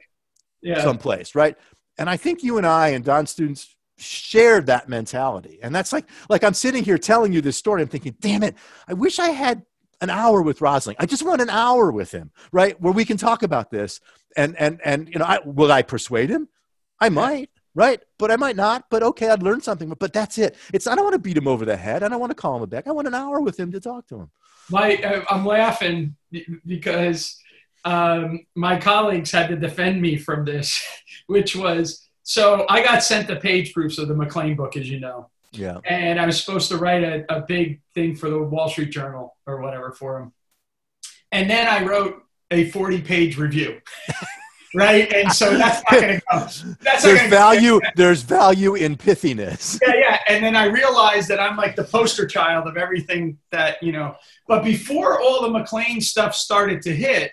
Yeah. 0.61 0.83
someplace, 0.83 1.35
right? 1.35 1.55
And 1.97 2.09
I 2.09 2.17
think 2.17 2.43
you 2.43 2.57
and 2.57 2.65
I 2.65 2.89
and 2.89 3.05
Don 3.05 3.27
students 3.27 3.75
shared 3.97 4.65
that 4.65 4.89
mentality. 4.89 5.59
And 5.61 5.73
that's 5.75 5.93
like 5.93 6.09
like 6.29 6.43
I'm 6.43 6.53
sitting 6.55 6.83
here 6.83 6.97
telling 6.97 7.31
you 7.31 7.41
this 7.41 7.57
story. 7.57 7.81
I'm 7.81 7.87
thinking, 7.87 8.15
damn 8.19 8.43
it, 8.43 8.55
I 8.87 8.93
wish 8.93 9.19
I 9.19 9.29
had 9.29 9.63
an 10.01 10.09
hour 10.09 10.41
with 10.41 10.61
Rosling. 10.61 10.95
I 10.99 11.05
just 11.05 11.23
want 11.23 11.41
an 11.41 11.49
hour 11.49 11.91
with 11.91 12.11
him, 12.11 12.31
right? 12.51 12.79
Where 12.81 12.93
we 12.93 13.05
can 13.05 13.17
talk 13.17 13.43
about 13.43 13.71
this. 13.71 14.01
And 14.35 14.55
and 14.57 14.79
and 14.83 15.07
you 15.09 15.19
know, 15.19 15.25
I 15.25 15.39
will 15.45 15.71
I 15.71 15.81
persuade 15.81 16.29
him? 16.29 16.49
I 16.99 17.09
might, 17.09 17.49
right? 17.75 18.01
But 18.17 18.31
I 18.31 18.35
might 18.35 18.55
not. 18.55 18.85
But 18.89 19.03
okay, 19.03 19.29
I'd 19.29 19.43
learn 19.43 19.61
something. 19.61 19.89
But, 19.89 19.99
but 19.99 20.13
that's 20.13 20.37
it. 20.37 20.55
It's 20.73 20.87
I 20.87 20.95
don't 20.95 21.03
want 21.03 21.13
to 21.13 21.19
beat 21.19 21.37
him 21.37 21.47
over 21.47 21.65
the 21.65 21.77
head. 21.77 22.03
I 22.03 22.09
don't 22.09 22.19
want 22.19 22.31
to 22.31 22.35
call 22.35 22.57
him 22.57 22.63
a 22.63 22.67
back. 22.67 22.87
I 22.87 22.91
want 22.91 23.07
an 23.07 23.15
hour 23.15 23.39
with 23.39 23.59
him 23.59 23.71
to 23.71 23.79
talk 23.79 24.07
to 24.07 24.21
him. 24.21 24.31
My, 24.69 24.95
uh, 24.97 25.25
I'm 25.29 25.45
laughing 25.45 26.15
because 26.65 27.37
um, 27.83 28.45
my 28.55 28.79
colleagues 28.79 29.31
had 29.31 29.49
to 29.49 29.55
defend 29.55 30.01
me 30.01 30.17
from 30.17 30.45
this, 30.45 30.81
which 31.27 31.55
was 31.55 32.07
so 32.23 32.65
I 32.69 32.83
got 32.83 33.03
sent 33.03 33.27
the 33.27 33.35
page 33.35 33.73
proofs 33.73 33.97
of 33.97 34.07
the 34.07 34.13
MacLean 34.13 34.55
book, 34.55 34.77
as 34.77 34.89
you 34.89 34.99
know, 34.99 35.29
Yeah. 35.53 35.79
and 35.85 36.19
I 36.19 36.25
was 36.25 36.41
supposed 36.43 36.69
to 36.69 36.77
write 36.77 37.03
a, 37.03 37.25
a 37.33 37.41
big 37.41 37.81
thing 37.93 38.15
for 38.15 38.29
the 38.29 38.41
Wall 38.41 38.69
Street 38.69 38.89
Journal 38.91 39.35
or 39.45 39.61
whatever 39.61 39.91
for 39.91 40.19
him. 40.19 40.31
And 41.31 41.49
then 41.49 41.67
I 41.67 41.85
wrote 41.85 42.23
a 42.51 42.69
40 42.71 43.01
page 43.01 43.37
review. 43.37 43.81
right. 44.75 45.11
And 45.13 45.31
so 45.31 45.57
that's 45.57 45.83
not 45.91 46.01
going 46.01 46.19
to 46.19 46.21
go. 46.31 46.39
That's 46.39 46.63
not 46.63 46.77
There's 47.01 47.03
gonna 47.03 47.29
go- 47.29 47.35
value, 47.35 47.81
there's 47.95 48.21
value 48.21 48.75
in 48.75 48.95
pithiness. 48.97 49.79
yeah, 49.85 49.93
yeah. 49.95 50.19
And 50.27 50.43
then 50.43 50.55
I 50.55 50.65
realized 50.65 51.27
that 51.29 51.39
I'm 51.39 51.57
like 51.57 51.75
the 51.75 51.83
poster 51.83 52.25
child 52.25 52.67
of 52.67 52.77
everything 52.77 53.37
that, 53.51 53.81
you 53.83 53.91
know, 53.91 54.15
but 54.47 54.63
before 54.63 55.19
all 55.21 55.41
the 55.41 55.49
MacLean 55.49 55.99
stuff 56.01 56.33
started 56.35 56.81
to 56.83 56.95
hit, 56.95 57.31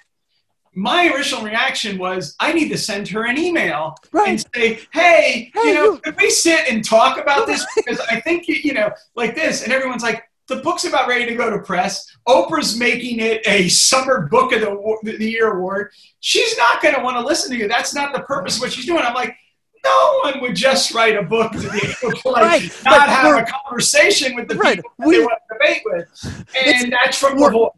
my 0.78 1.08
original 1.14 1.42
reaction 1.42 1.98
was 1.98 2.36
I 2.38 2.52
need 2.52 2.68
to 2.70 2.78
send 2.78 3.08
her 3.08 3.24
an 3.26 3.36
email 3.38 3.94
Right. 4.12 4.28
and 4.28 4.40
say, 4.54 4.80
hey, 4.92 5.50
Hey, 5.54 5.60
you 5.68 5.74
know, 5.74 5.92
you- 5.94 5.98
could 5.98 6.16
we 6.16 6.30
sit 6.30 6.68
and 6.70 6.84
talk 6.84 7.18
about 7.18 7.46
this? 7.46 7.64
Because 7.76 8.00
I 8.10 8.20
think, 8.20 8.46
you, 8.48 8.54
you 8.62 8.74
know, 8.74 8.90
like 9.16 9.34
this. 9.34 9.62
And 9.64 9.72
everyone's 9.72 10.02
like, 10.02 10.24
the 10.46 10.56
book's 10.56 10.84
about 10.84 11.08
ready 11.08 11.26
to 11.26 11.34
go 11.34 11.50
to 11.50 11.58
press. 11.58 12.06
Oprah's 12.26 12.78
making 12.78 13.20
it 13.20 13.42
a 13.46 13.68
summer 13.68 14.28
book 14.30 14.52
of 14.52 14.60
the, 14.60 15.16
the 15.18 15.30
year 15.30 15.52
award. 15.56 15.90
She's 16.20 16.56
not 16.56 16.80
going 16.82 16.94
to 16.94 17.02
want 17.02 17.16
to 17.18 17.22
listen 17.24 17.50
to 17.52 17.56
you. 17.58 17.68
That's 17.68 17.94
not 17.94 18.14
the 18.14 18.20
purpose 18.22 18.56
of 18.56 18.62
what 18.62 18.72
she's 18.72 18.86
doing. 18.86 19.02
I'm 19.02 19.14
like, 19.14 19.36
no 19.84 20.20
one 20.24 20.40
would 20.40 20.56
just 20.56 20.92
write 20.94 21.16
a 21.16 21.22
book 21.22 21.52
to 21.52 21.58
be 21.70 21.78
able 22.02 22.16
to 22.16 22.28
like 22.30 22.42
Right, 22.42 22.62
not 22.84 22.98
but 23.06 23.08
have 23.10 23.36
a 23.42 23.46
conversation 23.64 24.34
with 24.34 24.48
the 24.48 24.54
Right, 24.56 24.76
people 24.76 24.90
that 24.98 25.06
we- 25.08 25.16
they 25.18 25.22
want 25.22 25.38
to 25.50 25.58
debate 25.58 25.82
with. 25.84 26.08
It's- 26.56 26.82
And 26.82 26.92
that's 26.92 27.18
from 27.18 27.36
we're- 27.38 27.54
Lavoie. 27.54 27.70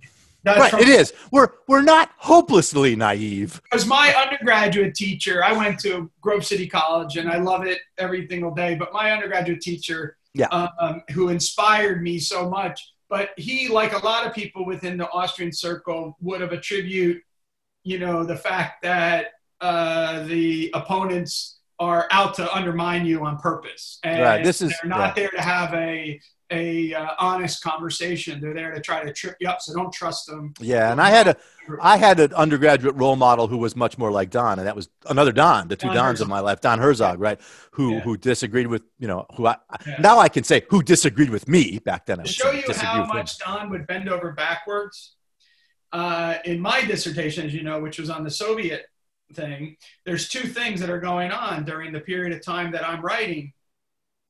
That's 0.43 0.59
Right, 0.59 0.71
from 0.71 0.81
it 0.81 0.89
is. 0.89 1.13
We're 1.31 1.49
we're 1.69 1.83
not 1.83 2.11
hopelessly 2.17 2.97
naive. 2.97 3.61
because 3.65 3.87
my 3.87 4.15
undergraduate 4.15 4.95
teacher, 4.95 5.45
I 5.45 5.53
went 5.53 5.79
to 5.81 6.11
Grove 6.21 6.45
City 6.47 6.67
College 6.67 7.17
and 7.17 7.31
I 7.31 7.39
love 7.39 7.67
it 7.67 7.79
every 7.99 8.27
single 8.29 8.53
day. 8.55 8.75
But 8.75 8.93
my 8.93 9.13
undergraduate 9.13 9.61
teacher, 9.61 10.17
Yeah. 10.35 10.47
um, 10.49 11.03
who 11.13 11.29
inspired 11.29 12.03
me 12.03 12.19
so 12.19 12.49
much, 12.49 12.93
but 13.09 13.31
he, 13.37 13.69
like 13.69 13.93
a 13.93 14.05
lot 14.05 14.27
of 14.27 14.33
people 14.33 14.65
within 14.65 14.97
the 14.97 15.11
Austrian 15.11 15.53
circle, 15.53 16.17
would 16.21 16.41
have 16.41 16.53
attribute, 16.53 17.23
you 17.85 17.99
know, 17.99 18.25
the 18.25 18.37
fact 18.37 18.83
that 18.83 19.33
uh, 19.61 20.23
the 20.25 20.71
opponents 20.73 21.59
are 21.79 22.07
out 22.11 22.35
to 22.35 22.55
undermine 22.55 23.05
you 23.05 23.25
on 23.27 23.37
purpose, 23.39 23.99
and 24.05 24.23
Right, 24.23 24.45
this 24.45 24.63
is- 24.63 24.73
they're 24.83 24.89
not 24.89 25.15
there 25.15 25.29
to 25.31 25.41
have 25.43 25.75
a 25.75 26.19
a 26.51 26.95
uh, 26.95 27.11
honest 27.19 27.63
conversation. 27.63 28.41
They're 28.41 28.55
there 28.55 28.73
to 28.75 28.81
try 28.81 29.05
to 29.05 29.13
trip 29.13 29.37
you 29.41 29.49
up. 29.49 29.61
So 29.61 29.75
don't 29.75 29.93
trust 29.93 30.27
them. 30.27 30.55
Yeah, 30.61 30.91
and 30.93 31.01
I 31.01 31.11
had 31.11 31.29
a 31.29 31.37
I 31.81 31.97
had 31.97 32.19
an 32.21 32.33
undergraduate 32.35 32.97
role 32.97 33.17
model 33.17 33.47
who 33.47 33.57
was 33.59 33.77
much 33.77 33.97
more 33.99 34.11
like 34.11 34.31
Don, 34.31 34.59
and 34.59 34.67
that 34.67 34.75
was 34.75 34.89
another 35.09 35.33
Don, 35.33 35.69
the 35.69 35.77
two 35.77 35.87
Don 35.89 35.95
Dons 35.95 36.09
Herzog. 36.19 36.27
of 36.27 36.29
my 36.29 36.41
life, 36.41 36.61
Don 36.61 36.79
Herzog, 36.79 37.21
right? 37.21 37.41
Who 37.73 37.95
Yeah. 37.95 38.01
who 38.01 38.17
disagreed 38.17 38.67
with 38.67 38.83
you 38.99 39.07
know 39.09 39.27
who 39.37 39.47
I 39.47 39.57
Yeah. 39.87 39.97
now 40.01 40.19
I 40.19 40.29
can 40.29 40.45
say 40.45 40.63
who 40.69 40.83
disagreed 40.83 41.31
with 41.31 41.49
me 41.49 41.79
back 41.79 42.07
then. 42.07 42.21
I 42.21 42.25
to 42.25 42.33
show 42.33 42.51
you 42.53 42.65
how 42.73 43.03
him. 43.03 43.09
much 43.09 43.39
Don 43.39 43.71
would 43.71 43.87
bend 43.87 44.09
over 44.09 44.33
backwards, 44.33 45.15
uh, 45.93 46.39
in 46.45 46.61
my 46.61 46.83
dissertation, 46.85 47.47
as 47.47 47.55
you 47.55 47.63
know, 47.63 47.81
which 47.81 47.99
was 47.99 48.11
on 48.11 48.25
the 48.25 48.31
Soviet 48.31 48.87
thing, 49.35 49.77
there's 50.05 50.29
two 50.29 50.49
things 50.49 50.81
that 50.81 50.91
are 50.91 50.99
going 51.01 51.31
on 51.31 51.65
during 51.65 51.93
the 51.93 52.01
period 52.01 52.33
of 52.33 52.45
time 52.45 52.73
that 52.73 52.87
I'm 52.89 53.01
writing 53.01 53.53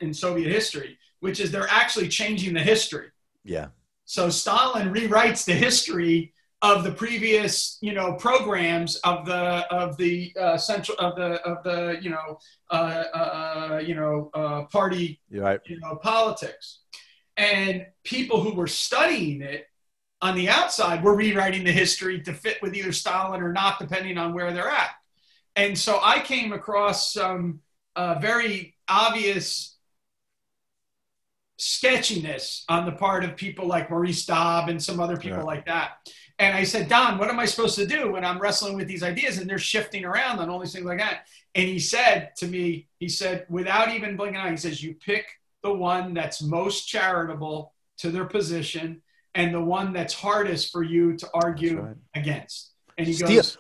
in 0.01 0.13
Soviet 0.15 0.51
history, 0.51 0.99
which 1.21 1.41
is 1.41 1.51
they're 1.51 1.69
actually 1.71 2.09
changing 2.09 2.55
the 2.55 2.61
history. 2.61 3.09
Yeah, 3.45 3.69
So 4.05 4.29
Stalin 4.29 4.93
rewrites 4.93 5.45
the 5.45 5.55
history 5.55 6.35
of 6.63 6.85
the 6.85 6.93
previous, 6.93 7.79
you 7.81 7.95
know, 7.95 8.15
programs 8.15 8.97
of 8.97 9.25
the 9.25 9.67
of 9.71 9.97
the 9.97 10.35
uh, 10.39 10.59
central 10.59 10.99
of 10.99 11.17
the 11.17 11.41
of 11.43 11.63
the 11.63 11.99
you 12.03 12.11
know 12.11 12.39
uh, 12.71 13.05
uh, 13.15 13.83
you 13.85 13.95
know 13.95 14.31
uh, 14.35 14.65
party 14.65 15.21
right. 15.33 15.61
you 15.65 15.81
know, 15.81 15.97
politics. 15.97 16.81
And 17.37 17.87
people 18.05 18.43
who 18.43 18.55
were 18.55 18.67
studying 18.67 19.41
it 19.41 19.67
on 20.21 20.37
the 20.37 20.51
outside 20.51 21.03
were 21.03 21.15
rewriting 21.15 21.65
the 21.65 21.73
history 21.73 22.21
to 22.23 22.35
fit 22.35 22.61
with 22.61 22.75
either 22.75 22.93
Stalin 22.93 23.41
or 23.41 23.53
not, 23.53 23.79
depending 23.79 24.19
on 24.19 24.35
where 24.35 24.53
they're 24.53 24.69
at. 24.69 24.91
And 25.57 25.79
so 25.79 25.99
I 26.03 26.21
came 26.21 26.53
across 26.53 27.13
some 27.13 27.61
uh, 27.97 28.19
very 28.19 28.77
obvious 28.89 29.79
sketchiness 31.61 32.65
on 32.69 32.87
the 32.87 32.93
part 32.93 33.25
of 33.25 33.37
people 33.37 33.67
like 33.67 33.91
Maurice 33.91 34.25
Dobb 34.27 34.69
and 34.69 34.83
some 34.83 35.01
other 35.01 35.17
people 35.17 35.39
Yeah. 35.39 35.45
like 35.45 35.67
that. 35.67 36.11
And 36.39 36.57
I 36.57 36.65
said, 36.65 36.89
Don, 36.89 37.19
what 37.19 37.29
am 37.29 37.39
I 37.39 37.45
supposed 37.45 37.75
to 37.77 37.87
do 37.87 38.13
when 38.13 38.25
I'm 38.25 38.39
wrestling 38.39 38.75
with 38.75 38.89
these 38.89 39.03
ideas 39.03 39.39
and 39.39 39.49
they're 39.49 39.59
shifting 39.59 40.05
around 40.07 40.39
on 40.39 40.49
all 40.49 40.59
these 40.59 40.73
things 40.73 40.87
like 40.87 40.99
that? 40.99 41.27
And 41.55 41.67
he 41.69 41.79
said 41.79 42.31
to 42.39 42.47
me, 42.47 42.89
he 42.99 43.09
said, 43.09 43.45
without 43.51 43.91
even 43.91 44.17
blinking 44.17 44.41
an 44.41 44.47
eye, 44.47 44.51
he 44.53 44.57
says, 44.57 44.83
you 44.83 44.95
pick 44.95 45.27
the 45.63 45.73
one 45.73 46.15
that's 46.15 46.41
most 46.41 46.89
charitable 46.89 47.75
to 47.99 48.11
their 48.11 48.25
position 48.25 49.03
and 49.35 49.55
the 49.55 49.61
one 49.61 49.93
that's 49.93 50.15
hardest 50.15 50.73
for 50.73 50.83
you 50.83 51.15
to 51.17 51.29
argue 51.35 51.83
right. 51.83 51.97
against. 52.15 52.71
And 52.97 53.07
he 53.07 53.13
Steel, 53.13 53.29
goes, 53.29 53.59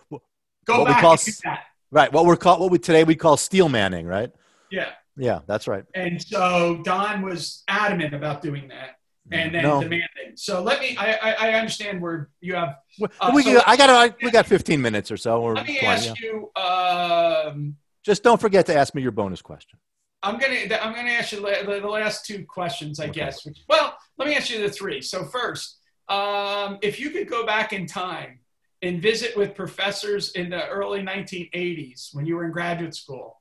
go 0.64 0.78
what 0.78 0.78
we 0.78 0.84
back 0.86 1.00
call 1.02 1.16
that. 1.44 1.64
right. 1.90 2.12
What 2.12 2.24
we're 2.24 2.36
called 2.36 2.60
what 2.60 2.70
we 2.70 2.78
today 2.78 3.04
we 3.04 3.14
call 3.14 3.36
steel 3.36 3.68
manning, 3.68 4.06
right? 4.06 4.30
Yeah. 4.70 4.90
Yeah, 5.16 5.40
that's 5.46 5.66
right. 5.68 5.84
And 5.94 6.20
so 6.22 6.80
Don 6.84 7.22
was 7.22 7.62
adamant 7.68 8.14
about 8.14 8.42
doing 8.42 8.68
that 8.68 8.96
and 9.32 9.54
then 9.54 9.62
No. 9.62 9.80
demanding. 9.80 10.08
So 10.36 10.62
let 10.62 10.80
me, 10.80 10.96
I, 10.98 11.12
I, 11.14 11.32
I 11.50 11.52
understand 11.54 12.00
where 12.00 12.30
you 12.40 12.54
have, 12.54 12.76
We, 12.98 13.08
Uh, 13.20 13.30
we, 13.34 13.42
so- 13.42 13.62
I 13.66 13.76
got 13.76 13.90
I, 13.90 14.14
we 14.22 14.30
got 14.30 14.46
15 14.46 14.80
minutes 14.80 15.10
or 15.10 15.16
so. 15.16 15.40
Or 15.42 15.54
let 15.56 15.66
me 15.66 15.78
20, 15.78 15.86
ask 15.94 16.06
yeah. 16.06 16.14
you, 16.20 16.50
um, 16.62 17.76
Just 18.04 18.22
don't 18.22 18.40
forget 18.40 18.66
to 18.66 18.74
ask 18.74 18.94
me 18.94 19.02
your 19.02 19.12
bonus 19.12 19.42
question. 19.42 19.78
I'm 20.22 20.38
gonna 20.38 20.56
I'm 20.82 20.94
gonna 20.94 21.10
ask 21.12 21.32
you 21.32 21.40
la- 21.40 21.62
the 21.80 21.86
last 21.88 22.26
two 22.26 22.44
questions, 22.44 23.00
I 23.00 23.04
Okay. 23.04 23.12
guess. 23.20 23.46
Well, 23.68 23.96
let 24.18 24.28
me 24.28 24.34
ask 24.34 24.50
you 24.50 24.60
the 24.60 24.68
three. 24.70 25.00
So 25.00 25.24
first, 25.24 25.78
um, 26.10 26.78
if 26.82 27.00
you 27.00 27.08
could 27.10 27.28
go 27.28 27.46
back 27.46 27.72
in 27.72 27.86
time 27.86 28.40
and 28.82 29.00
visit 29.00 29.34
with 29.36 29.54
professors 29.54 30.32
in 30.32 30.50
the 30.50 30.66
early 30.68 31.00
1980s 31.02 32.10
when 32.12 32.26
you 32.26 32.36
were 32.36 32.44
in 32.44 32.50
graduate 32.52 32.94
school, 32.94 33.39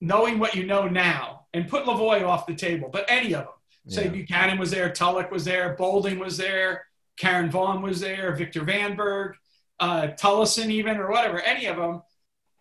knowing 0.00 0.38
what 0.38 0.54
you 0.54 0.66
know 0.66 0.86
now, 0.88 1.46
and 1.54 1.68
put 1.68 1.84
Lavoie 1.84 2.26
off 2.26 2.46
the 2.46 2.54
table, 2.54 2.88
but 2.92 3.04
any 3.08 3.34
of 3.34 3.44
them, 3.44 3.54
say 3.88 4.04
Yeah. 4.04 4.10
Buchanan 4.10 4.58
was 4.58 4.70
there, 4.70 4.90
Tullock 4.90 5.30
was 5.30 5.44
there, 5.44 5.74
Boulding 5.74 6.18
was 6.18 6.36
there, 6.36 6.86
Karen 7.16 7.50
Vaughn 7.50 7.82
was 7.82 8.00
there, 8.00 8.34
Victor 8.34 8.60
Vanberg, 8.60 9.34
uh, 9.80 10.08
Tollison 10.08 10.70
even, 10.70 10.98
or 10.98 11.10
whatever, 11.10 11.40
any 11.40 11.66
of 11.66 11.76
them. 11.76 12.02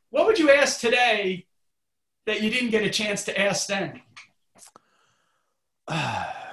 What 0.09 0.25
would 0.27 0.39
you 0.39 0.49
ask 0.49 0.79
today 0.79 1.45
that 2.25 2.41
you 2.41 2.49
didn't 2.49 2.69
get 2.69 2.83
a 2.83 2.89
chance 2.89 3.23
to 3.25 3.39
ask 3.39 3.67
then? 3.67 4.01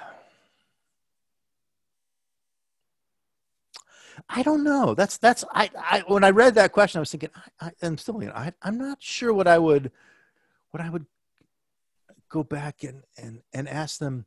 I 4.28 4.42
don't 4.42 4.64
know. 4.64 4.94
That's 4.94 5.18
that's 5.18 5.44
I, 5.52 5.70
I 5.76 6.04
when 6.06 6.24
I 6.24 6.30
read 6.30 6.54
that 6.54 6.72
question, 6.72 6.98
I 6.98 7.00
was 7.00 7.10
thinking 7.10 7.30
I, 7.60 7.70
I'm 7.82 7.98
still 7.98 8.22
I, 8.34 8.52
I'm 8.62 8.78
not 8.78 9.02
sure 9.02 9.32
what 9.32 9.46
I 9.46 9.58
would 9.58 9.90
what 10.72 10.82
I 10.82 10.90
would 10.90 11.06
go 12.28 12.42
back 12.42 12.82
and 12.82 13.02
and 13.16 13.42
and 13.52 13.68
ask 13.68 13.98
them 13.98 14.26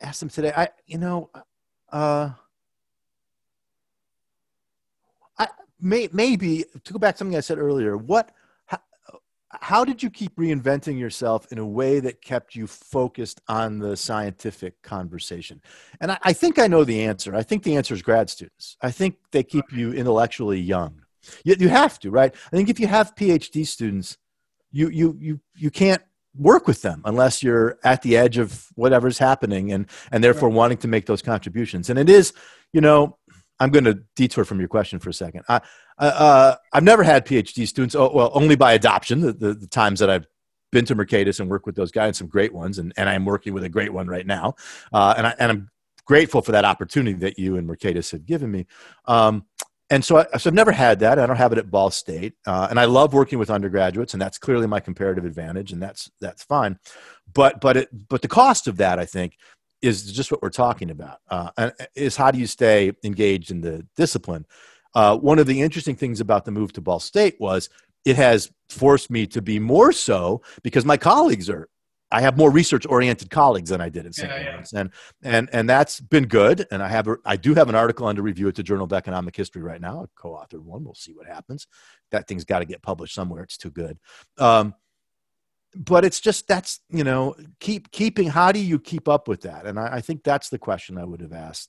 ask 0.00 0.18
them 0.20 0.30
today. 0.30 0.52
I 0.56 0.68
you 0.86 0.98
know 0.98 1.30
uh 1.92 2.30
I 5.38 5.48
may 5.80 6.08
maybe 6.12 6.64
to 6.84 6.92
go 6.92 6.98
back 6.98 7.14
to 7.14 7.18
something 7.18 7.36
I 7.36 7.40
said 7.40 7.58
earlier. 7.58 7.96
What 7.96 8.32
how, 8.64 8.78
how 9.50 9.84
did 9.84 10.02
you 10.02 10.08
keep 10.08 10.34
reinventing 10.36 10.98
yourself 10.98 11.52
in 11.52 11.58
a 11.58 11.66
way 11.66 12.00
that 12.00 12.22
kept 12.22 12.54
you 12.54 12.66
focused 12.66 13.42
on 13.46 13.78
the 13.78 13.94
scientific 13.94 14.80
conversation? 14.82 15.60
And 16.00 16.12
I, 16.12 16.18
I 16.22 16.32
think 16.32 16.58
I 16.58 16.66
know 16.66 16.82
the 16.82 17.04
answer. 17.04 17.34
I 17.34 17.42
think 17.42 17.62
the 17.62 17.76
answer 17.76 17.92
is 17.92 18.00
grad 18.00 18.30
students. 18.30 18.78
I 18.80 18.90
think 18.90 19.16
they 19.32 19.42
keep 19.42 19.70
you 19.70 19.92
intellectually 19.92 20.60
young. 20.60 21.02
You, 21.44 21.56
you 21.58 21.68
have 21.68 21.98
to, 22.00 22.10
right? 22.10 22.34
I 22.52 22.56
think 22.56 22.70
if 22.70 22.80
you 22.80 22.86
have 22.86 23.14
PhD 23.14 23.66
students, 23.66 24.16
you 24.76 24.88
you 24.90 25.16
you 25.18 25.40
you 25.54 25.70
can't 25.70 26.02
work 26.38 26.66
with 26.66 26.82
them 26.82 27.00
unless 27.06 27.42
you're 27.42 27.78
at 27.82 28.02
the 28.02 28.16
edge 28.16 28.36
of 28.36 28.66
whatever's 28.74 29.18
happening 29.18 29.72
and 29.72 29.86
and 30.12 30.22
therefore 30.22 30.48
right. 30.48 30.56
wanting 30.56 30.78
to 30.78 30.88
make 30.88 31.06
those 31.06 31.22
contributions. 31.22 31.88
And 31.88 31.98
it 31.98 32.10
is, 32.10 32.34
you 32.72 32.82
know, 32.82 33.16
I'm 33.58 33.70
going 33.70 33.84
to 33.84 34.02
detour 34.14 34.44
from 34.44 34.58
your 34.58 34.68
question 34.68 34.98
for 34.98 35.08
a 35.08 35.14
second. 35.14 35.44
I, 35.48 35.60
uh, 35.98 36.56
I've 36.74 36.82
never 36.82 37.02
had 37.02 37.24
PhD 37.24 37.66
students. 37.66 37.94
Oh, 37.94 38.12
well, 38.12 38.30
only 38.34 38.54
by 38.54 38.74
adoption. 38.74 39.20
The, 39.20 39.32
the, 39.32 39.54
the 39.54 39.66
times 39.66 40.00
that 40.00 40.10
I've 40.10 40.26
been 40.72 40.84
to 40.84 40.94
Mercatus 40.94 41.40
and 41.40 41.48
worked 41.48 41.64
with 41.64 41.74
those 41.74 41.90
guys, 41.90 42.18
some 42.18 42.26
great 42.26 42.52
ones, 42.52 42.78
and, 42.78 42.92
and 42.98 43.08
I'm 43.08 43.24
working 43.24 43.54
with 43.54 43.64
a 43.64 43.70
great 43.70 43.94
one 43.94 44.08
right 44.08 44.26
now. 44.26 44.56
Uh, 44.92 45.14
and, 45.16 45.26
I, 45.26 45.34
and 45.38 45.50
I'm 45.52 45.70
grateful 46.04 46.42
for 46.42 46.52
that 46.52 46.66
opportunity 46.66 47.18
that 47.20 47.38
you 47.38 47.56
and 47.56 47.66
Mercatus 47.66 48.12
have 48.12 48.26
given 48.26 48.50
me. 48.50 48.66
Um, 49.06 49.46
and 49.90 50.04
so, 50.04 50.18
I, 50.18 50.36
so 50.38 50.50
I've 50.50 50.54
never 50.54 50.72
had 50.72 51.00
that. 51.00 51.18
I 51.18 51.26
don't 51.26 51.36
have 51.36 51.52
it 51.52 51.58
at 51.58 51.70
Ball 51.70 51.90
State, 51.90 52.34
uh, 52.46 52.66
and 52.70 52.80
I 52.80 52.86
love 52.86 53.14
working 53.14 53.38
with 53.38 53.50
undergraduates, 53.50 54.14
and 54.14 54.20
that's 54.20 54.38
clearly 54.38 54.66
my 54.66 54.80
comparative 54.80 55.24
advantage, 55.24 55.72
and 55.72 55.80
that's 55.80 56.10
that's 56.20 56.42
fine. 56.42 56.78
But 57.32 57.60
but 57.60 57.76
it 57.76 58.08
but 58.08 58.22
the 58.22 58.28
cost 58.28 58.66
of 58.66 58.78
that, 58.78 58.98
I 58.98 59.04
think, 59.04 59.36
is 59.82 60.12
just 60.12 60.30
what 60.30 60.42
we're 60.42 60.50
talking 60.50 60.90
about. 60.90 61.18
Uh, 61.28 61.70
is 61.94 62.16
how 62.16 62.30
do 62.30 62.38
you 62.38 62.46
stay 62.46 62.92
engaged 63.04 63.50
in 63.50 63.60
the 63.60 63.86
discipline? 63.96 64.46
Uh, 64.94 65.16
one 65.16 65.38
of 65.38 65.46
the 65.46 65.60
interesting 65.60 65.94
things 65.94 66.20
about 66.20 66.44
the 66.44 66.50
move 66.50 66.72
to 66.72 66.80
Ball 66.80 66.98
State 67.00 67.36
was 67.38 67.68
it 68.04 68.16
has 68.16 68.50
forced 68.68 69.10
me 69.10 69.26
to 69.26 69.42
be 69.42 69.58
more 69.58 69.92
so 69.92 70.42
because 70.62 70.84
my 70.84 70.96
colleagues 70.96 71.50
are 71.50 71.68
I 72.16 72.22
have 72.22 72.38
more 72.38 72.50
research 72.50 72.86
oriented 72.86 73.28
colleagues 73.28 73.68
than 73.68 73.82
I 73.82 73.90
did 73.90 74.06
in 74.06 74.12
St. 74.14 74.30
Yeah, 74.30 74.48
Lawrence, 74.48 74.72
yeah. 74.72 74.80
and 74.80 74.90
and 75.22 75.50
and 75.52 75.68
that's 75.68 76.00
been 76.00 76.24
good. 76.24 76.66
And 76.70 76.82
I 76.82 76.88
have 76.88 77.08
a, 77.08 77.18
I 77.26 77.36
do 77.36 77.52
have 77.52 77.68
an 77.68 77.74
article 77.74 78.06
under 78.06 78.22
review 78.22 78.48
at 78.48 78.54
the 78.54 78.62
Journal 78.62 78.86
of 78.86 78.92
Economic 78.94 79.36
History 79.36 79.60
right 79.60 79.82
now. 79.82 80.04
I 80.04 80.06
co-authored 80.18 80.62
one. 80.62 80.82
We'll 80.82 80.94
see 80.94 81.12
what 81.12 81.26
happens. 81.26 81.66
That 82.12 82.26
thing's 82.26 82.46
got 82.46 82.60
to 82.60 82.64
get 82.64 82.80
published 82.80 83.14
somewhere. 83.14 83.42
It's 83.42 83.58
too 83.58 83.70
good. 83.70 83.98
Um, 84.38 84.74
but 85.74 86.06
it's 86.06 86.18
just 86.18 86.48
that's 86.48 86.80
you 86.88 87.04
know 87.04 87.36
keep 87.60 87.90
keeping. 87.90 88.28
How 88.28 88.50
do 88.50 88.60
you 88.60 88.78
keep 88.78 89.08
up 89.08 89.28
with 89.28 89.42
that? 89.42 89.66
And 89.66 89.78
I, 89.78 89.96
I 89.96 90.00
think 90.00 90.24
that's 90.24 90.48
the 90.48 90.58
question 90.58 90.96
I 90.96 91.04
would 91.04 91.20
have 91.20 91.34
asked. 91.34 91.68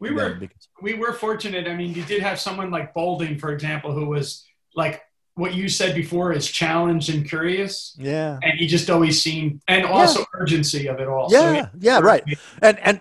We 0.00 0.12
were 0.12 0.40
we 0.80 0.94
were 0.94 1.12
fortunate. 1.12 1.68
I 1.68 1.74
mean, 1.74 1.92
you 1.92 2.04
did 2.04 2.22
have 2.22 2.40
someone 2.40 2.70
like 2.70 2.94
Boulding, 2.94 3.38
for 3.38 3.52
example, 3.52 3.92
who 3.92 4.06
was 4.06 4.46
like 4.74 5.02
what 5.34 5.54
you 5.54 5.68
said 5.68 5.94
before 5.94 6.32
is 6.32 6.50
challenged 6.50 7.08
and 7.08 7.26
curious. 7.26 7.96
Yeah. 7.98 8.38
And 8.42 8.58
he 8.58 8.66
just 8.66 8.90
always 8.90 9.22
seemed, 9.22 9.62
and 9.66 9.86
also 9.86 10.20
yeah. 10.20 10.26
urgency 10.34 10.86
of 10.88 11.00
it 11.00 11.08
all. 11.08 11.28
Yeah. 11.30 11.62
So 11.62 11.70
yeah. 11.78 12.00
Right. 12.00 12.22
And, 12.60 12.78
and 12.80 13.00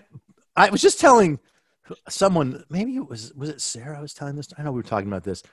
I 0.55 0.69
was 0.69 0.81
just 0.81 0.99
telling 0.99 1.39
someone, 2.07 2.63
maybe 2.69 2.95
it 2.95 3.07
was, 3.07 3.33
was 3.33 3.49
it 3.49 3.59
Sarah 3.59 3.97
I 3.97 4.01
was 4.01 4.13
telling 4.13 4.35
this? 4.35 4.47
I 4.57 4.63
know 4.63 4.71
we 4.71 4.79
were 4.79 4.83
talking 4.83 5.09
about 5.09 5.23
this. 5.23 5.43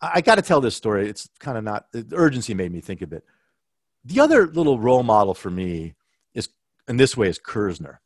I, 0.00 0.12
I 0.14 0.20
got 0.20 0.36
to 0.36 0.42
tell 0.42 0.60
this 0.60 0.76
story. 0.76 1.08
It's 1.08 1.28
kind 1.40 1.58
of 1.58 1.64
not, 1.64 1.90
the 1.92 2.06
urgency 2.12 2.54
made 2.54 2.72
me 2.72 2.80
think 2.80 3.02
of 3.02 3.12
it. 3.12 3.24
The 4.04 4.20
other 4.20 4.46
little 4.46 4.78
role 4.78 5.02
model 5.02 5.34
for 5.34 5.50
me 5.50 5.94
is, 6.32 6.48
in 6.88 6.96
this 6.96 7.16
way, 7.16 7.28
is 7.28 7.38
Kirzner. 7.40 7.98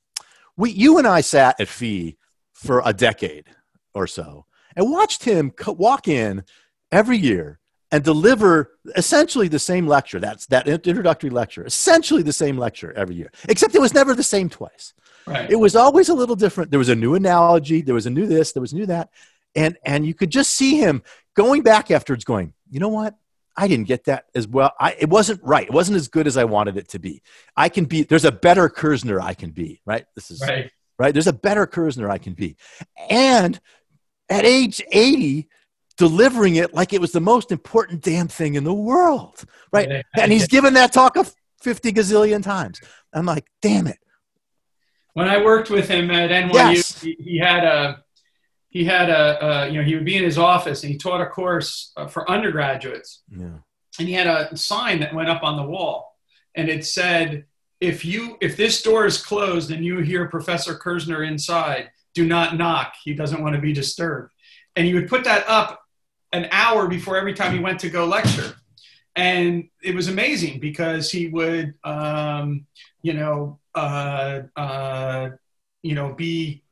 We, 0.57 0.71
you 0.71 0.99
and 0.99 1.07
I 1.07 1.21
sat 1.21 1.61
at 1.61 1.69
FEE 1.69 2.17
for 2.53 2.81
a 2.85 2.93
decade 2.93 3.47
or 3.93 4.07
so 4.07 4.47
and 4.75 4.91
watched 4.91 5.25
him 5.25 5.53
walk 5.67 6.09
in 6.09 6.45
every 6.91 7.19
year 7.19 7.61
and 7.95 8.03
deliver 8.03 8.73
essentially 8.97 9.47
the 9.47 9.61
same 9.61 9.87
lecture. 9.87 10.19
That's 10.19 10.47
that 10.47 10.67
introductory 10.67 11.31
lecture, 11.31 11.65
essentially 11.65 12.23
the 12.25 12.33
same 12.33 12.59
lecture 12.59 12.93
every 12.95 13.15
year, 13.15 13.31
except 13.49 13.77
it 13.77 13.81
was 13.81 13.95
never 13.95 14.17
the 14.17 14.25
same 14.25 14.49
twice. 14.49 14.95
Right. 15.29 15.49
It 15.49 15.55
was 15.55 15.77
always 15.77 16.09
a 16.09 16.15
little 16.15 16.35
different. 16.35 16.73
There 16.73 16.81
was 16.81 16.89
a 16.89 16.97
new 16.97 17.15
analogy, 17.15 17.83
there 17.83 17.95
was 17.95 18.07
a 18.07 18.11
new 18.11 18.27
this, 18.27 18.51
there 18.51 18.61
was 18.61 18.75
new 18.75 18.85
that. 18.87 19.11
And, 19.55 19.79
and 19.87 20.05
you 20.05 20.13
could 20.13 20.31
just 20.31 20.55
see 20.55 20.77
him 20.77 21.05
going 21.37 21.63
back 21.63 21.93
afterwards 21.93 22.25
going, 22.25 22.53
you 22.69 22.81
know 22.81 22.89
what? 22.89 23.15
I 23.57 23.69
didn't 23.69 23.87
get 23.87 24.07
that 24.07 24.25
as 24.35 24.49
well. 24.49 24.73
I, 24.81 24.97
it 24.99 25.09
wasn't 25.09 25.41
right. 25.45 25.69
It 25.69 25.73
wasn't 25.73 25.95
as 25.95 26.09
good 26.09 26.27
as 26.27 26.37
I 26.37 26.43
wanted 26.43 26.77
it 26.77 26.89
to 26.89 26.99
be. 26.99 27.23
I 27.57 27.69
can 27.69 27.85
be, 27.85 28.03
there's 28.03 28.25
a 28.25 28.33
better 28.33 28.69
Kirzner 28.69 29.21
I 29.23 29.35
can 29.35 29.53
be, 29.53 29.81
right? 29.87 30.05
This 30.17 30.33
is 30.33 30.41
right. 30.41 30.69
right? 30.99 31.13
There's 31.13 31.29
a 31.29 31.33
better 31.33 31.65
Kirzner 31.65 32.11
I 32.11 32.19
can 32.19 32.33
be. 32.33 32.57
And 33.09 33.61
at 34.29 34.45
age 34.45 34.83
80, 34.91 35.49
delivering 35.97 36.57
it 36.57 36.75
like 36.75 36.93
it 36.93 37.01
was 37.01 37.13
the 37.13 37.21
most 37.21 37.53
important 37.53 38.03
damn 38.03 38.29
thing 38.29 38.55
in 38.55 38.65
the 38.65 38.75
world, 38.75 39.45
right? 39.73 40.05
And 40.17 40.33
he's 40.33 40.49
given 40.49 40.75
that 40.75 40.93
talk 40.93 41.17
a 41.17 41.27
50 41.63 41.93
gazillion 41.93 42.43
times. 42.43 42.81
I'm 43.13 43.27
like, 43.27 43.47
damn 43.63 43.87
it. 43.87 43.99
When 45.15 45.29
I 45.29 45.43
worked 45.43 45.71
with 45.71 45.89
him 45.89 46.11
at 46.11 46.31
NYU, 46.31 46.53
yes. 46.55 47.01
he, 47.01 47.17
he, 47.21 47.39
had 47.39 47.65
a, 47.65 48.03
he 48.69 48.85
had 48.85 49.09
a, 49.09 49.45
uh, 49.45 49.65
you 49.67 49.79
know, 49.79 49.85
he 49.85 49.95
would 49.95 50.05
be 50.05 50.17
in 50.17 50.25
his 50.25 50.39
office 50.39 50.83
and 50.83 50.93
he 50.93 50.99
taught 50.99 51.21
a 51.21 51.27
course 51.27 51.93
uh, 51.97 52.09
for 52.09 52.29
undergraduates. 52.29 53.23
Yeah. 53.31 53.59
And 53.99 54.09
he 54.09 54.15
had 54.15 54.27
a 54.27 54.57
sign 54.57 54.99
that 55.01 55.15
went 55.15 55.29
up 55.29 55.45
on 55.45 55.57
the 55.57 55.63
wall 55.63 56.19
and 56.57 56.69
it 56.69 56.85
said, 56.85 57.45
if 57.81 58.05
you, 58.05 58.37
if 58.41 58.57
this 58.57 58.83
door 58.83 59.07
is 59.07 59.23
closed 59.23 59.71
and 59.71 59.85
you 59.85 59.99
hear 59.99 60.29
Professor 60.29 60.77
Kirzner 60.77 61.27
inside, 61.27 61.91
do 62.15 62.27
not 62.27 62.57
knock. 62.57 62.95
He 63.03 63.15
doesn't 63.15 63.43
want 63.43 63.55
to 63.55 63.61
be 63.61 63.73
disturbed. 63.73 64.33
And 64.75 64.87
he 64.87 64.95
would 64.95 65.09
put 65.09 65.25
that 65.25 65.49
up 65.49 65.84
an 66.35 66.49
hour 66.51 66.89
before 66.89 67.17
every 67.17 67.33
time 67.33 67.55
he 67.55 67.61
went 67.61 67.79
to 67.79 67.89
go 67.89 68.05
lecture. 68.05 68.55
And 69.17 69.69
it 69.81 69.95
was 69.95 70.09
amazing 70.09 70.59
because 70.59 71.09
he 71.09 71.29
would, 71.29 71.75
um, 71.85 72.67
you 73.03 73.13
know, 73.13 73.61
uh, 73.77 74.41
uh, 74.57 75.29
you 75.83 75.95
know, 75.95 76.13
be 76.13 76.65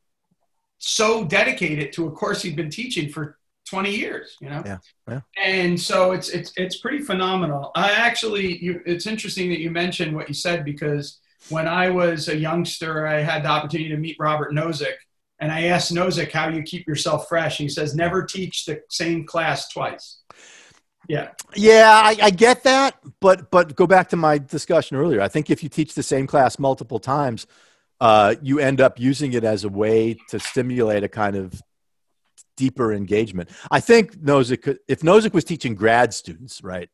so 0.78 1.24
dedicated 1.24 1.92
to 1.92 2.08
a 2.08 2.10
course 2.10 2.42
he'd 2.42 2.56
been 2.56 2.70
teaching 2.70 3.08
for 3.08 3.38
20 3.68 3.94
years, 3.94 4.36
you 4.40 4.50
know? 4.50 4.64
Yeah. 4.66 4.78
yeah. 5.08 5.20
And 5.40 5.80
so 5.80 6.10
it's, 6.10 6.30
it's, 6.30 6.52
it's 6.56 6.78
pretty 6.78 6.98
phenomenal. 6.98 7.70
I 7.76 7.92
actually, 7.92 8.58
you, 8.58 8.82
it's 8.84 9.06
interesting 9.06 9.48
that 9.50 9.60
you 9.60 9.70
mentioned 9.70 10.16
what 10.16 10.26
you 10.26 10.34
said 10.34 10.64
because 10.64 11.20
when 11.50 11.68
I 11.68 11.88
was 11.88 12.28
a 12.28 12.36
youngster, 12.36 13.06
I 13.06 13.20
had 13.20 13.44
the 13.44 13.48
opportunity 13.48 13.90
to 13.90 13.96
meet 13.96 14.16
Robert 14.18 14.52
Nozick 14.52 14.96
and 15.42 15.50
I 15.50 15.64
asked 15.64 15.92
Nozick 15.92 16.30
how 16.30 16.48
you 16.48 16.62
keep 16.62 16.86
yourself 16.86 17.28
fresh. 17.28 17.58
He 17.58 17.68
says, 17.68 17.96
never 17.96 18.22
teach 18.22 18.64
the 18.64 18.80
same 18.88 19.26
class 19.26 19.68
twice. 19.68 20.20
Yeah. 21.08 21.30
Yeah, 21.56 21.90
I, 21.92 22.16
I, 22.22 22.30
get 22.30 22.62
that, 22.62 22.96
but 23.18 23.50
but 23.50 23.74
go 23.74 23.88
back 23.88 24.08
to 24.10 24.16
my 24.16 24.38
discussion 24.38 24.96
earlier. 24.96 25.20
I 25.20 25.26
think 25.26 25.50
if 25.50 25.64
you 25.64 25.68
teach 25.68 25.94
the 25.94 26.02
same 26.04 26.28
class 26.28 26.60
multiple 26.60 27.00
times, 27.00 27.48
uh, 28.00 28.36
you 28.40 28.60
end 28.60 28.80
up 28.80 29.00
using 29.00 29.32
it 29.32 29.42
as 29.42 29.64
a 29.64 29.68
way 29.68 30.16
to 30.28 30.38
stimulate 30.38 31.02
a 31.02 31.08
kind 31.08 31.34
of 31.34 31.60
deeper 32.56 32.92
engagement. 32.92 33.50
I 33.68 33.80
think 33.80 34.14
Nozick, 34.18 34.78
if 34.86 35.00
Nozick 35.00 35.34
was 35.34 35.42
teaching 35.42 35.74
grad 35.74 36.14
students, 36.14 36.62
right, 36.62 36.88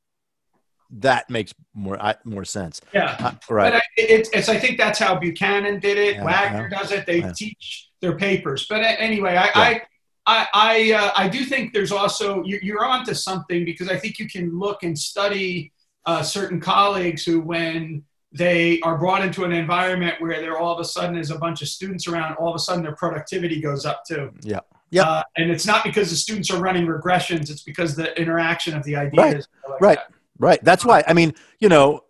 that 0.91 1.29
makes 1.29 1.53
more 1.75 2.03
I, 2.03 2.15
more 2.25 2.47
sense. 2.47 2.81
Yeah, 2.95 3.15
uh, 3.19 3.33
right. 3.51 3.75
But 3.75 3.77
I, 3.77 3.83
it's, 3.99 4.31
it's 4.31 4.49
I 4.49 4.57
think 4.57 4.79
that's 4.79 4.99
how 4.99 5.19
Buchanan 5.19 5.81
did 5.81 5.99
it. 5.99 6.17
Yeah, 6.17 6.25
Wagner 6.25 6.69
yeah. 6.73 6.79
does 6.79 6.93
it. 6.93 7.05
They 7.05 7.19
yeah. 7.19 7.33
teach 7.37 7.88
their 8.01 8.17
papers. 8.17 8.67
But 8.69 8.79
anyway, 8.79 9.37
I 9.37 9.51
I 9.55 9.83
I 10.27 10.47
I, 10.53 10.93
uh, 10.93 11.11
I, 11.17 11.29
do 11.29 11.45
think 11.45 11.73
there's 11.73 11.91
also 11.91 12.43
you're, 12.45 12.61
you're 12.63 12.85
onto 12.85 13.15
something 13.15 13.65
because 13.65 13.89
I 13.89 13.97
think 13.97 14.19
you 14.19 14.29
can 14.29 14.59
look 14.59 14.83
and 14.83 14.99
study 14.99 15.73
uh, 16.05 16.23
certain 16.23 16.61
colleagues 16.61 17.25
who 17.25 17.41
when 17.41 18.05
they 18.31 18.79
are 18.81 18.99
brought 18.99 19.25
into 19.25 19.45
an 19.45 19.53
environment 19.53 20.21
where 20.21 20.41
there 20.41 20.59
all 20.59 20.75
of 20.75 20.81
a 20.81 20.85
sudden 20.85 21.17
is 21.17 21.31
a 21.31 21.39
bunch 21.39 21.63
of 21.63 21.69
students 21.69 22.07
around, 22.07 22.35
all 22.35 22.49
of 22.51 22.55
a 22.55 22.59
sudden 22.59 22.83
their 22.83 22.95
productivity 22.95 23.61
goes 23.61 23.87
up 23.87 24.03
too. 24.07 24.31
Yeah. 24.43 24.61
Yeah. 24.91 25.03
Uh, 25.03 25.23
and 25.37 25.51
it's 25.51 25.67
not 25.67 25.85
because 25.85 26.11
the 26.11 26.17
students 26.17 26.51
are 26.51 26.61
running 26.61 26.87
regressions, 26.87 27.51
it's 27.51 27.63
because 27.63 27.95
the 27.97 28.19
interaction 28.21 28.77
of 28.77 28.85
the 28.85 28.97
ideas. 28.97 29.49
Right. 29.65 29.71
Like 29.71 29.81
right. 29.81 29.97
That. 29.97 30.13
Right. 30.39 30.65
That's 30.65 30.85
why. 30.85 31.03
I 31.07 31.15
mean, 31.15 31.35
you 31.59 31.69
know, 31.69 32.05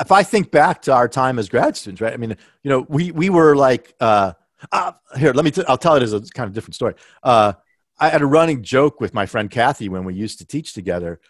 if 0.00 0.10
I 0.10 0.22
think 0.22 0.50
back 0.50 0.82
to 0.82 0.92
our 0.92 1.08
time 1.08 1.38
as 1.38 1.48
grad 1.48 1.76
students, 1.76 2.00
right? 2.00 2.12
I 2.12 2.16
mean, 2.16 2.36
you 2.62 2.68
know, 2.70 2.84
we 2.88 3.12
we 3.12 3.30
were 3.30 3.54
like, 3.54 3.94
uh, 4.00 4.32
uh 4.72 4.92
here, 5.16 5.32
let 5.32 5.44
me. 5.44 5.50
T- 5.50 5.64
I'll 5.66 5.78
tell 5.78 5.94
it 5.94 6.02
as 6.02 6.12
a 6.12 6.20
kind 6.20 6.46
of 6.46 6.54
different 6.54 6.74
story. 6.74 6.94
Uh, 7.22 7.54
I 7.98 8.08
had 8.08 8.22
a 8.22 8.26
running 8.26 8.62
joke 8.62 9.00
with 9.00 9.12
my 9.12 9.26
friend 9.26 9.50
Kathy 9.50 9.88
when 9.88 10.04
we 10.04 10.14
used 10.14 10.38
to 10.38 10.46
teach 10.46 10.72
together. 10.72 11.20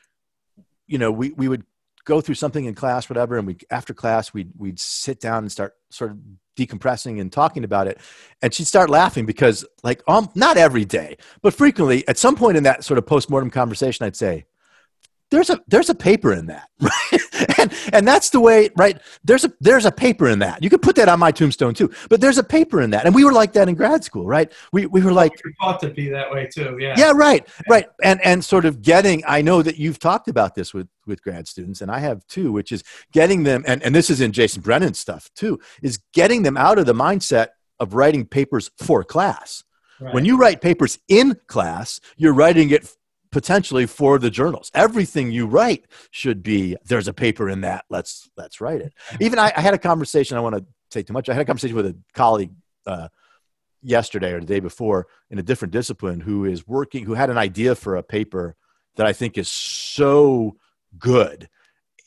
You 0.86 0.98
know, 0.98 1.10
we 1.10 1.30
we 1.30 1.48
would 1.48 1.64
go 2.04 2.20
through 2.20 2.34
something 2.36 2.64
in 2.64 2.74
class, 2.74 3.08
whatever, 3.08 3.38
and 3.38 3.46
we 3.46 3.56
after 3.70 3.94
class 3.94 4.32
we'd 4.32 4.50
we'd 4.56 4.78
sit 4.80 5.20
down 5.20 5.44
and 5.44 5.52
start 5.52 5.74
sort 5.90 6.12
of 6.12 6.18
decompressing 6.56 7.20
and 7.20 7.32
talking 7.32 7.64
about 7.64 7.86
it, 7.86 7.98
and 8.42 8.52
she'd 8.52 8.66
start 8.66 8.90
laughing 8.90 9.26
because, 9.26 9.64
like, 9.82 10.02
um, 10.06 10.28
not 10.34 10.56
every 10.56 10.84
day, 10.84 11.16
but 11.42 11.54
frequently, 11.54 12.06
at 12.08 12.18
some 12.18 12.36
point 12.36 12.56
in 12.56 12.64
that 12.64 12.84
sort 12.84 12.98
of 12.98 13.06
post 13.06 13.30
mortem 13.30 13.50
conversation, 13.50 14.06
I'd 14.06 14.16
say 14.16 14.46
there's 15.30 15.50
a 15.50 15.60
there's 15.68 15.90
a 15.90 15.94
paper 15.94 16.32
in 16.32 16.46
that 16.46 16.68
right? 16.80 17.58
And 17.58 17.72
and 17.92 18.08
that's 18.08 18.30
the 18.30 18.40
way 18.40 18.70
right? 18.76 19.00
There's 19.24 19.44
a 19.44 19.52
there's 19.60 19.86
a 19.86 19.92
paper 19.92 20.28
in 20.28 20.40
that. 20.40 20.62
You 20.62 20.70
could 20.70 20.82
put 20.82 20.96
that 20.96 21.08
on 21.08 21.18
my 21.18 21.30
tombstone 21.30 21.74
too 21.74 21.90
but 22.08 22.20
there's 22.20 22.38
a 22.38 22.44
paper 22.44 22.80
in 22.80 22.90
that. 22.90 23.06
And 23.06 23.14
we 23.14 23.24
were 23.24 23.32
like 23.32 23.52
that 23.52 23.68
in 23.68 23.74
grad 23.74 24.04
school 24.04 24.26
right? 24.26 24.52
We 24.72 24.86
we 24.86 25.02
were 25.02 25.12
like 25.12 25.32
we 25.44 25.54
taught 25.60 25.80
to 25.80 25.90
be 25.90 26.08
that 26.10 26.30
way 26.30 26.48
too 26.52 26.76
yeah. 26.80 26.94
Yeah 26.96 27.12
right 27.14 27.46
right. 27.68 27.86
And 28.02 28.20
and 28.24 28.44
sort 28.44 28.64
of 28.64 28.82
getting 28.82 29.22
i 29.26 29.40
know 29.42 29.62
that 29.62 29.76
you've 29.76 29.98
talked 29.98 30.28
about 30.28 30.54
this 30.54 30.74
with 30.74 30.88
with 31.06 31.22
grad 31.22 31.46
students 31.46 31.80
and 31.80 31.90
i 31.90 31.98
have 31.98 32.26
too 32.26 32.52
which 32.52 32.72
is 32.72 32.82
getting 33.12 33.42
them 33.44 33.64
and 33.66 33.82
and 33.82 33.94
this 33.94 34.10
is 34.10 34.20
in 34.20 34.32
jason 34.32 34.62
brennan's 34.62 34.98
stuff 34.98 35.30
too 35.34 35.58
is 35.82 35.98
getting 36.12 36.42
them 36.42 36.56
out 36.56 36.78
of 36.78 36.86
the 36.86 36.92
mindset 36.92 37.48
of 37.78 37.94
writing 37.94 38.26
papers 38.26 38.70
for 38.76 39.02
class. 39.04 39.64
Right. 40.00 40.14
when 40.14 40.24
you 40.24 40.38
write 40.38 40.62
papers 40.62 40.98
in 41.08 41.36
class 41.46 42.00
you're 42.16 42.32
writing 42.32 42.70
it 42.70 42.90
potentially 43.32 43.86
for 43.86 44.18
the 44.18 44.30
journals. 44.30 44.70
Everything 44.74 45.30
you 45.30 45.46
write 45.46 45.86
should 46.10 46.42
be 46.42 46.76
there's 46.84 47.08
a 47.08 47.12
paper 47.12 47.48
in 47.48 47.60
that. 47.62 47.84
Let's 47.88 48.28
let's 48.36 48.60
write 48.60 48.80
it. 48.80 48.92
Even 49.20 49.38
I, 49.38 49.52
I 49.56 49.60
had 49.60 49.74
a 49.74 49.78
conversation. 49.78 50.36
I 50.36 50.40
want 50.40 50.56
to 50.56 50.64
say 50.90 51.02
too 51.02 51.12
much. 51.12 51.28
I 51.28 51.34
had 51.34 51.42
a 51.42 51.44
conversation 51.44 51.76
with 51.76 51.86
a 51.86 51.96
colleague 52.14 52.52
uh, 52.86 53.08
yesterday 53.82 54.32
or 54.32 54.40
the 54.40 54.46
day 54.46 54.60
before 54.60 55.06
in 55.30 55.38
a 55.38 55.42
different 55.42 55.72
discipline 55.72 56.20
who 56.20 56.44
is 56.44 56.66
working 56.66 57.04
who 57.04 57.14
had 57.14 57.30
an 57.30 57.38
idea 57.38 57.74
for 57.74 57.96
a 57.96 58.02
paper 58.02 58.56
that 58.96 59.06
I 59.06 59.12
think 59.12 59.38
is 59.38 59.48
so 59.48 60.56
good. 60.98 61.48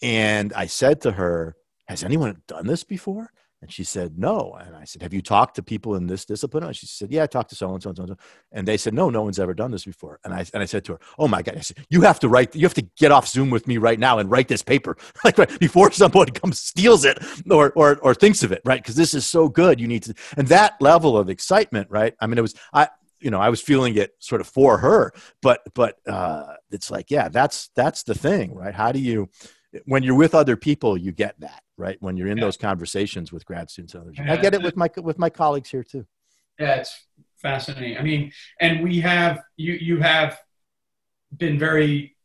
And 0.02 0.52
I 0.54 0.66
said 0.66 1.02
to 1.02 1.14
her, 1.14 1.56
"Has 1.88 2.04
anyone 2.04 2.42
done 2.48 2.68
this 2.68 2.84
before?" 2.84 3.32
And 3.64 3.72
she 3.72 3.86
said, 3.86 4.20
no. 4.20 4.58
And 4.60 4.76
I 4.76 4.84
said, 4.84 5.02
have 5.04 5.14
you 5.14 5.22
talked 5.22 5.56
to 5.56 5.64
people 5.64 5.96
in 5.96 6.06
this 6.06 6.26
discipline? 6.26 6.66
And 6.66 6.76
she 6.76 6.86
said, 6.86 7.14
yeah, 7.14 7.24
I 7.24 7.28
talked 7.28 7.50
to 7.52 7.56
so 7.56 7.74
and 7.74 7.82
so 7.82 7.92
and 7.92 7.98
so. 7.98 8.18
And 8.52 8.68
they 8.68 8.76
said, 8.76 8.94
no, 8.94 9.10
no 9.10 9.24
one's 9.24 9.40
ever 9.40 9.54
done 9.54 9.72
this 9.72 9.86
before. 9.86 10.20
And 10.26 10.34
I, 10.34 10.46
and 10.54 10.62
I 10.62 10.66
said 10.66 10.84
to 10.84 10.94
her, 10.94 11.00
oh 11.18 11.30
my 11.30 11.42
God, 11.42 11.56
I 11.56 11.62
said, 11.62 11.78
you 11.90 12.02
have 12.02 12.20
to 12.20 12.28
write, 12.28 12.54
you 12.58 12.64
have 12.64 12.74
to 12.74 12.86
get 12.98 13.14
off 13.14 13.26
Zoom 13.26 13.50
with 13.50 13.66
me 13.66 13.78
right 13.78 13.98
now 13.98 14.20
and 14.20 14.30
write 14.30 14.50
this 14.50 14.62
paper, 14.62 14.98
like 15.24 15.38
right, 15.38 15.60
before 15.62 15.94
someone 15.94 16.28
comes 16.32 16.60
steals 16.60 17.06
it 17.06 17.18
or, 17.50 17.72
or, 17.78 18.00
or 18.00 18.14
thinks 18.14 18.44
of 18.44 18.52
it, 18.52 18.62
right? 18.66 18.82
Because 18.82 18.96
this 18.96 19.14
is 19.14 19.26
so 19.26 19.48
good. 19.48 19.80
You 19.80 19.88
need 19.88 20.04
to, 20.04 20.14
and 20.36 20.50
that 20.50 20.74
level 20.82 21.18
of 21.18 21.30
excitement, 21.30 21.90
right? 21.90 22.14
I 22.20 22.28
mean, 22.28 22.38
it 22.38 22.42
was, 22.42 22.56
I, 22.74 22.90
you 23.22 23.32
know, 23.32 23.40
I 23.40 23.48
was 23.48 23.62
feeling 23.62 23.96
it 23.96 24.12
sort 24.20 24.42
of 24.42 24.48
for 24.48 24.80
her, 24.80 25.14
but, 25.42 25.62
but 25.74 26.00
uh, 26.06 26.56
it's 26.70 26.92
like, 26.92 27.10
yeah, 27.10 27.30
that's, 27.30 27.70
that's 27.78 28.04
the 28.04 28.14
thing, 28.14 28.54
right? 28.54 28.76
How 28.76 28.92
do 28.92 29.00
you, 29.00 29.30
when 29.86 30.04
you're 30.04 30.16
with 30.16 30.36
other 30.36 30.56
people, 30.56 30.98
you 30.98 31.12
get 31.12 31.40
that, 31.40 31.64
right? 31.78 31.98
When 32.00 32.18
you're 32.18 32.28
in 32.28 32.38
yeah. 32.38 32.46
those 32.46 32.58
conversations 32.58 33.32
with 33.32 33.46
grad 33.46 33.70
students 33.70 33.94
and 33.94 34.04
others. 34.04 34.18
Yeah. 34.18 34.34
I 34.34 34.38
get 34.38 34.54
it 34.54 34.62
with 34.62 34.76
my 34.76 34.90
with 34.98 35.20
my 35.20 35.30
colleagues 35.30 35.70
here 35.70 35.84
too. 35.84 36.06
Yeah, 36.60 36.76
it's 36.76 37.06
fascinating. 37.42 37.98
I 37.98 38.02
mean, 38.02 38.32
and 38.60 38.84
we 38.84 39.00
have 39.02 39.42
you 39.58 39.74
you 39.74 40.00
have 40.00 40.40
been 41.36 41.58
very 41.58 42.16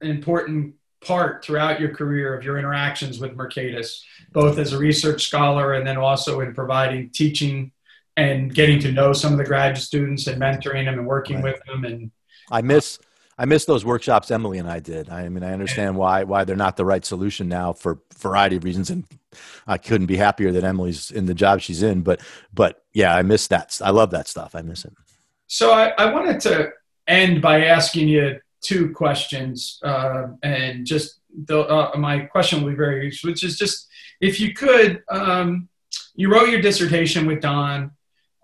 important 0.00 0.74
part 1.04 1.44
throughout 1.44 1.80
your 1.80 1.94
career 1.94 2.34
of 2.34 2.44
your 2.44 2.58
interactions 2.58 3.18
with 3.18 3.36
Mercatus, 3.36 4.00
both 4.32 4.58
as 4.58 4.72
a 4.72 4.78
research 4.78 5.26
scholar 5.26 5.74
and 5.74 5.86
then 5.86 5.96
also 5.96 6.40
in 6.40 6.54
providing 6.54 7.10
teaching 7.10 7.72
and 8.16 8.54
getting 8.54 8.78
to 8.78 8.92
know 8.92 9.12
some 9.12 9.32
of 9.32 9.38
the 9.38 9.44
graduate 9.44 9.82
students 9.82 10.26
and 10.26 10.40
mentoring 10.40 10.84
them 10.84 10.98
and 10.98 11.06
working 11.06 11.36
right. 11.36 11.54
with 11.54 11.64
them 11.64 11.84
and 11.84 12.10
I 12.50 12.60
miss 12.60 12.98
I 13.38 13.44
miss 13.44 13.64
those 13.64 13.84
workshops 13.84 14.30
Emily 14.30 14.58
and 14.58 14.68
I 14.68 14.80
did. 14.80 15.08
I 15.08 15.28
mean, 15.28 15.42
I 15.42 15.52
understand 15.52 15.96
why 15.96 16.24
why 16.24 16.44
they're 16.44 16.56
not 16.56 16.76
the 16.76 16.84
right 16.84 17.04
solution 17.04 17.48
now 17.48 17.72
for 17.72 17.92
a 17.92 17.98
variety 18.18 18.56
of 18.56 18.64
reasons, 18.64 18.90
and 18.90 19.04
I 19.66 19.78
couldn't 19.78 20.06
be 20.06 20.16
happier 20.16 20.52
that 20.52 20.64
Emily's 20.64 21.10
in 21.10 21.26
the 21.26 21.34
job 21.34 21.60
she's 21.60 21.82
in. 21.82 22.02
But 22.02 22.20
but 22.52 22.84
yeah, 22.92 23.14
I 23.14 23.22
miss 23.22 23.46
that. 23.48 23.78
I 23.82 23.90
love 23.90 24.10
that 24.10 24.28
stuff. 24.28 24.54
I 24.54 24.62
miss 24.62 24.84
it. 24.84 24.92
So 25.46 25.72
I, 25.72 25.88
I 25.98 26.12
wanted 26.12 26.40
to 26.40 26.70
end 27.06 27.42
by 27.42 27.64
asking 27.64 28.08
you 28.08 28.38
two 28.62 28.92
questions, 28.92 29.78
uh, 29.82 30.28
and 30.42 30.86
just 30.86 31.20
the, 31.46 31.60
uh, 31.60 31.96
my 31.98 32.20
question 32.20 32.62
will 32.62 32.70
be 32.70 32.76
very, 32.76 33.12
which 33.22 33.42
is 33.44 33.58
just 33.58 33.88
if 34.20 34.38
you 34.38 34.54
could, 34.54 35.02
um, 35.10 35.68
you 36.14 36.30
wrote 36.32 36.48
your 36.48 36.60
dissertation 36.60 37.26
with 37.26 37.40
Don. 37.40 37.90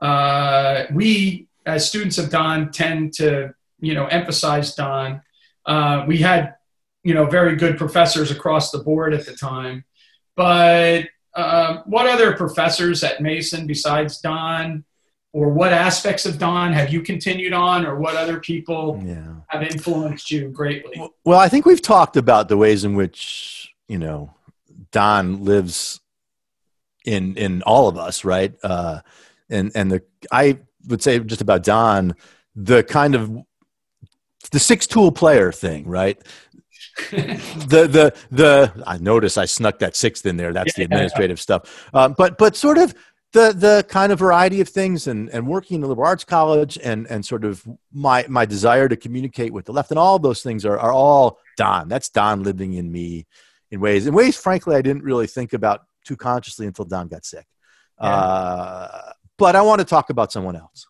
Uh, 0.01 0.85
we 0.93 1.47
as 1.67 1.89
students 1.89 2.19
of 2.19 2.31
Don 2.31 2.71
tend 2.71 3.13
to 3.15 3.55
you 3.81 3.95
know, 3.95 4.07
emphasized 4.07 4.81
on. 4.81 5.23
Uh, 5.67 6.05
we 6.07 6.19
had, 6.19 6.57
you 7.03 7.15
know, 7.15 7.27
very 7.27 7.57
good 7.57 7.77
professors 7.77 8.31
across 8.31 8.71
the 8.71 8.79
board 8.79 9.15
at 9.15 9.27
the 9.27 9.35
time. 9.35 9.85
But 10.37 11.09
uh, 11.35 11.83
what 11.85 12.07
other 12.07 12.33
professors 12.37 13.05
at 13.05 13.23
Mason 13.23 13.67
besides 13.67 14.21
Don, 14.21 14.85
or 15.33 15.51
what 15.51 15.73
aspects 15.73 16.27
of 16.27 16.39
Don 16.39 16.73
have 16.73 16.93
you 16.93 17.03
continued 17.03 17.53
on, 17.53 17.87
or 17.87 17.97
what 17.99 18.17
other 18.17 18.41
people 18.41 19.01
yeah. 19.05 19.35
have 19.49 19.63
influenced 19.63 20.31
you 20.31 20.49
greatly? 20.49 21.01
Well, 21.25 21.39
I 21.39 21.49
think 21.49 21.67
we've 21.67 21.83
talked 21.83 22.17
about 22.17 22.49
the 22.49 22.57
ways 22.57 22.85
in 22.85 22.95
which 22.95 23.73
you 23.89 23.99
know 23.99 24.35
Don 24.91 25.45
lives 25.45 26.01
in 27.05 27.37
in 27.37 27.63
all 27.63 27.89
of 27.89 27.99
us, 27.99 28.25
right? 28.25 28.55
Uh, 28.63 29.01
and 29.51 29.71
and 29.75 29.91
the 29.91 30.03
I 30.33 30.59
would 30.87 31.03
say 31.03 31.19
just 31.21 31.41
about 31.41 31.63
Don, 31.63 32.15
the 32.55 32.83
kind 32.83 33.15
of 33.15 33.31
the 34.51 34.59
six 34.59 34.87
tool 34.87 35.13
player 35.13 35.53
thing, 35.53 35.87
right? 35.87 36.21
the 37.11 37.87
the 37.87 38.15
the 38.31 38.85
I 38.87 38.99
notice 38.99 39.39
I 39.39 39.45
snuck 39.45 39.79
that 39.81 39.97
sixth 39.97 40.27
in 40.27 40.37
there. 40.37 40.53
That's 40.53 40.75
the 40.75 40.83
administrative 40.83 41.41
stuff. 41.41 41.89
Um, 41.95 42.15
but 42.17 42.39
but 42.39 42.57
sort 42.57 42.79
of 42.79 42.95
the 43.33 43.53
the 43.53 43.85
kind 43.89 44.11
of 44.11 44.19
variety 44.19 44.61
of 44.61 44.69
things 44.69 45.07
and 45.07 45.29
and 45.31 45.47
working 45.47 45.77
in 45.77 45.81
the 45.83 45.87
liberal 45.87 46.09
arts 46.09 46.25
college 46.25 46.79
and 46.83 47.07
and 47.09 47.25
sort 47.25 47.45
of 47.45 47.65
my 47.93 48.25
my 48.29 48.47
desire 48.47 48.89
to 48.89 48.97
communicate 48.97 49.53
with 49.53 49.67
the 49.67 49.73
left 49.73 49.91
and 49.91 49.99
all 49.99 50.19
those 50.19 50.43
things 50.43 50.65
are 50.65 50.79
are 50.79 50.93
all 50.93 51.39
Don. 51.57 51.89
That's 51.89 52.09
Don 52.09 52.43
living 52.43 52.75
in 52.75 52.91
me 52.91 53.27
in 53.71 53.81
ways 53.81 54.07
in 54.07 54.15
ways 54.15 54.37
frankly 54.37 54.77
I 54.77 54.83
didn't 54.83 55.03
really 55.03 55.27
think 55.27 55.53
about 55.53 55.83
too 56.05 56.17
consciously 56.17 56.67
until 56.67 56.85
Don 56.85 57.09
got 57.09 57.25
sick. 57.25 57.47
Yeah. 58.01 58.09
Uh, 58.09 59.13
but 59.37 59.55
I 59.57 59.63
want 59.63 59.81
to 59.81 59.85
talk 59.85 60.11
about 60.11 60.33
someone 60.33 60.57
else. 60.57 60.87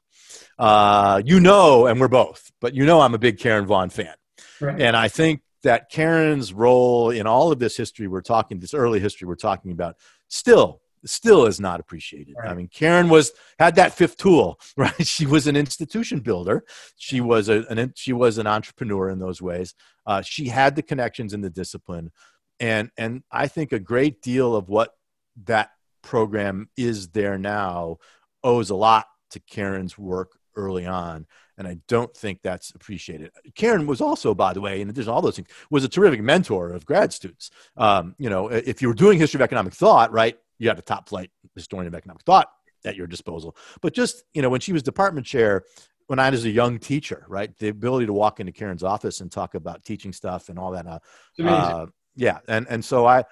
Uh, 0.59 1.22
you 1.24 1.38
know, 1.40 1.86
and 1.86 2.00
we're 2.00 2.09
both, 2.09 2.50
but 2.61 2.74
you 2.74 2.84
know, 2.84 3.00
I'm 3.00 3.14
a 3.14 3.18
big 3.18 3.38
Karen 3.38 3.66
Vaughn 3.66 3.90
fan. 3.90 4.14
Right. 4.61 4.80
And 4.80 4.96
I 4.96 5.09
think 5.09 5.42
that 5.62 5.90
Karen's 5.90 6.52
role 6.52 7.11
in 7.11 7.26
all 7.26 7.52
of 7.52 7.59
this 7.59 7.76
history 7.76 8.09
we're 8.09 8.22
talking, 8.22 8.59
this 8.59 8.74
early 8.74 9.00
history 9.00 9.28
we're 9.28 9.36
talking 9.36 9.70
about, 9.70 9.96
still 10.28 10.80
still 11.04 11.46
is 11.46 11.61
not 11.61 11.80
appreciated. 11.80 12.34
Right. 12.38 12.50
I 12.50 12.54
mean, 12.54 12.68
Karen 12.68 13.09
was 13.09 13.32
had 13.59 13.76
that 13.76 13.94
fifth 13.94 14.16
tool, 14.16 14.59
right? 14.76 15.06
She 15.06 15.26
was 15.26 15.46
an 15.46 15.56
institution 15.56 16.20
builder. 16.20 16.64
She 16.96 17.20
was 17.20 17.48
a, 17.48 17.64
an 17.70 17.92
she 17.96 18.12
was 18.12 18.38
an 18.38 18.46
entrepreneur 18.46 19.09
in 19.11 19.18
those 19.18 19.40
ways. 19.40 19.74
Uh, 20.06 20.22
she 20.22 20.48
had 20.48 20.76
the 20.76 20.82
connections 20.82 21.32
in 21.34 21.40
the 21.40 21.50
discipline, 21.50 22.11
and 22.61 22.90
and 22.96 23.22
I 23.30 23.48
think 23.48 23.72
a 23.72 23.78
great 23.78 24.22
deal 24.22 24.56
of 24.56 24.68
what 24.68 24.94
that 25.44 25.70
program 26.02 26.68
is 26.76 27.09
there 27.09 27.38
now 27.38 27.98
owes 28.42 28.70
a 28.70 28.76
lot 28.76 29.06
to 29.30 29.40
Karen's 29.40 29.98
work 29.98 30.38
early 30.59 30.84
on 30.84 31.26
and 31.59 31.66
I 31.66 31.78
don't 31.88 32.16
think 32.16 32.40
that's 32.42 32.70
appreciated. 32.70 33.32
Karen 33.56 33.86
was 33.86 34.00
also, 34.00 34.32
by 34.32 34.52
the 34.52 34.61
way, 34.61 34.80
and 34.80 34.94
there's 34.94 35.09
all 35.09 35.20
those 35.20 35.36
things, 35.36 35.48
was 35.70 35.84
a 35.84 35.88
terrific 35.88 36.22
mentor 36.22 36.72
of 36.72 36.86
grad 36.86 37.12
students. 37.12 37.50
Um, 37.76 38.14
you 38.18 38.30
know, 38.30 38.48
if 38.48 38.80
you 38.80 38.88
were 38.88 38.94
doing 38.94 39.18
history 39.18 39.38
of 39.38 39.42
economic 39.42 39.74
thought, 39.74 40.12
right, 40.12 40.38
you 40.59 40.68
had 40.68 40.78
a 40.78 40.82
top 40.82 41.09
flight 41.09 41.30
historian 41.56 41.88
of 41.88 41.94
economic 41.94 42.22
thought 42.22 42.48
at 42.84 42.94
your 42.94 43.09
disposal. 43.09 43.56
But 43.82 43.92
just, 43.92 44.22
you 44.32 44.40
know, 44.40 44.48
when 44.48 44.61
she 44.61 44.72
was 44.72 44.84
department 44.84 45.26
chair, 45.26 45.64
when 46.06 46.20
I 46.20 46.30
was 46.30 46.44
a 46.44 46.50
young 46.50 46.78
teacher, 46.78 47.24
right, 47.28 47.54
the 47.59 47.68
ability 47.68 48.06
to 48.06 48.12
walk 48.12 48.38
into 48.38 48.52
Karen's 48.52 48.84
office 48.84 49.20
and 49.20 49.30
talk 49.30 49.54
about 49.54 49.84
teaching 49.84 50.12
stuff 50.12 50.48
and 50.48 50.59
all 50.59 50.70
that. 50.70 50.86
Uh, 50.86 50.98
uh, 51.44 51.86
yeah, 52.14 52.38
and 52.48 52.66
and 52.70 52.84
so 52.84 53.06
I, 53.06 53.24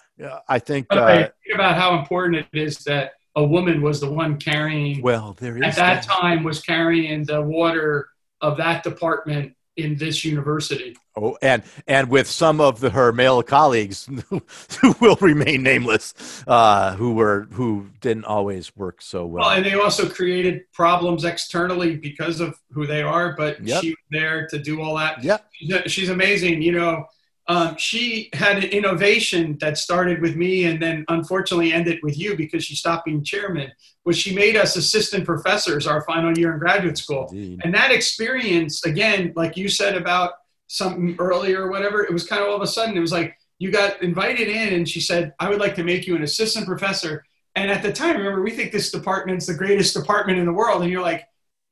I 0.49 0.59
think, 0.59 0.87
uh, 0.91 1.15
think 1.17 1.33
about 1.55 1.77
how 1.77 1.99
important 1.99 2.47
it 2.53 2.59
is 2.61 2.79
that 2.85 3.13
a 3.37 3.45
woman 3.45 3.83
was 3.83 4.01
the 4.01 4.11
one 4.11 4.39
carrying. 4.39 5.03
Well, 5.03 5.37
there 5.39 5.57
is 5.57 5.63
at 5.63 5.77
that, 5.77 6.03
that 6.07 6.13
time 6.13 6.43
was 6.43 6.61
carrying 6.61 7.25
the 7.25 7.43
water 7.43 8.09
of 8.41 8.57
that 8.57 8.83
department 8.83 9.55
in 9.77 9.97
this 9.97 10.25
university. 10.25 10.97
Oh, 11.15 11.37
and 11.41 11.63
and 11.87 12.11
with 12.11 12.29
some 12.29 12.61
of 12.61 12.81
the, 12.81 12.91
her 12.91 13.13
male 13.13 13.43
colleagues 13.43 14.09
who 14.81 14.95
will 15.01 15.17
remain 15.21 15.63
nameless, 15.63 16.43
uh, 16.47 16.95
who 16.97 17.13
were 17.13 17.47
who 17.53 17.89
didn't 18.01 18.25
always 18.25 18.75
work 18.77 19.01
so 19.03 19.27
well. 19.27 19.45
Well, 19.45 19.57
and 19.57 19.65
they 19.65 19.75
also 19.75 20.09
created 20.09 20.63
problems 20.73 21.25
externally 21.25 21.97
because 21.97 22.41
of 22.41 22.59
who 22.71 22.87
they 22.87 23.03
are. 23.03 23.35
But 23.37 23.63
yep. 23.63 23.83
she 23.83 23.91
was 23.91 23.97
there 24.11 24.47
to 24.49 24.59
do 24.59 24.81
all 24.81 24.97
that. 24.97 25.23
Yeah, 25.23 25.39
she's, 25.53 25.93
she's 25.93 26.09
amazing. 26.09 26.63
You 26.63 26.73
know, 26.73 27.07
um, 27.49 27.77
she 27.77 28.29
had 28.33 28.57
an 28.57 28.71
innovation 28.71 29.57
that 29.61 29.79
started 29.79 30.21
with 30.21 30.35
me 30.35 30.65
and 30.65 30.83
then 30.83 31.05
unfortunately 31.09 31.73
ended 31.73 32.01
with 32.03 32.19
you 32.19 32.37
because 32.37 32.65
she 32.65 32.75
stopped 32.75 33.05
being 33.05 33.23
chairman 33.23 33.71
was 34.05 34.19
she 34.19 34.35
made 34.35 34.57
us 34.57 34.77
assistant 34.77 35.25
professors 35.25 35.87
our 35.87 36.03
final 36.03 36.37
year 36.37 36.53
in 36.53 36.59
graduate 36.59 36.99
school 36.99 37.29
Indeed. 37.31 37.61
and 37.65 37.75
that 37.75 37.93
experience 37.93 38.85
again 38.85 39.33
like 39.37 39.57
you 39.57 39.69
said 39.69 39.97
about 39.97 40.33
something 40.67 41.15
earlier 41.19 41.63
or 41.63 41.71
whatever 41.71 42.03
it 42.05 42.13
was 42.13 42.27
kind 42.27 42.43
of 42.43 42.49
all 42.49 42.57
of 42.57 42.63
a 42.63 42.67
sudden 42.67 42.97
it 42.97 43.01
was 43.01 43.13
like 43.13 43.37
you 43.59 43.71
got 43.71 44.03
invited 44.03 44.49
in 44.49 44.75
and 44.75 44.89
she 44.89 45.01
said 45.01 45.33
i 45.39 45.49
would 45.49 45.61
like 45.61 45.75
to 45.77 45.85
make 45.85 46.07
you 46.07 46.17
an 46.17 46.23
assistant 46.23 46.67
professor 46.67 47.25
and 47.55 47.71
at 47.71 47.83
the 47.83 47.93
time 47.93 48.17
remember 48.17 48.43
we 48.43 48.51
think 48.51 48.73
this 48.73 48.91
department's 48.91 49.47
the 49.47 49.55
greatest 49.55 49.95
department 49.95 50.39
in 50.39 50.45
the 50.47 50.53
world 50.53 50.83
and 50.83 50.91
you're 50.91 51.03
like 51.03 51.29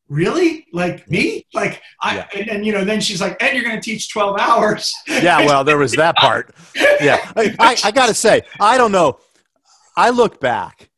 really? 0.08 0.66
Like 0.72 1.08
me? 1.10 1.46
Like 1.54 1.82
i 2.00 2.16
yeah. 2.16 2.26
and, 2.34 2.48
and, 2.48 2.66
you 2.66 2.72
know 2.72 2.84
then 2.84 3.00
she's 3.00 3.20
like 3.20 3.42
and 3.42 3.54
you're 3.54 3.64
going 3.64 3.80
to 3.80 3.82
teach 3.82 4.12
12 4.12 4.38
hours. 4.38 4.94
Yeah 5.08 5.38
well 5.38 5.64
there 5.64 5.78
was 5.78 5.92
that 5.92 6.16
part. 6.16 6.54
Yeah. 7.00 7.18
I, 7.36 7.54
I, 7.58 7.76
I 7.84 7.90
gotta 7.90 8.14
say 8.14 8.42
i 8.60 8.76
don't 8.76 8.92
know. 8.92 9.18
I 9.96 10.10
look 10.10 10.40
back. 10.40 10.90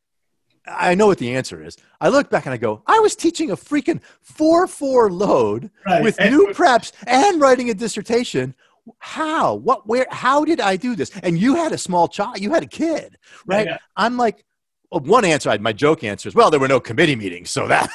I 0.66 0.94
know 0.94 1.06
what 1.06 1.18
the 1.18 1.36
answer 1.36 1.62
is. 1.62 1.76
I 2.00 2.08
look 2.08 2.28
back 2.30 2.46
and 2.46 2.54
i 2.54 2.56
go 2.56 2.82
i 2.86 2.98
was 2.98 3.14
teaching 3.16 3.50
a 3.50 3.56
freaking 3.56 4.00
4-4 4.38 5.10
load 5.10 5.70
right. 5.86 6.02
with 6.02 6.20
and 6.20 6.34
new 6.34 6.48
preps 6.48 6.92
and 7.06 7.40
writing 7.40 7.70
a 7.70 7.74
dissertation. 7.74 8.54
How? 8.98 9.54
What 9.54 9.86
where 9.86 10.06
how 10.10 10.44
did 10.44 10.60
i 10.60 10.76
do 10.76 10.94
this? 10.96 11.10
And 11.22 11.38
you 11.38 11.54
had 11.54 11.72
a 11.72 11.78
small 11.78 12.08
child 12.08 12.40
you 12.40 12.52
had 12.52 12.62
a 12.62 12.68
kid 12.68 13.18
right? 13.46 13.66
Yeah, 13.66 13.78
i'm 13.96 14.16
like 14.16 14.44
well, 14.90 15.00
one 15.00 15.24
answer 15.24 15.56
my 15.58 15.72
joke 15.72 16.04
answer 16.04 16.28
is 16.28 16.34
well 16.34 16.50
there 16.50 16.60
were 16.60 16.68
no 16.68 16.80
committee 16.80 17.16
meetings 17.16 17.50
so 17.50 17.66
that 17.68 17.90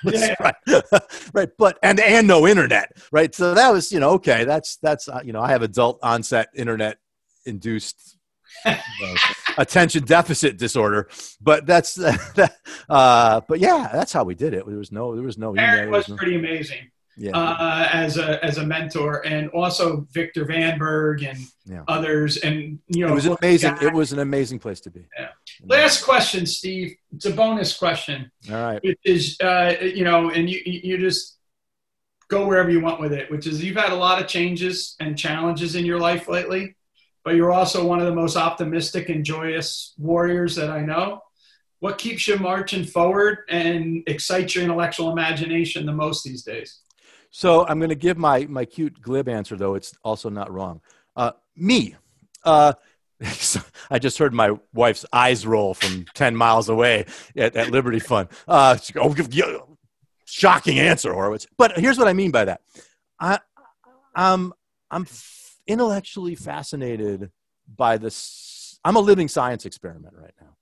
Yeah. 0.04 0.34
right. 0.40 0.54
right. 1.34 1.48
But 1.58 1.78
and 1.82 2.00
and 2.00 2.26
no 2.26 2.46
internet, 2.46 2.92
right? 3.12 3.34
So 3.34 3.54
that 3.54 3.70
was, 3.70 3.92
you 3.92 4.00
know, 4.00 4.10
okay, 4.10 4.44
that's 4.44 4.76
that's 4.76 5.08
uh, 5.08 5.20
you 5.24 5.32
know, 5.32 5.40
I 5.40 5.50
have 5.50 5.62
adult 5.62 5.98
onset 6.02 6.48
internet 6.54 6.98
induced 7.46 8.16
you 8.64 8.72
know, 8.72 9.14
attention 9.58 10.04
deficit 10.04 10.56
disorder, 10.56 11.08
but 11.40 11.66
that's 11.66 11.98
uh 11.98 13.40
but 13.48 13.58
yeah, 13.58 13.88
that's 13.92 14.12
how 14.12 14.24
we 14.24 14.34
did 14.34 14.54
it. 14.54 14.66
There 14.66 14.78
was 14.78 14.92
no 14.92 15.14
there 15.14 15.24
was 15.24 15.38
no 15.38 15.50
email. 15.52 15.66
Karen 15.66 15.90
was 15.90 16.08
no- 16.08 16.16
pretty 16.16 16.36
amazing 16.36 16.90
yeah. 17.16 17.36
uh, 17.36 17.88
as 17.92 18.16
a 18.16 18.44
as 18.44 18.58
a 18.58 18.66
mentor, 18.66 19.24
and 19.26 19.48
also 19.50 20.06
Victor 20.12 20.44
Vanberg 20.44 21.28
and 21.28 21.38
Yeah. 21.64 21.82
others, 21.88 22.38
and 22.38 22.78
you 22.88 23.06
know, 23.06 23.12
it 23.12 23.14
was 23.14 23.26
amazing. 23.26 23.74
guy. 23.74 23.86
It 23.86 23.92
was 23.92 24.12
an 24.12 24.18
amazing 24.18 24.58
place 24.58 24.80
to 24.80 24.90
be. 24.90 25.06
Yeah. 25.18 25.28
Last 25.66 26.04
question, 26.04 26.46
Steve. 26.46 26.96
It's 27.14 27.26
a 27.26 27.32
bonus 27.32 27.76
question. 27.76 28.30
All 28.50 28.56
right. 28.56 28.82
Which 28.82 28.98
is, 29.04 29.36
uh, 29.40 29.74
you 29.82 30.04
know, 30.04 30.30
and 30.30 30.48
you 30.48 30.60
you 30.64 30.98
just 30.98 31.38
go 32.28 32.46
wherever 32.46 32.70
you 32.70 32.80
want 32.80 33.00
with 33.00 33.12
it. 33.12 33.30
Which 33.30 33.46
is, 33.46 33.62
you've 33.62 33.76
had 33.76 33.92
a 33.92 33.96
lot 33.96 34.20
of 34.20 34.28
changes 34.28 34.96
and 35.00 35.16
challenges 35.18 35.74
in 35.76 35.84
your 35.84 35.98
life 35.98 36.28
lately, 36.28 36.76
but 37.24 37.34
you're 37.34 37.52
also 37.52 37.86
one 37.86 38.00
of 38.00 38.06
the 38.06 38.14
most 38.14 38.36
optimistic 38.36 39.08
and 39.08 39.24
joyous 39.24 39.94
warriors 39.98 40.56
that 40.56 40.70
I 40.70 40.80
know. 40.80 41.20
What 41.80 41.98
keeps 41.98 42.26
you 42.26 42.38
marching 42.38 42.84
forward 42.84 43.38
and 43.48 44.02
excites 44.06 44.54
your 44.54 44.64
intellectual 44.64 45.12
imagination 45.12 45.84
the 45.86 45.92
most 45.92 46.24
these 46.24 46.42
days? 46.42 46.80
So 47.30 47.66
I'm 47.66 47.78
going 47.78 47.90
to 47.90 47.94
give 47.94 48.16
my 48.16 48.46
my 48.46 48.64
cute 48.64 49.00
glib 49.02 49.28
answer, 49.28 49.56
though 49.56 49.74
it's 49.74 49.94
also 50.02 50.28
not 50.28 50.52
wrong. 50.52 50.80
Uh, 51.16 51.32
me. 51.56 51.96
Uh, 52.44 52.74
I 53.90 53.98
just 53.98 54.18
heard 54.18 54.34
my 54.34 54.52
wife's 54.72 55.04
eyes 55.12 55.46
roll 55.46 55.74
from 55.74 56.06
ten 56.14 56.36
miles 56.36 56.68
away 56.68 57.06
at, 57.36 57.56
at 57.56 57.70
Liberty 57.70 58.00
Fund. 58.00 58.28
Uh, 58.46 58.76
"Oh, 58.96 59.14
shocking 60.24 60.78
answer, 60.78 61.12
Horwitz. 61.12 61.46
But 61.56 61.78
here's 61.78 61.98
what 61.98 62.08
I 62.08 62.12
mean 62.12 62.30
by 62.30 62.46
that. 62.46 62.60
I, 63.20 63.38
I'm 64.14 64.52
I'm 64.90 65.06
intellectually 65.66 66.34
fascinated 66.34 67.30
by 67.74 67.96
this. 67.98 68.78
I'm 68.84 68.96
a 68.96 69.00
living 69.00 69.28
science 69.28 69.64
experiment 69.64 70.14
right 70.16 70.34
now, 70.40 70.56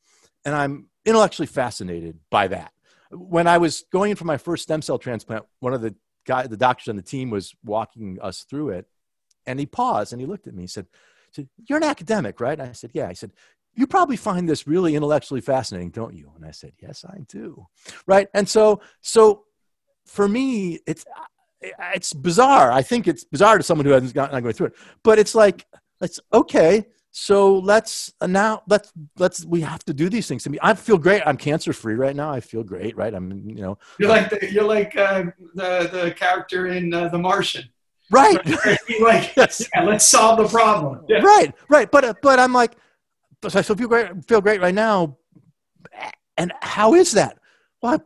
and 0.44 0.54
I'm 0.54 0.88
intellectually 1.04 1.46
fascinated 1.46 2.18
by 2.30 2.48
that. 2.48 2.72
When 3.10 3.46
I 3.46 3.58
was 3.58 3.84
going 3.92 4.10
in 4.10 4.16
for 4.16 4.24
my 4.24 4.36
first 4.36 4.62
stem 4.62 4.82
cell 4.82 4.98
transplant, 4.98 5.44
one 5.60 5.74
of 5.74 5.82
the 5.82 5.94
guy, 6.26 6.46
the 6.46 6.56
doctors 6.56 6.88
on 6.88 6.96
the 6.96 7.02
team 7.02 7.30
was 7.30 7.54
walking 7.64 8.18
us 8.22 8.44
through 8.44 8.70
it, 8.70 8.86
and 9.46 9.58
he 9.58 9.66
paused 9.66 10.12
and 10.12 10.20
he 10.20 10.26
looked 10.26 10.46
at 10.46 10.54
me. 10.54 10.62
He 10.62 10.68
said, 10.68 10.86
said, 11.32 11.48
"You're 11.68 11.78
an 11.78 11.84
academic, 11.84 12.40
right?" 12.40 12.60
I 12.60 12.72
said, 12.72 12.90
"Yeah." 12.94 13.08
I 13.08 13.12
said, 13.12 13.32
"You 13.74 13.86
probably 13.86 14.16
find 14.16 14.48
this 14.48 14.66
really 14.66 14.94
intellectually 14.94 15.40
fascinating, 15.40 15.90
don't 15.90 16.14
you?" 16.14 16.32
And 16.36 16.44
I 16.44 16.50
said, 16.50 16.72
"Yes, 16.80 17.04
I 17.08 17.18
do." 17.28 17.66
Right? 18.06 18.28
And 18.34 18.48
so, 18.48 18.80
so 19.00 19.44
for 20.06 20.28
me, 20.28 20.80
it's 20.86 21.04
it's 21.94 22.12
bizarre. 22.12 22.72
I 22.72 22.82
think 22.82 23.08
it's 23.08 23.24
bizarre 23.24 23.58
to 23.58 23.62
someone 23.62 23.86
who 23.86 23.92
hasn't 23.92 24.14
gotten 24.14 24.34
not 24.34 24.42
going 24.42 24.54
through 24.54 24.68
it, 24.68 24.74
but 25.02 25.18
it's 25.18 25.34
like, 25.34 25.66
it's 26.00 26.20
okay. 26.32 26.86
So 27.12 27.58
let's 27.58 28.12
uh, 28.22 28.26
now 28.26 28.62
let's 28.68 28.90
let's 29.18 29.44
we 29.44 29.60
have 29.60 29.84
to 29.84 29.92
do 29.92 30.08
these 30.08 30.26
things 30.26 30.44
to 30.44 30.50
me. 30.50 30.58
I 30.62 30.72
feel 30.72 30.96
great. 30.96 31.22
I'm 31.26 31.36
cancer 31.36 31.74
free 31.74 31.94
right 31.94 32.16
now. 32.16 32.32
I 32.32 32.40
feel 32.40 32.64
great. 32.64 32.96
Right. 32.96 33.12
I'm 33.12 33.50
you 33.50 33.60
know 33.60 33.78
You're 33.98 34.08
like 34.08 34.30
the, 34.30 34.50
you're 34.50 34.64
like 34.64 34.96
uh, 34.96 35.24
the 35.54 35.90
the 35.92 36.14
character 36.16 36.68
in 36.68 36.92
uh, 36.94 37.08
The 37.08 37.18
Martian. 37.18 37.68
Right. 38.12 38.38
You're 38.88 39.08
like, 39.08 39.34
Yes. 39.36 39.68
yeah, 39.74 39.82
let's 39.82 40.06
solve 40.06 40.38
the 40.38 40.46
problem. 40.48 41.04
Yeah. 41.08 41.18
right. 41.20 41.52
Right. 41.68 41.90
But 41.90 42.04
uh, 42.04 42.14
but 42.22 42.38
i'm 42.38 42.52
like 42.52 42.76
so 43.48 43.58
i 43.58 43.62
feel 43.62 43.74
great 43.88 44.24
feel 44.28 44.40
great 44.40 44.60
right 44.60 44.74
now. 44.74 45.16
And 46.36 46.52
how 46.62 46.94
is 46.94 47.12
that? 47.12 47.38
Well 47.82 48.00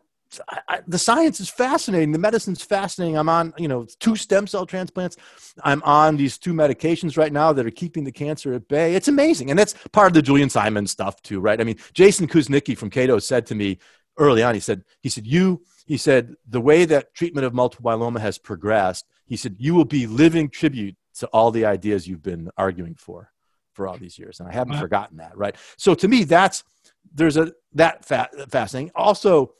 I, 0.49 0.61
I, 0.69 0.81
the 0.87 0.99
science 0.99 1.41
is 1.41 1.49
fascinating. 1.49 2.11
The 2.13 2.19
medicine's 2.19 2.63
fascinating. 2.63 3.17
I'm 3.17 3.29
on 3.29 3.55
you 3.59 3.69
know 3.69 3.87
two 4.01 4.17
stem 4.17 4.47
cell 4.47 4.67
transplants. 4.67 5.17
I'm 5.63 5.83
on 5.85 6.17
these 6.17 6.37
two 6.39 6.53
medications 6.53 7.17
right 7.17 7.33
now 7.33 7.53
that 7.53 7.65
are 7.67 7.71
keeping 7.71 8.05
the 8.05 8.13
cancer 8.13 8.53
at 8.55 8.67
bay. 8.69 8.95
It's 8.95 9.09
amazing. 9.09 9.51
And 9.51 9.59
that's 9.59 9.75
part 9.93 10.09
of 10.09 10.15
the 10.15 10.23
julian 10.23 10.51
simon 10.51 10.87
stuff 10.87 11.21
too 11.23 11.41
right? 11.41 11.61
I 11.61 11.65
mean 11.65 11.77
jason 11.95 12.27
kuznicki 12.27 12.77
from 12.77 12.91
cato 12.91 13.19
said 13.19 13.47
to 13.47 13.55
me 13.55 13.79
early 14.19 14.43
on 14.43 14.55
he 14.55 14.61
said 14.61 14.83
he 15.03 15.09
said 15.09 15.27
you 15.27 15.63
he 15.87 15.97
said 15.97 16.35
the 16.49 16.61
way 16.61 16.85
that 16.87 17.15
treatment 17.15 17.47
of 17.47 17.55
multiple 17.55 17.91
myeloma 17.91 18.19
has 18.21 18.39
progressed 18.39 19.05
he 19.27 19.37
said 19.37 19.57
you 19.59 19.75
will 19.75 19.85
be 19.85 20.07
living 20.07 20.49
tribute 20.49 20.97
to 21.19 21.27
all 21.29 21.51
the 21.51 21.65
ideas 21.65 22.07
you've 22.07 22.23
been 22.23 22.51
arguing 22.57 22.95
for 22.95 23.31
for 23.75 23.87
all 23.89 23.97
these 23.99 24.19
years. 24.19 24.41
And 24.41 24.49
i 24.49 24.53
haven't 24.53 24.75
Wow. 24.75 24.81
forgotten 24.81 25.17
that 25.19 25.37
right? 25.37 25.57
So 25.77 25.95
to 25.95 26.09
me 26.09 26.25
that's 26.25 26.65
there's 27.15 27.37
a 27.37 27.53
that 27.75 28.05
fa- 28.05 28.29
fascinating. 28.49 28.93
Also 28.95 29.53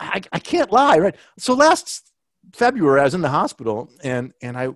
I, 0.00 0.20
I 0.32 0.38
can't 0.38 0.72
lie 0.72 0.98
right? 0.98 1.16
So 1.38 1.54
last 1.54 2.12
february 2.54 3.00
i 3.00 3.04
was 3.04 3.14
in 3.14 3.20
the 3.20 3.28
hospital 3.28 3.90
and 4.02 4.32
and 4.42 4.56
i 4.56 4.68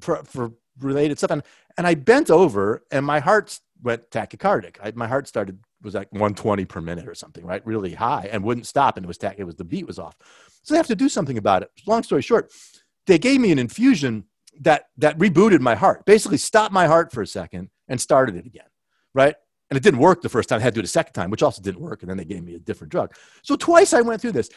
for, 0.00 0.24
for 0.24 0.52
related 0.80 1.18
stuff 1.18 1.30
and 1.30 1.42
and 1.76 1.86
i 1.86 1.94
bent 1.94 2.30
over 2.30 2.82
and 2.90 3.04
my 3.04 3.20
heart 3.20 3.60
went 3.82 4.08
tachycardic. 4.10 4.76
I, 4.82 4.92
my 4.94 5.08
heart 5.08 5.26
started 5.28 5.58
was 5.82 5.94
like 5.94 6.10
120 6.12 6.64
per 6.66 6.80
minute 6.80 7.08
or 7.08 7.14
something 7.16 7.44
right? 7.44 7.64
Really 7.66 7.94
high 7.94 8.28
and 8.32 8.44
wouldn't 8.44 8.66
stop 8.66 8.96
and 8.96 9.04
it 9.04 9.08
was 9.08 9.18
tach- 9.18 9.38
it 9.38 9.44
was 9.44 9.56
the 9.56 9.64
beat 9.64 9.86
was 9.86 9.98
off. 9.98 10.16
So 10.62 10.72
they 10.74 10.78
have 10.78 10.86
to 10.86 10.94
do 10.96 11.08
something 11.08 11.36
about 11.36 11.62
it. 11.62 11.70
Long 11.86 12.02
story 12.04 12.22
short 12.22 12.52
they 13.06 13.18
gave 13.18 13.40
me 13.40 13.52
an 13.52 13.58
infusion 13.58 14.24
that 14.60 14.86
that 14.98 15.18
rebooted 15.18 15.60
my 15.60 15.74
heart 15.74 16.04
basically 16.04 16.36
stopped 16.36 16.72
my 16.72 16.86
heart 16.86 17.10
for 17.12 17.22
a 17.22 17.26
second 17.26 17.70
and 17.88 18.00
started 18.00 18.36
it 18.36 18.46
again 18.46 18.66
right? 19.14 19.34
And 19.70 19.76
it 19.76 19.82
didn't 19.82 20.00
work 20.00 20.20
the 20.20 20.28
first 20.28 20.48
time. 20.48 20.60
I 20.60 20.62
had 20.62 20.74
to 20.74 20.80
do 20.80 20.80
it 20.80 20.84
a 20.84 20.88
second 20.88 21.14
time 21.14 21.30
which 21.30 21.42
also 21.42 21.62
didn't 21.62 21.80
work. 21.80 22.02
And 22.02 22.10
then 22.10 22.18
they 22.18 22.24
gave 22.24 22.42
me 22.42 22.54
a 22.54 22.58
different 22.58 22.90
drug. 22.90 23.14
So 23.42 23.56
twice 23.56 23.92
i 23.92 24.00
went 24.00 24.20
through 24.20 24.32
this. 24.32 24.50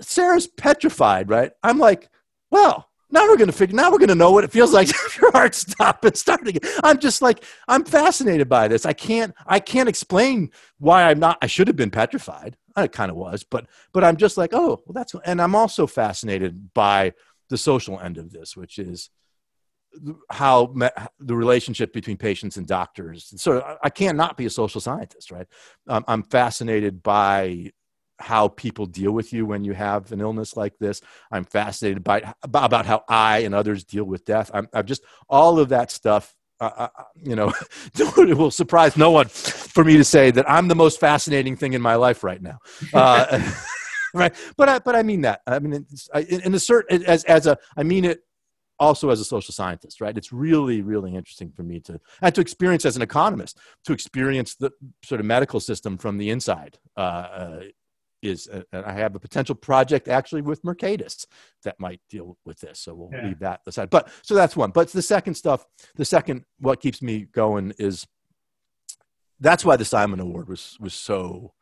Sarah's 0.00 0.46
petrified 0.46 1.30
right? 1.30 1.52
I'm 1.62 1.78
like 1.78 2.10
well 2.50 2.90
now 3.10 3.28
we're 3.28 3.36
going 3.36 3.50
to 3.50 3.56
figure 3.56 3.76
now 3.76 3.90
we're 3.90 3.98
going 3.98 4.08
to 4.08 4.14
know 4.14 4.32
what 4.32 4.44
it 4.44 4.50
feels 4.50 4.72
like 4.72 4.88
if 5.06 5.18
your 5.20 5.30
heart 5.32 5.54
stopped 5.54 6.04
and 6.04 6.16
started 6.16 6.48
again. 6.48 6.70
I'm 6.82 6.98
just 6.98 7.22
like 7.22 7.44
i'm 7.68 7.84
fascinated 7.84 8.48
by 8.48 8.68
this. 8.68 8.84
I 8.84 8.92
can't 8.92 9.34
i 9.46 9.60
can't 9.60 9.88
explain 9.88 10.50
why 10.78 11.04
i'm 11.04 11.20
not 11.20 11.38
i 11.40 11.46
should 11.46 11.68
have 11.68 11.76
been 11.76 11.90
petrified. 11.90 12.56
I 12.76 12.88
kind 12.88 13.10
of 13.10 13.16
was 13.16 13.44
but 13.44 13.66
but 13.92 14.04
i'm 14.04 14.16
just 14.16 14.36
like 14.36 14.50
oh 14.52 14.82
well 14.84 14.92
that's 14.92 15.14
and 15.24 15.40
i'm 15.40 15.54
also 15.54 15.86
fascinated 15.86 16.74
by 16.74 17.12
the 17.54 17.58
social 17.58 18.00
end 18.00 18.18
of 18.18 18.32
this 18.32 18.56
which 18.56 18.78
is 18.78 19.10
how 20.28 20.72
me, 20.74 20.88
the 21.20 21.36
relationship 21.36 21.92
between 21.92 22.16
patients 22.16 22.56
and 22.56 22.66
doctors. 22.66 23.32
So 23.36 23.60
I, 23.60 23.76
I 23.84 23.90
can't 23.90 24.16
not 24.16 24.36
be 24.36 24.46
a 24.46 24.50
social 24.50 24.80
scientist 24.80 25.30
right? 25.30 25.46
Um, 25.88 26.04
i'm 26.08 26.24
fascinated 26.24 27.02
by 27.02 27.70
how 28.18 28.48
people 28.48 28.86
deal 28.86 29.12
with 29.12 29.32
you 29.32 29.44
when 29.44 29.62
you 29.64 29.72
have 29.72 30.12
an 30.12 30.20
illness 30.20 30.56
like 30.56 30.74
this. 30.78 31.00
I'm 31.32 31.44
fascinated 31.44 32.02
by 32.02 32.34
about 32.42 32.86
how 32.86 33.04
i 33.08 33.38
and 33.38 33.54
others 33.54 33.84
deal 33.84 34.04
with 34.04 34.24
death. 34.24 34.50
I'm, 34.52 34.68
I'm 34.72 34.86
just 34.86 35.02
all 35.28 35.60
of 35.60 35.68
that 35.68 35.92
stuff 35.92 36.34
uh, 36.60 36.70
uh, 36.98 37.04
you 37.22 37.36
know 37.36 37.52
it 37.94 38.36
will 38.36 38.50
surprise 38.50 38.96
no 38.96 39.10
one 39.10 39.28
for 39.28 39.82
me 39.84 39.96
to 39.96 40.04
say 40.04 40.30
that 40.30 40.48
i'm 40.48 40.68
the 40.68 40.80
most 40.84 41.00
fascinating 41.00 41.56
thing 41.56 41.72
in 41.72 41.82
my 41.82 41.96
life 41.96 42.24
right 42.24 42.42
now. 42.50 42.58
Uh, 42.92 43.40
right? 44.14 44.34
But 44.56 44.68
I, 44.68 44.78
but 44.78 44.94
i 44.96 45.02
mean 45.02 45.22
that. 45.22 45.40
I 45.46 45.58
mean 45.58 45.72
it's, 45.92 46.08
I, 46.14 46.20
in 46.22 46.54
a 46.54 46.58
certain 46.58 47.04
as 47.04 47.24
as 47.24 47.46
a 47.46 47.58
i 47.76 47.82
mean 47.82 48.04
it 48.04 48.20
also 48.80 49.10
as 49.10 49.20
a 49.20 49.24
social 49.24 49.52
scientist 49.52 50.00
right? 50.00 50.16
It's 50.16 50.32
really 50.32 50.82
really 50.82 51.14
interesting 51.14 51.52
for 51.52 51.62
me 51.62 51.80
to 51.80 52.00
and 52.22 52.34
to 52.34 52.40
experience 52.40 52.84
as 52.84 52.96
an 52.96 53.02
economist 53.02 53.58
to 53.84 53.92
experience 53.92 54.54
the 54.54 54.70
sort 55.04 55.20
of 55.20 55.26
medical 55.26 55.60
system 55.60 55.98
from 55.98 56.18
the 56.18 56.30
inside 56.30 56.78
uh, 56.96 57.00
uh, 57.00 57.60
is 58.22 58.48
uh, 58.48 58.62
i 58.86 58.92
have 58.92 59.14
a 59.14 59.18
potential 59.20 59.54
project 59.54 60.08
actually 60.08 60.40
with 60.42 60.62
mercatus 60.62 61.26
that 61.62 61.78
might 61.78 62.00
deal 62.08 62.36
with 62.46 62.58
this. 62.60 62.80
So 62.80 62.94
we'll 62.94 63.10
Yeah. 63.12 63.26
leave 63.28 63.38
that 63.40 63.60
aside. 63.66 63.90
But 63.90 64.08
so 64.22 64.34
that's 64.34 64.56
one. 64.56 64.70
But 64.70 64.88
the 64.88 65.02
second 65.02 65.34
stuff 65.34 65.66
the 65.94 66.04
second 66.04 66.44
what 66.58 66.80
keeps 66.80 67.00
me 67.02 67.26
going 67.32 67.74
is 67.78 68.06
that's 69.40 69.64
why 69.64 69.76
the 69.76 69.84
simon 69.84 70.20
award 70.20 70.48
was 70.48 70.76
was 70.80 70.94
so 70.94 71.52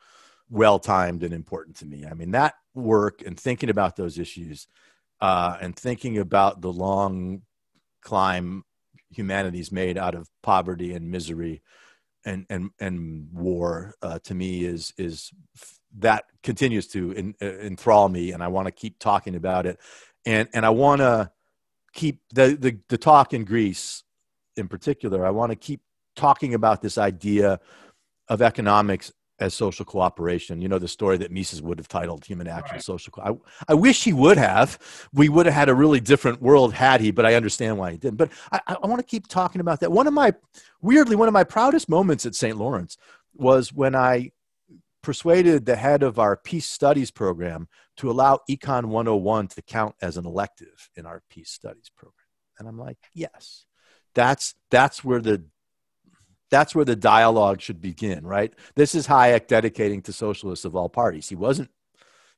well 0.52 0.78
timed 0.78 1.22
and 1.22 1.32
important 1.32 1.76
to 1.76 1.86
me. 1.86 2.04
I 2.06 2.12
mean 2.12 2.32
that 2.32 2.54
work 2.74 3.22
and 3.24 3.40
thinking 3.40 3.70
about 3.70 3.96
those 3.96 4.18
issues 4.18 4.68
uh, 5.20 5.56
and 5.60 5.74
thinking 5.74 6.18
about 6.18 6.60
the 6.60 6.72
long 6.72 7.42
climb 8.02 8.64
humanity's 9.10 9.72
made 9.72 9.96
out 9.96 10.14
of 10.14 10.28
poverty 10.42 10.92
and 10.92 11.10
misery 11.10 11.62
and 12.24 12.44
and 12.50 12.70
and 12.78 13.28
war 13.32 13.94
uh, 14.02 14.18
to 14.20 14.34
me 14.34 14.64
is 14.64 14.92
is 14.98 15.32
that 15.98 16.24
continues 16.42 16.86
to 16.86 17.34
uh, 17.40 17.46
enthrall 17.46 18.08
me 18.08 18.32
and 18.32 18.42
I 18.42 18.48
want 18.48 18.66
to 18.66 18.72
keep 18.72 18.98
talking 18.98 19.34
about 19.34 19.64
it. 19.64 19.80
And 20.26 20.48
and 20.52 20.66
I 20.66 20.70
want 20.70 21.00
to 21.00 21.30
keep 21.94 22.20
the, 22.34 22.56
the 22.60 22.78
the 22.88 22.98
talk 22.98 23.32
in 23.32 23.44
Greece 23.44 24.04
in 24.56 24.68
particular 24.68 25.24
I 25.24 25.30
want 25.30 25.50
to 25.50 25.56
keep 25.56 25.80
talking 26.14 26.52
about 26.52 26.82
this 26.82 26.98
idea 26.98 27.58
of 28.28 28.42
economics 28.42 29.12
as 29.42 29.54
social 29.54 29.84
cooperation. 29.84 30.62
You 30.62 30.68
know, 30.68 30.78
the 30.78 30.88
story 30.88 31.18
that 31.18 31.30
Mises 31.30 31.60
would 31.60 31.78
have 31.78 31.88
titled 31.88 32.24
Human 32.24 32.46
Action 32.46 32.76
Right. 32.76 32.84
Social 32.84 33.10
Co- 33.10 33.42
I, 33.68 33.72
I 33.72 33.74
wish 33.74 34.04
he 34.04 34.12
would 34.12 34.38
have. 34.38 34.78
We 35.12 35.28
would 35.28 35.46
have 35.46 35.54
had 35.54 35.68
a 35.68 35.74
really 35.74 36.00
different 36.00 36.40
world 36.40 36.72
had 36.72 37.00
he, 37.00 37.10
but 37.10 37.26
I 37.26 37.34
understand 37.34 37.76
why 37.76 37.92
he 37.92 37.98
didn't. 37.98 38.16
But 38.16 38.30
I, 38.50 38.60
I 38.82 38.86
want 38.86 39.00
to 39.00 39.06
keep 39.06 39.26
talking 39.26 39.60
about 39.60 39.80
that. 39.80 39.92
One 39.92 40.06
of 40.06 40.14
my, 40.14 40.32
weirdly, 40.80 41.16
one 41.16 41.28
of 41.28 41.34
my 41.34 41.44
proudest 41.44 41.88
moments 41.88 42.24
at 42.24 42.34
St. 42.34 42.56
Lawrence 42.56 42.96
was 43.34 43.72
when 43.72 43.94
I 43.94 44.30
persuaded 45.02 45.66
the 45.66 45.76
head 45.76 46.02
of 46.02 46.18
our 46.18 46.36
peace 46.36 46.66
studies 46.66 47.10
program 47.10 47.68
to 47.96 48.10
allow 48.10 48.38
econ 48.48 48.86
101 48.86 49.48
to 49.48 49.62
count 49.62 49.94
as 50.00 50.16
an 50.16 50.24
elective 50.24 50.90
in 50.94 51.06
our 51.06 51.22
peace 51.28 51.50
studies 51.50 51.90
program 51.96 52.14
and 52.58 52.68
i'm 52.68 52.78
like 52.78 52.98
yes 53.12 53.66
that's 54.14 54.54
that's 54.70 55.02
where 55.02 55.20
the 55.20 55.44
that's 56.52 56.74
where 56.74 56.84
the 56.84 56.94
dialogue 56.94 57.60
should 57.60 57.80
begin 57.80 58.24
right? 58.24 58.52
This 58.76 58.94
is 58.94 59.08
hayek 59.08 59.48
dedicating 59.48 60.02
to 60.02 60.12
socialists 60.12 60.64
of 60.64 60.76
all 60.76 60.88
parties. 60.88 61.28
He 61.28 61.34
wasn't 61.34 61.70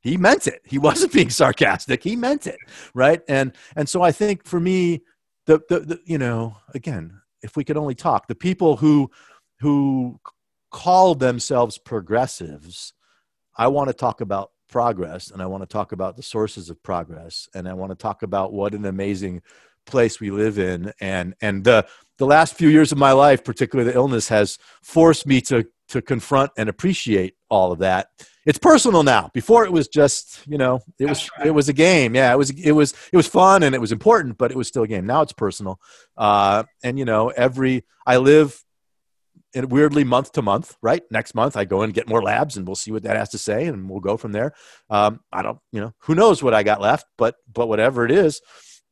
he 0.00 0.16
meant 0.16 0.46
it. 0.46 0.62
He 0.64 0.78
wasn't 0.88 1.12
being 1.12 1.30
sarcastic. 1.30 2.02
He 2.02 2.16
meant 2.16 2.46
it 2.46 2.58
right? 2.94 3.20
And 3.28 3.52
and 3.76 3.86
so 3.86 4.00
i 4.00 4.12
think 4.12 4.46
for 4.46 4.60
me 4.60 5.02
the, 5.46 5.60
the, 5.68 5.80
the 5.80 6.00
you 6.04 6.18
know 6.18 6.56
again 6.74 7.20
if 7.42 7.56
we 7.56 7.64
could 7.64 7.76
only 7.76 7.94
talk 7.94 8.26
the 8.26 8.34
people 8.34 8.76
who 8.76 9.10
who 9.60 10.18
call 10.70 11.14
themselves 11.14 11.78
progressives 11.78 12.92
i 13.56 13.66
want 13.68 13.88
to 13.88 13.94
talk 13.94 14.20
about 14.20 14.50
progress 14.68 15.30
and 15.30 15.40
i 15.40 15.46
want 15.46 15.62
to 15.62 15.66
talk 15.66 15.92
about 15.92 16.16
the 16.16 16.22
sources 16.22 16.70
of 16.70 16.82
progress 16.82 17.48
and 17.54 17.68
i 17.68 17.72
want 17.72 17.90
to 17.90 17.96
talk 17.96 18.22
about 18.22 18.52
what 18.52 18.74
an 18.74 18.84
amazing 18.84 19.40
place 19.86 20.20
we 20.20 20.30
live 20.30 20.58
in 20.58 20.92
and 21.00 21.34
and 21.40 21.64
the 21.64 21.86
the 22.18 22.26
last 22.26 22.54
few 22.54 22.68
years 22.68 22.92
of 22.92 22.98
my 22.98 23.12
life 23.12 23.44
particularly 23.44 23.90
the 23.90 23.96
illness 23.96 24.28
has 24.28 24.58
forced 24.82 25.26
me 25.26 25.40
to 25.40 25.64
to 25.88 26.02
confront 26.02 26.50
and 26.56 26.68
appreciate 26.68 27.34
all 27.50 27.72
of 27.72 27.78
that. 27.80 28.08
It's 28.46 28.58
personal 28.58 29.02
now. 29.02 29.30
Before 29.32 29.64
it 29.64 29.72
was 29.72 29.88
just 29.88 30.46
you 30.46 30.58
know 30.58 30.80
it 30.98 31.08
was 31.08 31.30
right. 31.38 31.48
it 31.48 31.50
was 31.50 31.68
a 31.68 31.72
game. 31.72 32.14
Yeah 32.14 32.32
it 32.32 32.38
was 32.38 32.50
it 32.50 32.72
was 32.72 32.94
it 33.12 33.16
was 33.16 33.26
fun 33.26 33.62
and 33.62 33.74
it 33.74 33.80
was 33.80 33.92
important 33.92 34.38
but 34.38 34.50
it 34.50 34.56
was 34.56 34.68
still 34.68 34.82
a 34.82 34.88
game. 34.88 35.06
Now 35.06 35.22
it's 35.22 35.32
personal. 35.32 35.80
Uh, 36.16 36.64
and 36.82 36.98
you 36.98 37.04
know 37.04 37.28
every 37.28 37.84
i 38.06 38.16
live 38.16 38.62
in 39.52 39.68
weirdly 39.68 40.04
month 40.04 40.32
to 40.32 40.42
month 40.42 40.76
right? 40.82 41.02
Next 41.10 41.34
month 41.34 41.56
i 41.56 41.64
go 41.64 41.82
and 41.82 41.94
get 41.94 42.08
more 42.08 42.22
labs 42.22 42.56
and 42.56 42.66
we'll 42.66 42.76
see 42.76 42.90
what 42.90 43.04
that 43.04 43.16
has 43.16 43.30
to 43.30 43.38
say 43.38 43.66
and 43.66 43.88
we'll 43.88 44.00
go 44.00 44.16
from 44.16 44.32
there. 44.32 44.52
Um, 44.90 45.20
i 45.32 45.42
don't 45.42 45.58
you 45.72 45.80
know 45.80 45.92
who 46.00 46.14
knows 46.14 46.42
what 46.42 46.54
i 46.54 46.62
got 46.62 46.80
left 46.80 47.06
but 47.16 47.36
but 47.52 47.68
whatever 47.68 48.04
it 48.04 48.10
is 48.10 48.40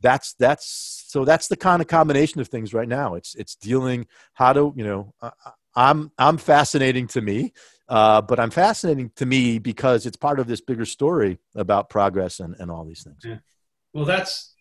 that's 0.03 0.35
that's 0.35 1.05
so 1.07 1.25
that's 1.25 1.49
the 1.49 1.57
kind 1.57 1.81
of 1.81 1.89
combination 1.89 2.41
of 2.41 2.49
things 2.49 2.75
right 2.75 2.89
now 2.89 3.15
it's 3.15 3.35
it's 3.37 3.55
dealing 3.55 4.07
how 4.35 4.53
to 4.53 4.73
you 4.77 4.85
know 4.85 5.15
uh, 5.23 5.31
i'm 5.75 6.11
i'm 6.19 6.37
fascinating 6.37 7.07
to 7.07 7.21
me 7.21 7.53
uh, 7.89 8.21
but 8.21 8.39
i'm 8.39 8.51
fascinating 8.51 9.11
to 9.17 9.25
me 9.25 9.59
because 9.59 10.05
it's 10.05 10.17
part 10.17 10.39
of 10.39 10.47
this 10.47 10.61
bigger 10.61 10.85
story 10.85 11.39
about 11.55 11.89
progress 11.89 12.41
and, 12.41 12.55
and 12.59 12.71
all 12.71 12.85
these 12.85 13.03
things 13.03 13.19
yeah. 13.25 13.39
well 13.95 14.05
that's 14.05 14.55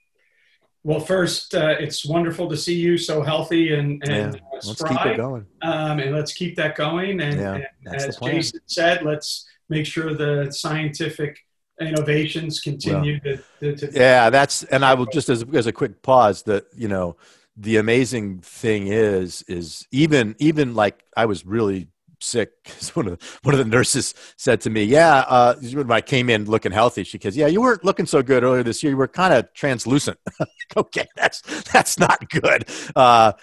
well 0.84 1.00
first 1.00 1.54
uh, 1.56 1.76
it's 1.80 2.06
wonderful 2.06 2.50
to 2.50 2.58
see 2.58 2.76
you 2.76 2.98
so 2.98 3.22
healthy 3.22 3.74
and, 3.74 4.02
and 4.08 4.36
yeah. 4.36 4.42
let's 4.54 4.70
spry. 4.70 4.90
keep 4.90 5.06
it 5.14 5.18
going 5.18 5.46
um, 5.62 6.00
and 6.00 6.16
let's 6.16 6.34
keep 6.34 6.56
that 6.56 6.76
going 6.76 7.20
and, 7.22 7.40
yeah, 7.40 7.66
and 7.86 7.96
as 7.96 8.18
jason 8.18 8.60
said 8.68 9.04
let's 9.04 9.48
make 9.70 9.86
sure 9.86 10.14
the 10.14 10.52
scientific 10.52 11.38
innovations 11.82 12.60
continue 12.60 13.20
well, 13.24 13.38
to, 13.60 13.76
to, 13.76 13.88
to, 13.88 14.00
yeah 14.00 14.30
that's 14.30 14.64
and 14.66 14.86
i 14.86 14.94
will 14.94 15.06
just 15.08 15.30
as, 15.30 15.44
as 15.54 15.68
a 15.68 15.72
quick 15.72 16.02
pause 16.02 16.44
that 16.44 16.66
you 16.76 16.88
know 16.88 17.16
the 17.58 17.78
amazing 17.78 18.40
thing 18.40 18.88
is 18.88 19.44
is 19.48 19.88
even 19.92 20.36
even 20.40 20.74
like 20.74 21.04
i 21.18 21.26
was 21.26 21.46
really 21.46 21.88
sick 22.20 22.52
one 22.94 23.08
of 23.08 23.20
the, 23.20 23.26
one 23.44 23.54
of 23.54 23.60
the 23.60 23.66
nurses 23.66 24.14
said 24.38 24.62
to 24.62 24.70
me 24.70 24.84
yeah 24.84 25.26
uh, 25.28 25.56
when 25.74 25.92
i 25.92 26.02
came 26.02 26.30
in 26.30 26.46
looking 26.46 26.72
healthy 26.72 27.04
she 27.04 27.18
goes 27.18 27.36
yeah 27.36 27.48
you 27.48 27.62
weren't 27.62 27.84
looking 27.84 28.06
so 28.06 28.22
good 28.22 28.44
earlier 28.44 28.64
this 28.64 28.82
year. 28.84 28.92
You 28.92 28.98
were 28.98 29.08
kind 29.08 29.34
of 29.34 29.52
translucent 29.54 30.18
okay 30.78 31.08
that's 31.16 31.42
that's 31.72 31.98
not 32.00 32.30
good. 32.30 32.70
Uh, 32.96 33.34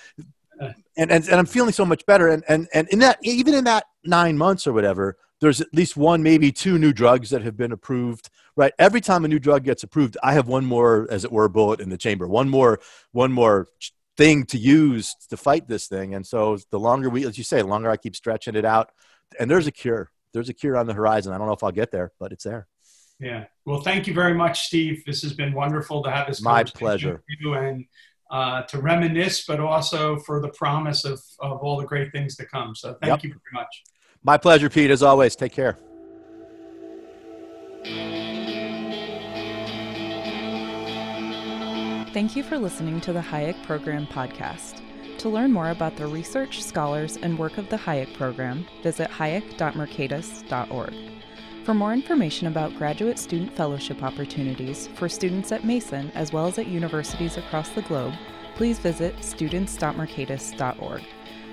and, 0.97 1.11
and 1.11 1.25
and 1.25 1.35
i'm 1.35 1.47
feeling 1.47 1.73
so 1.73 1.85
much 1.85 2.05
better. 2.07 2.29
And 2.29 2.45
and 2.49 2.69
and 2.73 2.89
in 2.89 3.01
that 3.01 3.19
even 3.23 3.55
in 3.55 3.65
that 3.65 3.85
nine 4.05 4.39
months 4.39 4.67
or 4.67 4.73
whatever 4.73 5.17
there's 5.41 5.61
at 5.61 5.73
least 5.73 5.97
one, 5.97 6.23
maybe 6.23 6.51
two 6.53 6.79
new 6.79 6.93
drugs 6.93 7.31
that 7.31 7.43
have 7.43 7.57
been 7.57 7.73
approved. 7.73 8.31
Right, 8.57 8.73
every 8.79 9.01
time 9.01 9.25
a 9.25 9.29
new 9.29 9.39
drug 9.39 9.65
gets 9.65 9.85
approved, 9.85 10.17
I 10.23 10.33
have 10.33 10.49
one 10.49 10.65
more, 10.65 11.07
as 11.11 11.25
it 11.25 11.31
were, 11.31 11.49
bullet 11.49 11.81
in 11.81 11.91
the 11.91 11.97
chamber. 11.97 12.27
One 12.27 12.49
more, 12.49 12.81
one 13.13 13.33
more 13.33 13.69
thing 14.17 14.45
to 14.47 14.59
use 14.59 15.15
to 15.31 15.37
fight 15.37 15.69
this 15.69 15.87
thing. 15.87 16.15
And 16.15 16.27
so, 16.27 16.59
the 16.71 16.81
longer 16.81 17.09
we, 17.09 17.25
as 17.25 17.39
you 17.39 17.45
say, 17.45 17.59
the 17.59 17.69
longer 17.69 17.89
I 17.89 17.97
keep 17.97 18.17
stretching 18.17 18.57
it 18.57 18.65
out, 18.65 18.91
and 19.39 19.51
there's 19.51 19.69
a 19.69 19.73
cure. 19.73 20.11
There's 20.33 20.49
a 20.49 20.55
cure 20.55 20.77
on 20.77 20.87
the 20.87 20.95
horizon. 20.95 21.33
I 21.33 21.39
don't 21.39 21.47
know 21.47 21.53
if 21.53 21.63
I'll 21.63 21.71
get 21.71 21.93
there, 21.93 22.13
but 22.19 22.33
it's 22.33 22.45
there. 22.45 22.67
Yeah. 23.21 23.45
Well, 23.65 23.81
thank 23.81 24.07
you 24.07 24.15
very 24.15 24.35
much, 24.35 24.67
Steve. 24.67 25.03
This 25.07 25.23
has 25.23 25.33
been 25.33 25.53
wonderful 25.53 26.03
to 26.05 26.11
have 26.11 26.27
this. 26.29 26.41
My 26.41 26.65
pleasure. 26.65 27.23
you 27.41 27.55
and 27.55 27.85
uh, 28.31 28.63
to 28.63 28.81
reminisce, 28.81 29.45
but 29.47 29.61
also 29.61 30.19
for 30.19 30.41
the 30.41 30.49
promise 30.49 31.05
of, 31.05 31.21
of 31.41 31.59
all 31.59 31.79
the 31.79 31.87
great 31.87 32.13
things 32.13 32.37
to 32.37 32.47
come. 32.47 32.75
So 32.75 32.95
thank 33.01 33.23
yep. 33.23 33.25
you 33.25 33.31
very 33.31 33.65
much. 33.65 33.85
My 34.23 34.37
pleasure, 34.37 34.69
Pete, 34.69 34.91
as 34.91 35.03
always. 35.03 35.37
Take 35.37 35.53
care. 35.53 35.79
Thank 42.13 42.35
you 42.35 42.43
for 42.43 42.59
listening 42.59 43.01
to 43.03 43.13
the 43.13 43.21
Hayek 43.21 43.63
Program 43.65 44.07
podcast. 44.07 44.83
To 45.19 45.29
learn 45.29 45.53
more 45.53 45.71
about 45.71 45.97
the 45.97 46.07
research, 46.07 46.63
scholars, 46.65 47.17
and 47.17 47.39
work 47.39 47.59
of 47.59 47.69
the 47.69 47.77
Hayek 47.77 48.15
Program, 48.15 48.67
visit 48.83 49.11
hayek.mercatus.org. 49.11 50.95
For 51.65 51.75
more 51.75 51.93
information 51.93 52.47
about 52.47 52.77
graduate 52.77 53.19
student 53.19 53.55
fellowship 53.55 54.03
opportunities 54.03 54.89
for 54.95 55.09
students 55.09 55.53
at 55.53 55.65
Mason 55.65 56.11
as 56.15 56.33
well 56.33 56.47
as 56.47 56.59
at 56.59 56.67
universities 56.69 57.37
across 57.37 57.69
the 57.71 57.83
globe, 57.83 58.15
please 58.55 58.79
visit 58.79 59.23
students.mercatus.org. 59.23 61.03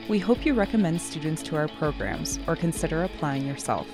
We 0.07 0.19
hope 0.19 0.45
you 0.45 0.53
recommend 0.53 1.01
students 1.01 1.41
to 1.43 1.55
our 1.55 1.67
programs 1.67 2.39
or 2.45 2.55
consider 2.55 3.03
applying 3.03 3.47
yourself. 3.47 3.87